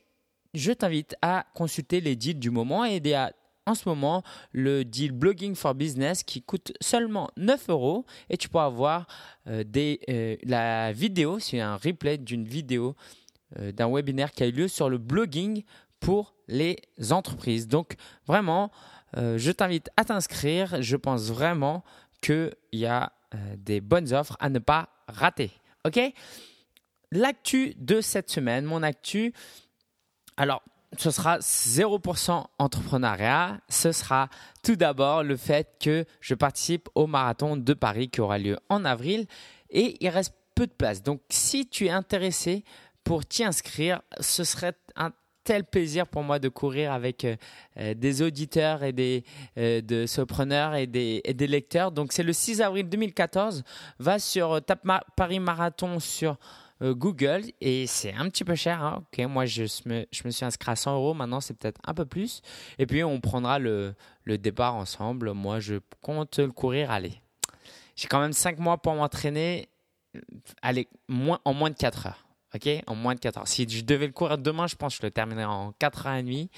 je 0.56 0.72
t'invite 0.72 1.16
à 1.22 1.46
consulter 1.54 2.02
les 2.02 2.16
deals 2.16 2.40
du 2.40 2.50
moment 2.50 2.86
et 2.86 3.02
a 3.14 3.32
en 3.66 3.76
ce 3.76 3.88
moment 3.90 4.24
le 4.52 4.86
deal 4.86 5.12
Blogging 5.12 5.56
for 5.56 5.74
Business 5.74 6.24
qui 6.24 6.42
coûte 6.42 6.74
seulement 6.82 7.30
9 7.38 7.70
euros 7.70 8.06
et 8.30 8.38
tu 8.38 8.50
pourras 8.50 8.70
voir 8.70 9.08
euh, 9.48 9.64
des, 9.64 10.00
euh, 10.10 10.36
la 10.44 10.92
vidéo, 10.92 11.40
c'est 11.40 11.60
un 11.60 11.76
replay 11.76 12.18
d'une 12.18 12.46
vidéo 12.46 12.96
euh, 13.60 13.72
d'un 13.72 13.90
webinaire 13.92 14.32
qui 14.32 14.44
a 14.44 14.48
eu 14.48 14.52
lieu 14.52 14.68
sur 14.68 14.90
le 14.90 14.98
blogging 14.98 15.64
pour 16.00 16.36
les 16.48 16.78
entreprises. 17.12 17.68
Donc 17.68 17.96
vraiment, 18.28 18.72
je 19.16 19.50
t'invite 19.50 19.90
à 19.98 20.04
t'inscrire. 20.04 20.82
Je 20.82 20.98
pense 20.98 21.32
vraiment 21.32 21.84
qu'il 22.22 22.52
y 22.74 22.86
a 22.86 23.14
des 23.58 23.82
bonnes 23.82 24.14
offres 24.14 24.36
à 24.40 24.50
ne 24.50 24.60
pas 24.60 24.90
rater. 25.08 25.52
OK? 25.86 26.00
L'actu 27.12 27.74
de 27.78 28.02
cette 28.02 28.30
semaine, 28.30 28.66
mon 28.66 28.84
actu, 28.84 29.34
alors, 30.38 30.62
ce 30.98 31.12
sera 31.12 31.40
0% 31.40 32.46
entrepreneuriat. 32.58 33.60
Ce 33.70 33.92
sera 33.92 34.30
tout 34.64 34.76
d'abord 34.76 35.24
le 35.24 35.38
fait 35.38 35.76
que 35.80 36.06
je 36.22 36.36
participe 36.36 36.90
au 36.96 37.08
marathon 37.08 37.58
de 37.58 37.74
Paris 37.74 38.10
qui 38.10 38.22
aura 38.22 38.38
lieu 38.38 38.58
en 38.70 38.86
avril 38.86 39.26
et 39.70 39.98
il 40.00 40.10
reste 40.10 40.34
peu 40.56 40.68
de 40.68 40.72
place. 40.72 41.04
Donc, 41.04 41.22
si 41.30 41.68
tu 41.68 41.88
es 41.88 41.90
intéressé 41.90 42.64
pour 43.04 43.26
t'y 43.26 43.44
inscrire, 43.44 44.02
ce 44.20 44.44
serait 44.44 44.74
un 44.96 45.12
tel 45.44 45.64
plaisir 45.64 46.08
pour 46.08 46.24
moi 46.24 46.40
de 46.40 46.50
courir 46.50 46.92
avec 46.92 47.24
euh, 47.24 47.36
euh, 47.78 47.94
des 47.94 48.24
auditeurs 48.24 48.84
et 48.84 48.94
des 48.94 49.24
euh, 49.58 49.82
et 50.76 50.88
des, 50.88 51.48
lecteurs. 51.48 51.92
Donc, 51.92 52.14
c'est 52.14 52.24
le 52.24 52.34
6 52.34 52.62
avril 52.62 52.90
2014. 52.90 53.64
Va 54.00 54.18
sur 54.18 54.60
Tap 54.64 54.82
Paris 55.16 55.40
Marathon 55.40 56.00
sur 56.00 56.32
euh, 56.32 56.36
Google 56.82 57.46
et 57.62 57.88
c'est 57.88 58.14
un 58.14 58.30
petit 58.30 58.44
peu 58.44 58.56
cher. 58.56 58.84
Hein. 58.84 59.28
Moi 59.28 59.46
je 59.46 59.64
me, 59.86 60.06
suis 60.12 60.46
inscrit 60.46 60.72
à 60.72 60.76
100 60.76 60.96
euros, 60.96 61.14
maintenant 61.14 61.40
c'est 61.40 61.54
peut-être 61.54 61.80
un 61.86 61.94
peu 61.94 62.06
plus. 62.06 62.42
Et 62.78 62.86
puis 62.86 63.04
on 63.04 63.20
prendra 63.20 63.60
le, 63.60 63.96
départ 64.26 64.76
ensemble. 64.76 65.32
Moi 65.32 65.60
je 65.60 65.76
compte 66.02 66.40
le 66.40 66.52
courir, 66.52 66.92
allez. 66.92 67.22
J'ai 67.96 68.08
quand 68.08 68.20
même 68.20 68.34
5 68.34 68.60
mois 68.60 68.78
pour 68.78 68.94
m'entraîner, 68.94 69.70
allez, 70.62 70.90
moins, 71.08 71.40
en 71.46 71.54
moins 71.54 71.70
de 71.70 71.78
4 71.78 72.08
heures. 72.08 72.25
OK 72.56 72.70
En 72.88 72.96
moins 72.96 73.16
de 73.16 73.20
4 73.20 73.38
heures. 73.38 73.48
Si 73.48 73.68
je 73.68 73.84
devais 73.84 74.08
le 74.08 74.14
courir 74.14 74.38
demain, 74.38 74.68
je 74.68 74.76
pense 74.76 74.96
que 74.96 75.02
je 75.02 75.08
le 75.08 75.12
terminerai 75.12 75.46
en 75.46 75.74
4 75.74 76.08
heures 76.08 76.16
et 76.16 76.24
demie. 76.24 76.50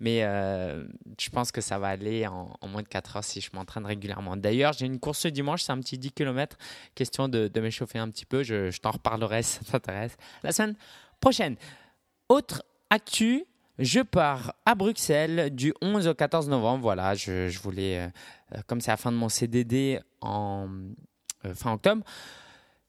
Mais 0.00 0.24
euh, 0.24 0.84
je 1.20 1.30
pense 1.30 1.52
que 1.52 1.60
ça 1.60 1.78
va 1.78 1.88
aller 1.88 2.26
en, 2.26 2.56
moins 2.68 2.82
de 2.82 2.88
4 2.88 3.16
heures 3.16 3.24
si 3.24 3.40
je 3.40 3.50
m'entraîne 3.52 3.86
régulièrement. 3.86 4.36
D'ailleurs, 4.36 4.72
j'ai 4.72 4.86
une 4.86 4.98
course 4.98 5.20
ce 5.20 5.28
dimanche, 5.28 5.62
c'est 5.62 5.72
un 5.72 5.78
petit 5.78 5.98
10 5.98 6.12
km. 6.12 6.56
Question 6.94 7.28
de, 7.28 7.50
m'échauffer 7.60 7.98
un 7.98 8.08
petit 8.08 8.24
peu. 8.24 8.42
Je, 8.42 8.70
je 8.70 8.80
t'en 8.80 8.90
reparlerai 8.90 9.42
si 9.42 9.58
ça 9.64 9.78
t'intéresse. 9.78 10.16
La 10.42 10.52
semaine 10.52 10.74
prochaine. 11.20 11.56
Autre 12.28 12.64
actu, 12.90 13.44
je 13.78 14.00
pars 14.00 14.54
à 14.64 14.74
Bruxelles 14.74 15.54
du 15.54 15.74
11 15.82 16.08
au 16.08 16.14
14 16.14 16.48
novembre. 16.48 16.82
Voilà, 16.82 17.14
je, 17.14 17.58
voulais, 17.58 17.98
euh, 17.98 18.08
euh, 18.54 18.60
comme 18.66 18.80
c'est 18.80 18.90
la 18.90 18.96
fin 18.96 19.12
de 19.12 19.16
mon 19.16 19.28
CDD 19.28 20.00
en 20.20 20.68
fin 21.54 21.72
octobre, 21.72 22.04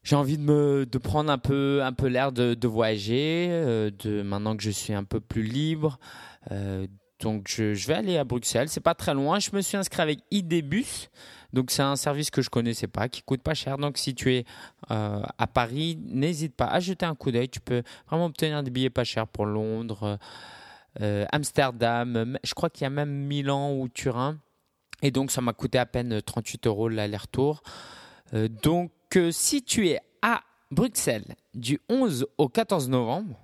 j'ai 0.03 0.15
envie 0.15 0.37
de 0.37 0.43
me 0.43 0.85
de 0.85 0.97
prendre 0.97 1.31
un 1.31 1.37
peu 1.37 1.81
un 1.83 1.93
peu 1.93 2.07
l'air 2.07 2.31
de, 2.31 2.67
voyager 2.67 3.47
euh, 3.49 3.89
de 3.99 4.21
maintenant 4.21 4.55
que 4.55 4.63
je 4.63 4.69
suis 4.69 4.93
un 4.93 5.03
peu 5.03 5.19
plus 5.19 5.43
libre 5.43 5.97
euh, 6.51 6.87
donc 7.19 7.47
je, 7.47 7.87
vais 7.87 7.93
aller 7.93 8.17
à 8.17 8.25
Bruxelles. 8.25 8.67
C'est 8.67 8.81
pas 8.81 8.95
très 8.95 9.13
loin. 9.13 9.39
Je 9.39 9.51
me 9.53 9.61
suis 9.61 9.77
inscrit 9.77 10.01
avec 10.01 10.19
Idebus 10.29 11.07
donc 11.53 11.71
c'est 11.71 11.83
un 11.83 11.95
service 11.95 12.31
que 12.31 12.41
je 12.41 12.49
connaissais 12.49 12.87
pas 12.87 13.07
qui 13.07 13.21
coûte 13.21 13.41
pas 13.41 13.53
cher. 13.53 13.77
Donc 13.77 13.97
si 13.97 14.13
tu 14.13 14.33
es 14.33 14.45
euh, 14.91 15.21
à 15.37 15.47
Paris 15.47 15.97
n'hésite 16.03 16.55
pas 16.55 16.65
à 16.65 16.81
jeter 16.81 17.05
un 17.05 17.15
coup 17.15 17.31
d'œil. 17.31 17.47
Tu 17.47 17.61
peux 17.61 17.83
vraiment 18.09 18.25
obtenir 18.25 18.61
des 18.61 18.71
billets 18.71 18.89
pas 18.89 19.05
chers 19.05 19.27
pour 19.27 19.45
Londres 19.45 20.19
Amsterdam. 21.31 22.37
Je 22.43 22.53
crois 22.53 22.69
qu'il 22.69 22.83
y 22.83 22.87
a 22.87 22.89
même 22.89 23.09
Milan 23.09 23.73
ou 23.73 23.87
Turin. 23.87 24.37
Et 25.01 25.11
donc 25.11 25.31
ça 25.31 25.41
m'a 25.41 25.53
coûté 25.53 25.77
à 25.77 25.85
peine 25.85 26.21
38 26.21 26.67
euros 26.67 26.89
l'aller-retour. 26.89 27.63
Donc 28.33 28.91
que 29.14 29.30
si 29.30 29.61
tu 29.61 29.89
es 29.89 29.99
à 30.24 30.41
Bruxelles 30.72 31.36
du 31.53 31.80
11 31.88 32.26
au 32.39 32.49
14 32.49 32.89
novembre, 32.89 33.39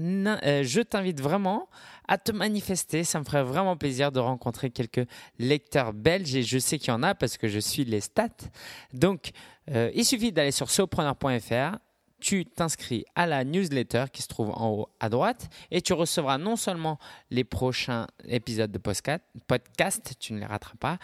euh, 0.00 0.62
je 0.62 0.80
t'invite 0.80 1.20
vraiment 1.20 1.68
à 2.08 2.16
te 2.16 2.32
manifester. 2.32 3.04
Ça 3.04 3.18
me 3.18 3.24
ferait 3.24 3.42
vraiment 3.42 3.76
plaisir 3.76 4.12
de 4.12 4.18
rencontrer 4.18 4.70
quelques 4.70 5.06
lecteurs 5.38 5.92
belges 5.92 6.34
et 6.34 6.42
je 6.42 6.58
sais 6.58 6.78
qu'il 6.78 6.88
y 6.88 6.92
en 6.92 7.02
a 7.02 7.14
parce 7.14 7.36
que 7.36 7.48
je 7.48 7.58
suis 7.58 7.84
les 7.84 8.00
stats. 8.00 8.48
Donc, 8.94 9.32
euh, 9.70 9.90
il 9.94 10.06
suffit 10.06 10.32
d'aller 10.32 10.52
sur 10.52 10.70
sopreneur.fr. 10.70 11.76
Tu 12.24 12.46
t'inscris 12.46 13.04
à 13.14 13.26
la 13.26 13.44
newsletter 13.44 14.06
qui 14.10 14.22
se 14.22 14.28
trouve 14.28 14.48
en 14.54 14.70
haut 14.70 14.88
à 14.98 15.10
droite 15.10 15.50
et 15.70 15.82
tu 15.82 15.92
recevras 15.92 16.38
non 16.38 16.56
seulement 16.56 16.98
les 17.30 17.44
prochains 17.44 18.06
épisodes 18.26 18.72
de 18.72 18.78
podcast, 18.78 20.14
tu 20.18 20.32
ne 20.32 20.38
les 20.38 20.46
rateras 20.46 20.72
pas, 20.80 20.96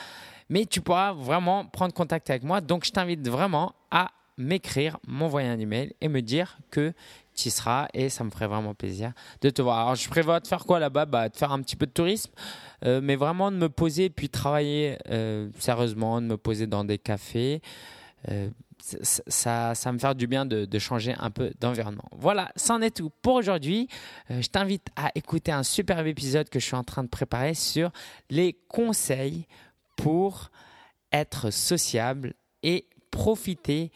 mais 0.49 0.65
tu 0.65 0.81
pourras 0.81 1.13
vraiment 1.13 1.67
prendre 1.67 1.93
contact 1.93 2.31
avec 2.31 2.43
moi. 2.43 2.63
Donc, 2.63 2.87
je 2.87 2.93
t'invite 2.93 3.29
vraiment 3.29 3.75
à 3.91 4.13
m'écrire, 4.39 4.99
m'envoyer 5.07 5.51
un 5.51 5.59
email 5.59 5.93
et 6.01 6.09
me 6.09 6.23
dire 6.23 6.57
que 6.71 6.95
tu 7.35 7.49
y 7.49 7.51
seras 7.51 7.89
et 7.93 8.09
ça 8.09 8.25
me 8.25 8.31
ferait 8.31 8.49
vraiment 8.49 8.73
plaisir 8.73 9.13
de 9.43 9.51
te 9.51 9.61
voir. 9.61 9.79
Alors, 9.81 9.97
je 9.97 10.09
prévois 10.09 10.41
de 10.41 10.47
faire 10.47 10.65
quoi 10.65 10.79
là-bas? 10.79 11.05
Bah, 11.05 11.29
De 11.29 11.37
faire 11.37 11.53
un 11.53 11.61
petit 11.61 11.77
peu 11.77 11.85
de 11.85 11.93
tourisme, 11.93 12.33
euh, 12.87 13.03
mais 13.03 13.17
vraiment 13.17 13.53
de 13.53 13.59
me 13.59 13.69
poser 13.69 14.09
puis 14.09 14.31
travailler 14.31 14.97
euh, 15.11 15.51
sérieusement, 15.59 16.23
de 16.23 16.29
me 16.29 16.39
poser 16.39 16.67
dans 16.67 16.83
des 16.83 16.97
cafés. 16.97 17.61
Euh, 18.31 18.49
ça, 18.83 19.75
ça 19.75 19.93
me 19.93 19.99
fait 19.99 20.15
du 20.15 20.27
bien 20.27 20.47
de, 20.47 20.79
changer 20.79 21.15
un 21.19 21.31
peu 21.31 21.53
d'environnement. 21.61 22.09
Voilà, 22.13 22.51
c'en 22.57 22.81
est 22.81 22.97
tout 22.97 23.11
pour 23.23 23.35
aujourd'hui. 23.35 23.89
je 24.29 24.47
t'invite 24.49 24.89
à 24.97 25.11
écouter 25.15 25.53
un 25.53 25.63
superbe 25.63 26.07
épisode 26.07 26.49
que 26.49 26.59
je 26.59 26.65
suis 26.67 26.77
en 26.77 26.85
train 26.85 27.03
de 27.03 27.09
préparer 27.09 27.55
sur 27.55 27.91
les 28.31 28.59
conseils 28.69 29.47
pour 29.97 30.51
être 31.13 31.51
sociable 31.51 32.35
et 32.63 32.87
profiter 33.11 33.91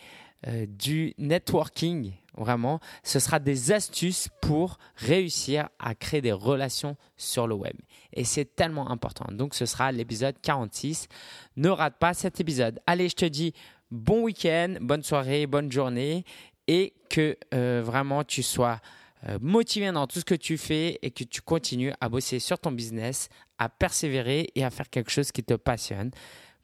euh, 0.47 0.67
du 0.69 1.15
networking, 1.17 2.13
vraiment. 2.37 2.81
Ce 3.03 3.19
sera 3.19 3.39
des 3.39 3.73
astuces 3.73 4.29
pour 4.43 4.79
réussir 4.97 5.69
à 5.79 5.95
créer 5.95 6.21
des 6.21 6.33
relations 6.33 6.97
sur 7.17 7.47
le 7.47 7.55
web. 7.55 7.77
Et 8.13 8.25
c'est 8.25 8.55
tellement 8.57 8.91
important. 8.91 9.27
Donc 9.33 9.55
ce 9.55 9.65
sera 9.65 9.93
l'épisode 9.93 10.37
46. 10.43 11.09
Ne 11.57 11.71
rate 11.71 11.97
pas 11.99 12.13
cet 12.13 12.41
épisode. 12.41 12.81
Allez, 12.87 13.09
je 13.09 13.17
te 13.17 13.25
dis 13.25 13.55
bon 13.91 14.23
week-end, 14.23 14.77
bonne 14.81 15.03
soirée, 15.03 15.47
bonne 15.47 15.71
journée 15.71 16.25
et 16.67 16.95
que 17.09 17.37
euh, 17.53 17.83
vraiment 17.85 18.25
tu 18.25 18.43
sois 18.43 18.81
euh, 19.29 19.39
motivé 19.41 19.91
dans 19.93 20.07
tout 20.07 20.21
ce 20.21 20.25
que 20.25 20.35
tu 20.35 20.59
fais 20.59 20.99
et 21.03 21.11
que 21.11 21.25
tu 21.25 21.41
continues 21.41 21.93
à 22.01 22.09
bosser 22.09 22.39
sur 22.39 22.59
ton 22.59 22.73
business, 22.73 23.29
à 23.59 23.69
persévérer 23.69 24.51
et 24.55 24.65
à 24.65 24.71
faire 24.71 24.91
quelque 24.91 25.11
chose 25.11 25.33
qui 25.33 25.43
te 25.43 25.55
passionne. 25.55 26.11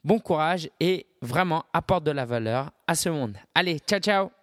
Bon 0.03 0.19
courage 0.19 0.69
et 0.79 1.07
vraiment 1.21 1.65
apporte 1.73 2.03
de 2.03 2.11
la 2.11 2.25
valeur 2.25 2.71
à 2.87 2.95
ce 2.95 3.09
monde. 3.09 3.37
Allez, 3.53 3.79
ciao 3.79 3.99
ciao 3.99 4.40